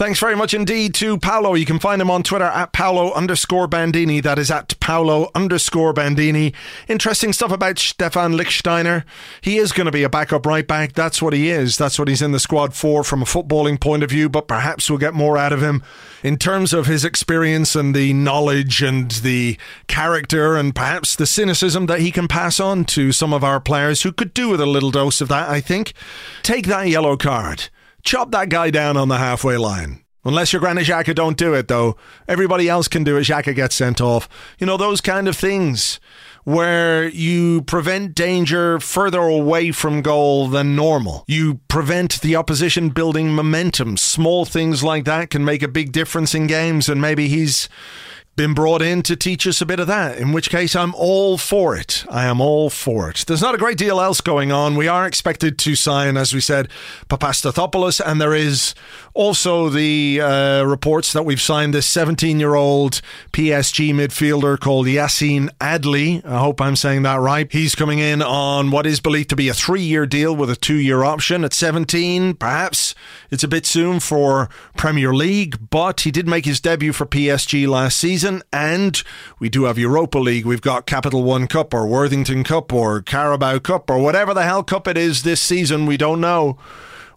Thanks 0.00 0.18
very 0.18 0.34
much 0.34 0.54
indeed 0.54 0.94
to 0.94 1.18
Paolo. 1.18 1.52
You 1.52 1.66
can 1.66 1.78
find 1.78 2.00
him 2.00 2.10
on 2.10 2.22
Twitter 2.22 2.46
at 2.46 2.72
Paolo 2.72 3.12
underscore 3.12 3.66
Bandini. 3.66 4.20
That 4.20 4.38
is 4.38 4.50
at 4.50 4.80
Paolo 4.80 5.30
underscore 5.34 5.92
Bandini. 5.92 6.54
Interesting 6.88 7.34
stuff 7.34 7.52
about 7.52 7.78
Stephan 7.78 8.32
Lichtsteiner. 8.32 9.04
He 9.42 9.58
is 9.58 9.72
going 9.72 9.84
to 9.84 9.92
be 9.92 10.02
a 10.02 10.08
backup 10.08 10.46
right 10.46 10.66
back. 10.66 10.94
That's 10.94 11.20
what 11.20 11.34
he 11.34 11.50
is. 11.50 11.76
That's 11.76 11.98
what 11.98 12.08
he's 12.08 12.22
in 12.22 12.32
the 12.32 12.40
squad 12.40 12.72
for 12.72 13.04
from 13.04 13.20
a 13.20 13.26
footballing 13.26 13.78
point 13.78 14.02
of 14.02 14.08
view, 14.08 14.30
but 14.30 14.48
perhaps 14.48 14.88
we'll 14.88 14.98
get 14.98 15.12
more 15.12 15.36
out 15.36 15.52
of 15.52 15.62
him 15.62 15.82
in 16.22 16.38
terms 16.38 16.72
of 16.72 16.86
his 16.86 17.04
experience 17.04 17.76
and 17.76 17.94
the 17.94 18.14
knowledge 18.14 18.80
and 18.80 19.10
the 19.10 19.58
character 19.86 20.56
and 20.56 20.74
perhaps 20.74 21.14
the 21.14 21.26
cynicism 21.26 21.84
that 21.88 22.00
he 22.00 22.10
can 22.10 22.26
pass 22.26 22.58
on 22.58 22.86
to 22.86 23.12
some 23.12 23.34
of 23.34 23.44
our 23.44 23.60
players 23.60 24.00
who 24.00 24.12
could 24.12 24.32
do 24.32 24.48
with 24.48 24.62
a 24.62 24.66
little 24.66 24.90
dose 24.90 25.20
of 25.20 25.28
that, 25.28 25.50
I 25.50 25.60
think. 25.60 25.92
Take 26.42 26.64
that 26.68 26.88
yellow 26.88 27.18
card 27.18 27.68
chop 28.02 28.30
that 28.32 28.48
guy 28.48 28.70
down 28.70 28.96
on 28.96 29.08
the 29.08 29.18
halfway 29.18 29.56
line. 29.56 30.04
Unless 30.24 30.52
your 30.52 30.60
Granit 30.60 30.86
Xhaka 30.86 31.14
don't 31.14 31.38
do 31.38 31.54
it, 31.54 31.68
though. 31.68 31.96
Everybody 32.28 32.68
else 32.68 32.88
can 32.88 33.04
do 33.04 33.16
it. 33.16 33.22
Xhaka 33.22 33.54
gets 33.54 33.74
sent 33.74 34.02
off. 34.02 34.28
You 34.58 34.66
know, 34.66 34.76
those 34.76 35.00
kind 35.00 35.28
of 35.28 35.36
things 35.36 35.98
where 36.44 37.08
you 37.08 37.62
prevent 37.62 38.14
danger 38.14 38.80
further 38.80 39.20
away 39.20 39.72
from 39.72 40.02
goal 40.02 40.48
than 40.48 40.76
normal. 40.76 41.24
You 41.26 41.60
prevent 41.68 42.20
the 42.20 42.36
opposition 42.36 42.90
building 42.90 43.32
momentum. 43.32 43.96
Small 43.96 44.44
things 44.44 44.82
like 44.82 45.04
that 45.04 45.30
can 45.30 45.44
make 45.44 45.62
a 45.62 45.68
big 45.68 45.92
difference 45.92 46.34
in 46.34 46.46
games, 46.46 46.88
and 46.88 47.00
maybe 47.00 47.28
he's 47.28 47.68
been 48.36 48.54
brought 48.54 48.80
in 48.80 49.02
to 49.02 49.16
teach 49.16 49.46
us 49.46 49.60
a 49.60 49.66
bit 49.66 49.80
of 49.80 49.86
that, 49.86 50.18
in 50.18 50.32
which 50.32 50.50
case 50.50 50.74
I'm 50.74 50.94
all 50.94 51.36
for 51.36 51.76
it. 51.76 52.04
I 52.08 52.24
am 52.24 52.40
all 52.40 52.70
for 52.70 53.10
it. 53.10 53.24
There's 53.26 53.42
not 53.42 53.54
a 53.54 53.58
great 53.58 53.76
deal 53.76 54.00
else 54.00 54.20
going 54.20 54.50
on. 54.50 54.76
We 54.76 54.88
are 54.88 55.06
expected 55.06 55.58
to 55.58 55.76
sign, 55.76 56.16
as 56.16 56.32
we 56.32 56.40
said, 56.40 56.68
Papastathopoulos, 57.08 58.00
and 58.04 58.20
there 58.20 58.34
is 58.34 58.74
also 59.20 59.68
the 59.68 60.18
uh, 60.18 60.62
reports 60.62 61.12
that 61.12 61.26
we've 61.26 61.42
signed 61.42 61.74
this 61.74 61.84
17 61.84 62.40
year 62.40 62.54
old 62.54 63.02
PSG 63.34 63.92
midfielder 63.92 64.58
called 64.58 64.86
Yacine 64.86 65.50
Adli. 65.58 66.24
I 66.24 66.38
hope 66.38 66.58
I'm 66.58 66.74
saying 66.74 67.02
that 67.02 67.20
right. 67.20 67.52
He's 67.52 67.74
coming 67.74 67.98
in 67.98 68.22
on 68.22 68.70
what 68.70 68.86
is 68.86 68.98
believed 68.98 69.28
to 69.28 69.36
be 69.36 69.50
a 69.50 69.52
three 69.52 69.82
year 69.82 70.06
deal 70.06 70.34
with 70.34 70.48
a 70.48 70.56
two 70.56 70.76
year 70.76 71.04
option 71.04 71.44
at 71.44 71.52
17. 71.52 72.32
Perhaps 72.32 72.94
it's 73.30 73.44
a 73.44 73.48
bit 73.48 73.66
soon 73.66 74.00
for 74.00 74.48
Premier 74.78 75.12
League, 75.12 75.68
but 75.68 76.00
he 76.00 76.10
did 76.10 76.26
make 76.26 76.46
his 76.46 76.58
debut 76.58 76.94
for 76.94 77.04
PSG 77.04 77.68
last 77.68 77.98
season, 77.98 78.42
and 78.54 79.02
we 79.38 79.50
do 79.50 79.64
have 79.64 79.76
Europa 79.76 80.18
League. 80.18 80.46
We've 80.46 80.62
got 80.62 80.86
Capital 80.86 81.24
One 81.24 81.46
Cup 81.46 81.74
or 81.74 81.86
Worthington 81.86 82.42
Cup 82.42 82.72
or 82.72 83.02
Carabao 83.02 83.58
Cup 83.58 83.90
or 83.90 83.98
whatever 83.98 84.32
the 84.32 84.44
hell 84.44 84.62
cup 84.62 84.88
it 84.88 84.96
is 84.96 85.24
this 85.24 85.42
season. 85.42 85.84
We 85.84 85.98
don't 85.98 86.22
know. 86.22 86.56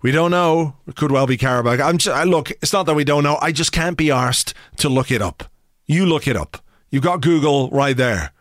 We 0.04 0.12
don't 0.12 0.32
know. 0.32 0.76
It 0.86 0.98
could 0.98 1.12
well 1.12 1.26
be 1.26 1.38
Carabao. 1.38 1.82
I'm 1.82 1.98
just, 1.98 2.16
I, 2.16 2.26
look, 2.26 2.52
it's 2.52 2.74
not 2.74 2.86
that 2.88 2.94
we 2.94 3.06
don't 3.06 3.24
know. 3.24 3.40
I 3.42 3.54
just 3.54 3.72
can't 3.72 3.98
be 3.98 4.08
arsed 4.08 4.54
to 4.78 4.90
look 4.90 5.10
it 5.10 5.22
up. 5.22 5.46
You 5.88 6.06
look 6.06 6.28
it 6.28 6.36
up. 6.36 6.58
You've 6.92 7.04
got 7.04 7.22
Google 7.22 7.70
right 7.70 7.96
there. 7.96 8.32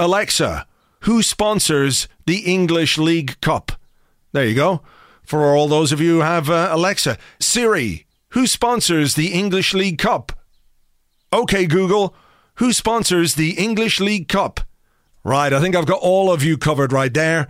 Alexa, 0.00 0.66
who 1.00 1.22
sponsors 1.22 2.08
the 2.26 2.40
English 2.40 2.98
League 2.98 3.40
Cup? 3.40 3.72
There 4.32 4.44
you 4.44 4.56
go. 4.56 4.82
For 5.22 5.54
all 5.54 5.68
those 5.68 5.92
of 5.92 6.00
you 6.00 6.16
who 6.16 6.20
have 6.22 6.50
uh, 6.50 6.68
Alexa. 6.72 7.16
Siri, 7.38 8.06
who 8.30 8.48
sponsors 8.48 9.14
the 9.14 9.32
English 9.32 9.72
League 9.72 9.98
Cup? 9.98 10.32
Okay, 11.32 11.66
Google, 11.66 12.14
who 12.56 12.72
sponsors 12.72 13.36
the 13.36 13.52
English 13.52 14.00
League 14.00 14.28
Cup? 14.28 14.60
Right, 15.22 15.52
I 15.52 15.60
think 15.60 15.76
I've 15.76 15.86
got 15.86 16.00
all 16.00 16.32
of 16.32 16.42
you 16.42 16.58
covered 16.58 16.92
right 16.92 17.14
there. 17.14 17.46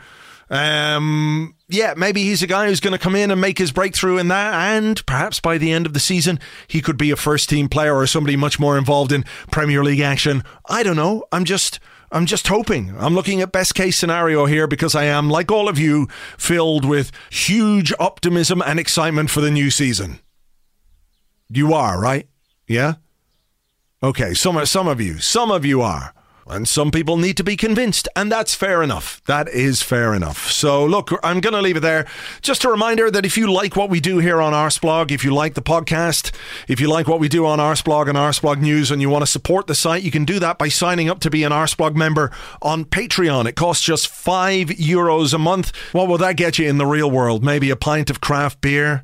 Um, 0.50 1.54
yeah, 1.68 1.94
maybe 1.96 2.22
he's 2.22 2.42
a 2.42 2.46
guy 2.46 2.68
who's 2.68 2.80
going 2.80 2.92
to 2.92 2.98
come 2.98 3.16
in 3.16 3.30
and 3.30 3.40
make 3.40 3.58
his 3.58 3.72
breakthrough 3.72 4.18
in 4.18 4.28
that, 4.28 4.54
and 4.54 5.04
perhaps 5.06 5.40
by 5.40 5.56
the 5.56 5.72
end 5.72 5.86
of 5.86 5.94
the 5.94 6.00
season, 6.00 6.38
he 6.66 6.82
could 6.82 6.98
be 6.98 7.10
a 7.10 7.16
first 7.16 7.48
team 7.48 7.68
player 7.68 7.96
or 7.96 8.06
somebody 8.06 8.36
much 8.36 8.60
more 8.60 8.76
involved 8.76 9.12
in 9.12 9.24
Premier 9.50 9.82
League 9.82 10.00
action. 10.00 10.44
I 10.68 10.82
don't 10.82 10.96
know. 10.96 11.24
I'm 11.32 11.44
just. 11.44 11.80
I'm 12.12 12.26
just 12.26 12.46
hoping. 12.46 12.94
I'm 12.96 13.14
looking 13.14 13.40
at 13.40 13.50
best 13.50 13.74
case 13.74 13.98
scenario 13.98 14.46
here 14.46 14.68
because 14.68 14.94
I 14.94 15.04
am, 15.04 15.28
like 15.28 15.50
all 15.50 15.68
of 15.68 15.80
you, 15.80 16.06
filled 16.38 16.84
with 16.84 17.10
huge 17.28 17.92
optimism 17.98 18.62
and 18.64 18.78
excitement 18.78 19.30
for 19.30 19.40
the 19.40 19.50
new 19.50 19.68
season. 19.68 20.20
You 21.48 21.74
are, 21.74 22.00
right? 22.00 22.28
Yeah? 22.68 22.96
Okay, 24.00 24.32
some, 24.32 24.64
some 24.64 24.86
of 24.86 25.00
you, 25.00 25.18
some 25.18 25.50
of 25.50 25.64
you 25.64 25.80
are. 25.80 26.14
And 26.47 26.68
some 26.68 26.90
people 26.90 27.16
need 27.16 27.38
to 27.38 27.45
be 27.45 27.57
convinced, 27.57 28.07
and 28.14 28.30
that's 28.30 28.55
fair 28.55 28.82
enough. 28.82 29.22
That 29.24 29.49
is 29.49 29.82
fair 29.82 30.12
enough. 30.12 30.51
So, 30.51 30.84
look, 30.84 31.11
I'm 31.22 31.40
going 31.40 31.55
to 31.55 31.62
leave 31.62 31.78
it 31.78 31.80
there. 31.80 32.07
Just 32.42 32.64
a 32.64 32.70
reminder 32.70 33.11
that 33.11 33.24
if 33.24 33.38
you 33.38 33.51
like 33.51 33.76
what 33.76 33.88
we 33.88 33.99
do 33.99 34.18
here 34.18 34.42
on 34.42 34.53
Arseblog, 34.53 35.11
if 35.11 35.24
you 35.24 35.32
like 35.32 35.55
the 35.55 35.62
podcast, 35.62 36.32
if 36.68 36.80
you 36.80 36.88
like 36.88 37.09
what 37.09 37.18
we 37.18 37.28
do 37.28 37.47
on 37.47 37.61
Arseblog 37.61 38.09
and 38.09 38.18
Arseblog 38.18 38.61
News, 38.61 38.90
and 38.90 39.01
you 39.01 39.09
want 39.09 39.22
to 39.22 39.26
support 39.26 39.66
the 39.66 39.74
site, 39.74 40.03
you 40.03 40.11
can 40.11 40.26
do 40.26 40.38
that 40.38 40.59
by 40.59 40.68
signing 40.68 41.09
up 41.09 41.20
to 41.20 41.30
be 41.30 41.45
an 41.45 41.53
Arseblog 41.53 41.95
member 41.95 42.30
on 42.61 42.84
Patreon. 42.84 43.47
It 43.47 43.57
costs 43.57 43.82
just 43.82 44.09
five 44.09 44.68
euros 44.68 45.32
a 45.32 45.38
month. 45.38 45.74
What 45.92 46.09
will 46.09 46.18
that 46.18 46.36
get 46.36 46.59
you 46.59 46.68
in 46.68 46.76
the 46.76 46.86
real 46.86 47.11
world? 47.11 47.42
Maybe 47.42 47.70
a 47.70 47.76
pint 47.76 48.11
of 48.11 48.20
craft 48.20 48.61
beer, 48.61 49.03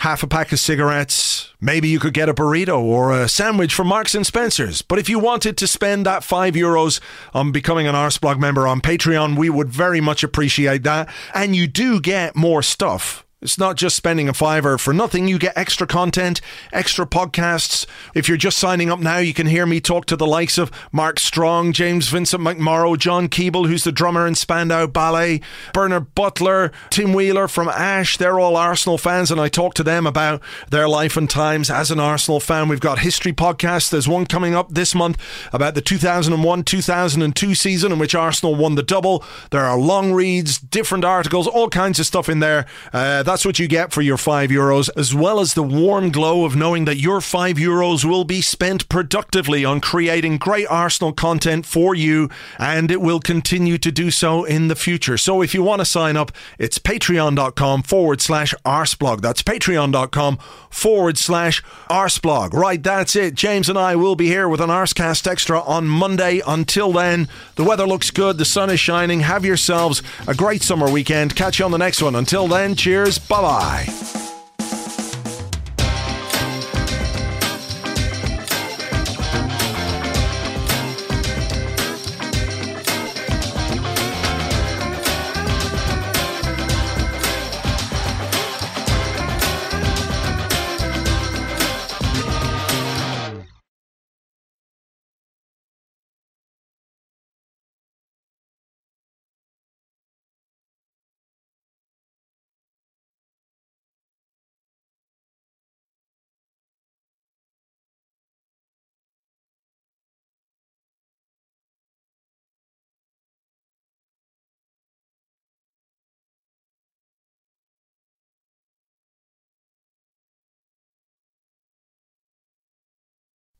half 0.00 0.22
a 0.22 0.26
pack 0.26 0.52
of 0.52 0.58
cigarettes 0.58 1.50
Maybe 1.62 1.88
you 1.88 1.98
could 1.98 2.14
get 2.14 2.30
a 2.30 2.34
burrito 2.34 2.80
or 2.80 3.12
a 3.12 3.28
sandwich 3.28 3.74
from 3.74 3.88
Marks 3.88 4.14
and 4.14 4.26
Spencer's. 4.26 4.80
But 4.80 4.98
if 4.98 5.10
you 5.10 5.18
wanted 5.18 5.58
to 5.58 5.66
spend 5.66 6.06
that 6.06 6.24
five 6.24 6.54
euros 6.54 7.00
on 7.34 7.52
becoming 7.52 7.86
an 7.86 7.94
Arseblog 7.94 8.38
member 8.38 8.66
on 8.66 8.80
Patreon, 8.80 9.36
we 9.36 9.50
would 9.50 9.68
very 9.68 10.00
much 10.00 10.24
appreciate 10.24 10.84
that. 10.84 11.10
And 11.34 11.54
you 11.54 11.66
do 11.66 12.00
get 12.00 12.34
more 12.34 12.62
stuff 12.62 13.26
it's 13.42 13.58
not 13.58 13.76
just 13.76 13.96
spending 13.96 14.28
a 14.28 14.34
fiver 14.34 14.76
for 14.76 14.92
nothing. 14.92 15.26
You 15.26 15.38
get 15.38 15.56
extra 15.56 15.86
content, 15.86 16.40
extra 16.72 17.06
podcasts. 17.06 17.86
If 18.14 18.28
you're 18.28 18.36
just 18.36 18.58
signing 18.58 18.90
up 18.90 19.00
now, 19.00 19.18
you 19.18 19.32
can 19.32 19.46
hear 19.46 19.64
me 19.64 19.80
talk 19.80 20.04
to 20.06 20.16
the 20.16 20.26
likes 20.26 20.58
of 20.58 20.70
Mark 20.92 21.18
Strong, 21.18 21.72
James 21.72 22.08
Vincent 22.08 22.42
McMorrow, 22.42 22.98
John 22.98 23.28
Keeble, 23.28 23.66
who's 23.66 23.84
the 23.84 23.92
drummer 23.92 24.26
in 24.26 24.34
Spandau 24.34 24.86
Ballet, 24.86 25.40
Bernard 25.72 26.14
Butler, 26.14 26.70
Tim 26.90 27.14
Wheeler 27.14 27.48
from 27.48 27.68
Ash. 27.68 28.18
They're 28.18 28.38
all 28.38 28.56
Arsenal 28.56 28.98
fans, 28.98 29.30
and 29.30 29.40
I 29.40 29.48
talk 29.48 29.72
to 29.74 29.82
them 29.82 30.06
about 30.06 30.42
their 30.70 30.88
life 30.88 31.16
and 31.16 31.28
times 31.28 31.70
as 31.70 31.90
an 31.90 31.98
Arsenal 31.98 32.40
fan. 32.40 32.68
We've 32.68 32.78
got 32.78 32.98
history 32.98 33.32
podcasts. 33.32 33.90
There's 33.90 34.08
one 34.08 34.26
coming 34.26 34.54
up 34.54 34.70
this 34.70 34.94
month 34.94 35.18
about 35.52 35.74
the 35.74 35.80
2001 35.80 36.64
2002 36.64 37.54
season 37.54 37.92
in 37.92 37.98
which 37.98 38.14
Arsenal 38.14 38.54
won 38.54 38.74
the 38.74 38.82
double. 38.82 39.24
There 39.50 39.64
are 39.64 39.78
long 39.78 40.12
reads, 40.12 40.58
different 40.58 41.04
articles, 41.06 41.46
all 41.46 41.70
kinds 41.70 41.98
of 41.98 42.04
stuff 42.04 42.28
in 42.28 42.40
there. 42.40 42.66
Uh, 42.92 43.22
that's 43.30 43.46
what 43.46 43.60
you 43.60 43.68
get 43.68 43.92
for 43.92 44.02
your 44.02 44.16
five 44.16 44.50
euros, 44.50 44.90
as 44.96 45.14
well 45.14 45.38
as 45.38 45.54
the 45.54 45.62
warm 45.62 46.10
glow 46.10 46.44
of 46.44 46.56
knowing 46.56 46.84
that 46.86 46.96
your 46.96 47.20
five 47.20 47.58
euros 47.58 48.04
will 48.04 48.24
be 48.24 48.40
spent 48.40 48.88
productively 48.88 49.64
on 49.64 49.80
creating 49.80 50.36
great 50.36 50.66
Arsenal 50.66 51.12
content 51.12 51.64
for 51.64 51.94
you, 51.94 52.28
and 52.58 52.90
it 52.90 53.00
will 53.00 53.20
continue 53.20 53.78
to 53.78 53.92
do 53.92 54.10
so 54.10 54.42
in 54.42 54.66
the 54.66 54.74
future. 54.74 55.16
So 55.16 55.42
if 55.42 55.54
you 55.54 55.62
want 55.62 55.80
to 55.80 55.84
sign 55.84 56.16
up, 56.16 56.32
it's 56.58 56.80
patreon.com 56.80 57.84
forward 57.84 58.20
slash 58.20 58.52
arseblog. 58.66 59.20
That's 59.20 59.42
patreon.com 59.42 60.38
forward 60.68 61.16
slash 61.16 61.62
arseblog. 61.88 62.52
Right, 62.52 62.82
that's 62.82 63.14
it. 63.14 63.36
James 63.36 63.68
and 63.68 63.78
I 63.78 63.94
will 63.94 64.16
be 64.16 64.26
here 64.26 64.48
with 64.48 64.60
an 64.60 64.70
Arsecast 64.70 65.28
Extra 65.28 65.60
on 65.60 65.86
Monday. 65.86 66.42
Until 66.44 66.90
then, 66.90 67.28
the 67.54 67.62
weather 67.62 67.86
looks 67.86 68.10
good, 68.10 68.38
the 68.38 68.44
sun 68.44 68.70
is 68.70 68.80
shining. 68.80 69.20
Have 69.20 69.44
yourselves 69.44 70.02
a 70.26 70.34
great 70.34 70.62
summer 70.62 70.90
weekend. 70.90 71.36
Catch 71.36 71.60
you 71.60 71.64
on 71.64 71.70
the 71.70 71.78
next 71.78 72.02
one. 72.02 72.16
Until 72.16 72.48
then, 72.48 72.74
cheers. 72.74 73.19
Bye 73.28 73.42
bye. 73.42 74.29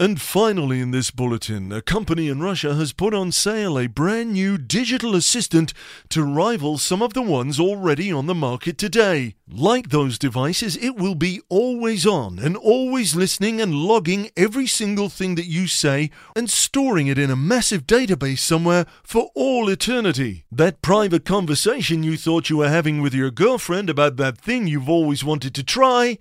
And 0.01 0.19
finally, 0.19 0.81
in 0.81 0.93
this 0.93 1.11
bulletin, 1.11 1.71
a 1.73 1.83
company 1.83 2.29
in 2.29 2.41
Russia 2.41 2.75
has 2.75 2.95
put 2.95 3.13
on 3.13 3.33
sale 3.33 3.79
a 3.79 3.87
brand 3.87 4.33
new 4.33 4.57
digital 4.57 5.15
assistant 5.15 5.75
to 6.09 6.25
rival 6.25 6.79
some 6.79 7.03
of 7.03 7.13
the 7.13 7.21
ones 7.21 7.61
already 7.61 8.11
on 8.11 8.25
the 8.25 8.35
market 8.35 8.79
today. 8.79 9.35
Like 9.47 9.91
those 9.91 10.19
devices, 10.19 10.79
it 10.79 10.97
will 10.97 11.15
be 11.15 11.43
always 11.51 12.07
on 12.07 12.39
and 12.39 12.57
always 12.57 13.15
listening 13.15 13.61
and 13.61 13.75
logging 13.75 14.31
every 14.39 14.67
single 14.67 15.11
thing 15.11 15.35
that 15.35 15.45
you 15.45 15.67
say 15.67 16.11
and 16.35 16.49
storing 16.49 17.07
it 17.07 17.19
in 17.19 17.31
a 17.31 17.37
massive 17.37 17.87
database 17.87 18.39
somewhere 18.39 18.87
for 19.03 19.29
all 19.35 19.69
eternity. 19.69 20.47
That 20.51 20.81
private 20.81 21.27
conversation 21.27 22.03
you 22.03 22.17
thought 22.17 22.49
you 22.49 22.57
were 22.57 22.71
having 22.71 23.03
with 23.03 23.13
your 23.13 23.31
girlfriend 23.31 23.91
about 23.91 24.17
that 24.17 24.39
thing 24.39 24.67
you've 24.67 24.89
always 24.89 25.23
wanted 25.23 25.55
to 25.57 25.63
try, 25.63 26.17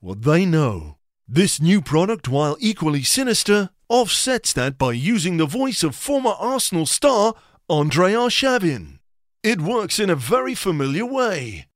well, 0.00 0.16
they 0.16 0.44
know. 0.44 0.96
This 1.32 1.60
new 1.60 1.80
product, 1.80 2.26
while 2.26 2.56
equally 2.58 3.04
sinister, 3.04 3.70
offsets 3.88 4.52
that 4.54 4.76
by 4.76 4.90
using 4.94 5.36
the 5.36 5.46
voice 5.46 5.84
of 5.84 5.94
former 5.94 6.34
Arsenal 6.36 6.86
star 6.86 7.34
Andrei 7.68 8.14
Arshavin. 8.14 8.98
It 9.44 9.60
works 9.60 10.00
in 10.00 10.10
a 10.10 10.16
very 10.16 10.56
familiar 10.56 11.06
way. 11.06 11.68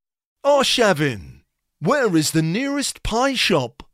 Arshavin, 0.45 1.43
where 1.79 2.17
is 2.17 2.33
the 2.33 2.43
nearest 2.43 3.05
pie 3.05 3.35
shop? 3.35 3.85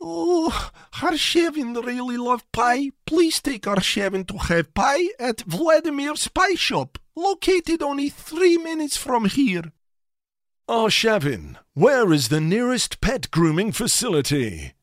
Oh, 0.00 0.70
Arshavin 0.92 1.74
really 1.84 2.16
love 2.16 2.44
pie. 2.52 2.92
Please 3.04 3.42
take 3.42 3.62
Arshavin 3.62 4.28
to 4.28 4.38
have 4.46 4.74
pie 4.74 5.08
at 5.18 5.40
Vladimir's 5.40 6.28
Pie 6.28 6.54
Shop, 6.54 7.00
located 7.16 7.82
only 7.82 8.10
three 8.10 8.58
minutes 8.58 8.96
from 8.96 9.24
here. 9.24 9.72
Arshavin, 10.68 11.56
where 11.72 12.12
is 12.12 12.28
the 12.28 12.40
nearest 12.40 13.00
pet 13.00 13.28
grooming 13.32 13.72
facility? 13.72 14.74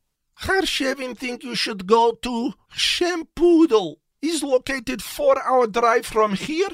Arshavin 0.42 1.16
think 1.16 1.42
you 1.42 1.54
should 1.54 1.86
go 1.86 2.12
to 2.22 2.54
Shampoodle. 2.74 3.96
Is 4.20 4.44
located 4.44 5.02
four 5.02 5.42
hour 5.42 5.66
drive 5.66 6.06
from 6.06 6.34
here. 6.34 6.68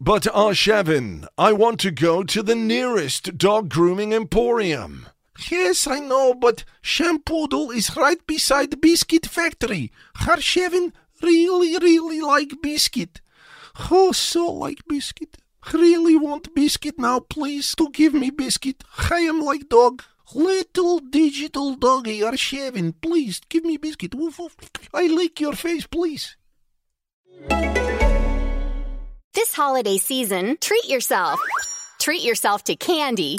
But 0.00 0.28
uh, 0.28 0.32
Arshavin, 0.32 1.26
I 1.36 1.52
want 1.52 1.80
to 1.80 1.90
go 1.90 2.22
to 2.22 2.44
the 2.44 2.54
nearest 2.54 3.36
dog 3.36 3.68
grooming 3.68 4.14
emporium. 4.14 5.08
Yes, 5.50 5.88
I 5.88 5.98
know, 5.98 6.32
but 6.32 6.64
Shampoodle 6.80 7.74
is 7.74 7.96
right 7.96 8.24
beside 8.24 8.80
Biscuit 8.80 9.26
Factory. 9.26 9.90
Arshavin 10.18 10.92
really, 11.20 11.76
really 11.78 12.20
like 12.20 12.52
biscuit. 12.62 13.20
Oh, 13.90 14.12
so 14.12 14.46
like 14.46 14.86
biscuit. 14.86 15.38
Really 15.72 16.14
want 16.14 16.54
biscuit 16.54 16.98
now, 16.98 17.18
please, 17.18 17.74
to 17.76 17.88
give 17.90 18.14
me 18.14 18.30
biscuit. 18.30 18.84
I 19.10 19.20
am 19.20 19.40
like 19.40 19.68
dog. 19.68 20.04
Little 20.34 20.98
digital 20.98 21.76
doggy 21.76 22.20
Arshavin, 22.20 22.92
please 23.00 23.40
give 23.48 23.64
me 23.64 23.76
biscuit. 23.76 24.16
Woof, 24.16 24.40
woof. 24.40 24.56
I 24.92 25.06
lick 25.06 25.40
your 25.40 25.52
face, 25.52 25.86
please. 25.86 26.36
This 29.32 29.54
holiday 29.54 29.96
season, 29.98 30.56
treat 30.60 30.88
yourself. 30.88 31.38
Treat 32.00 32.22
yourself 32.22 32.64
to 32.64 32.74
candy. 32.74 33.38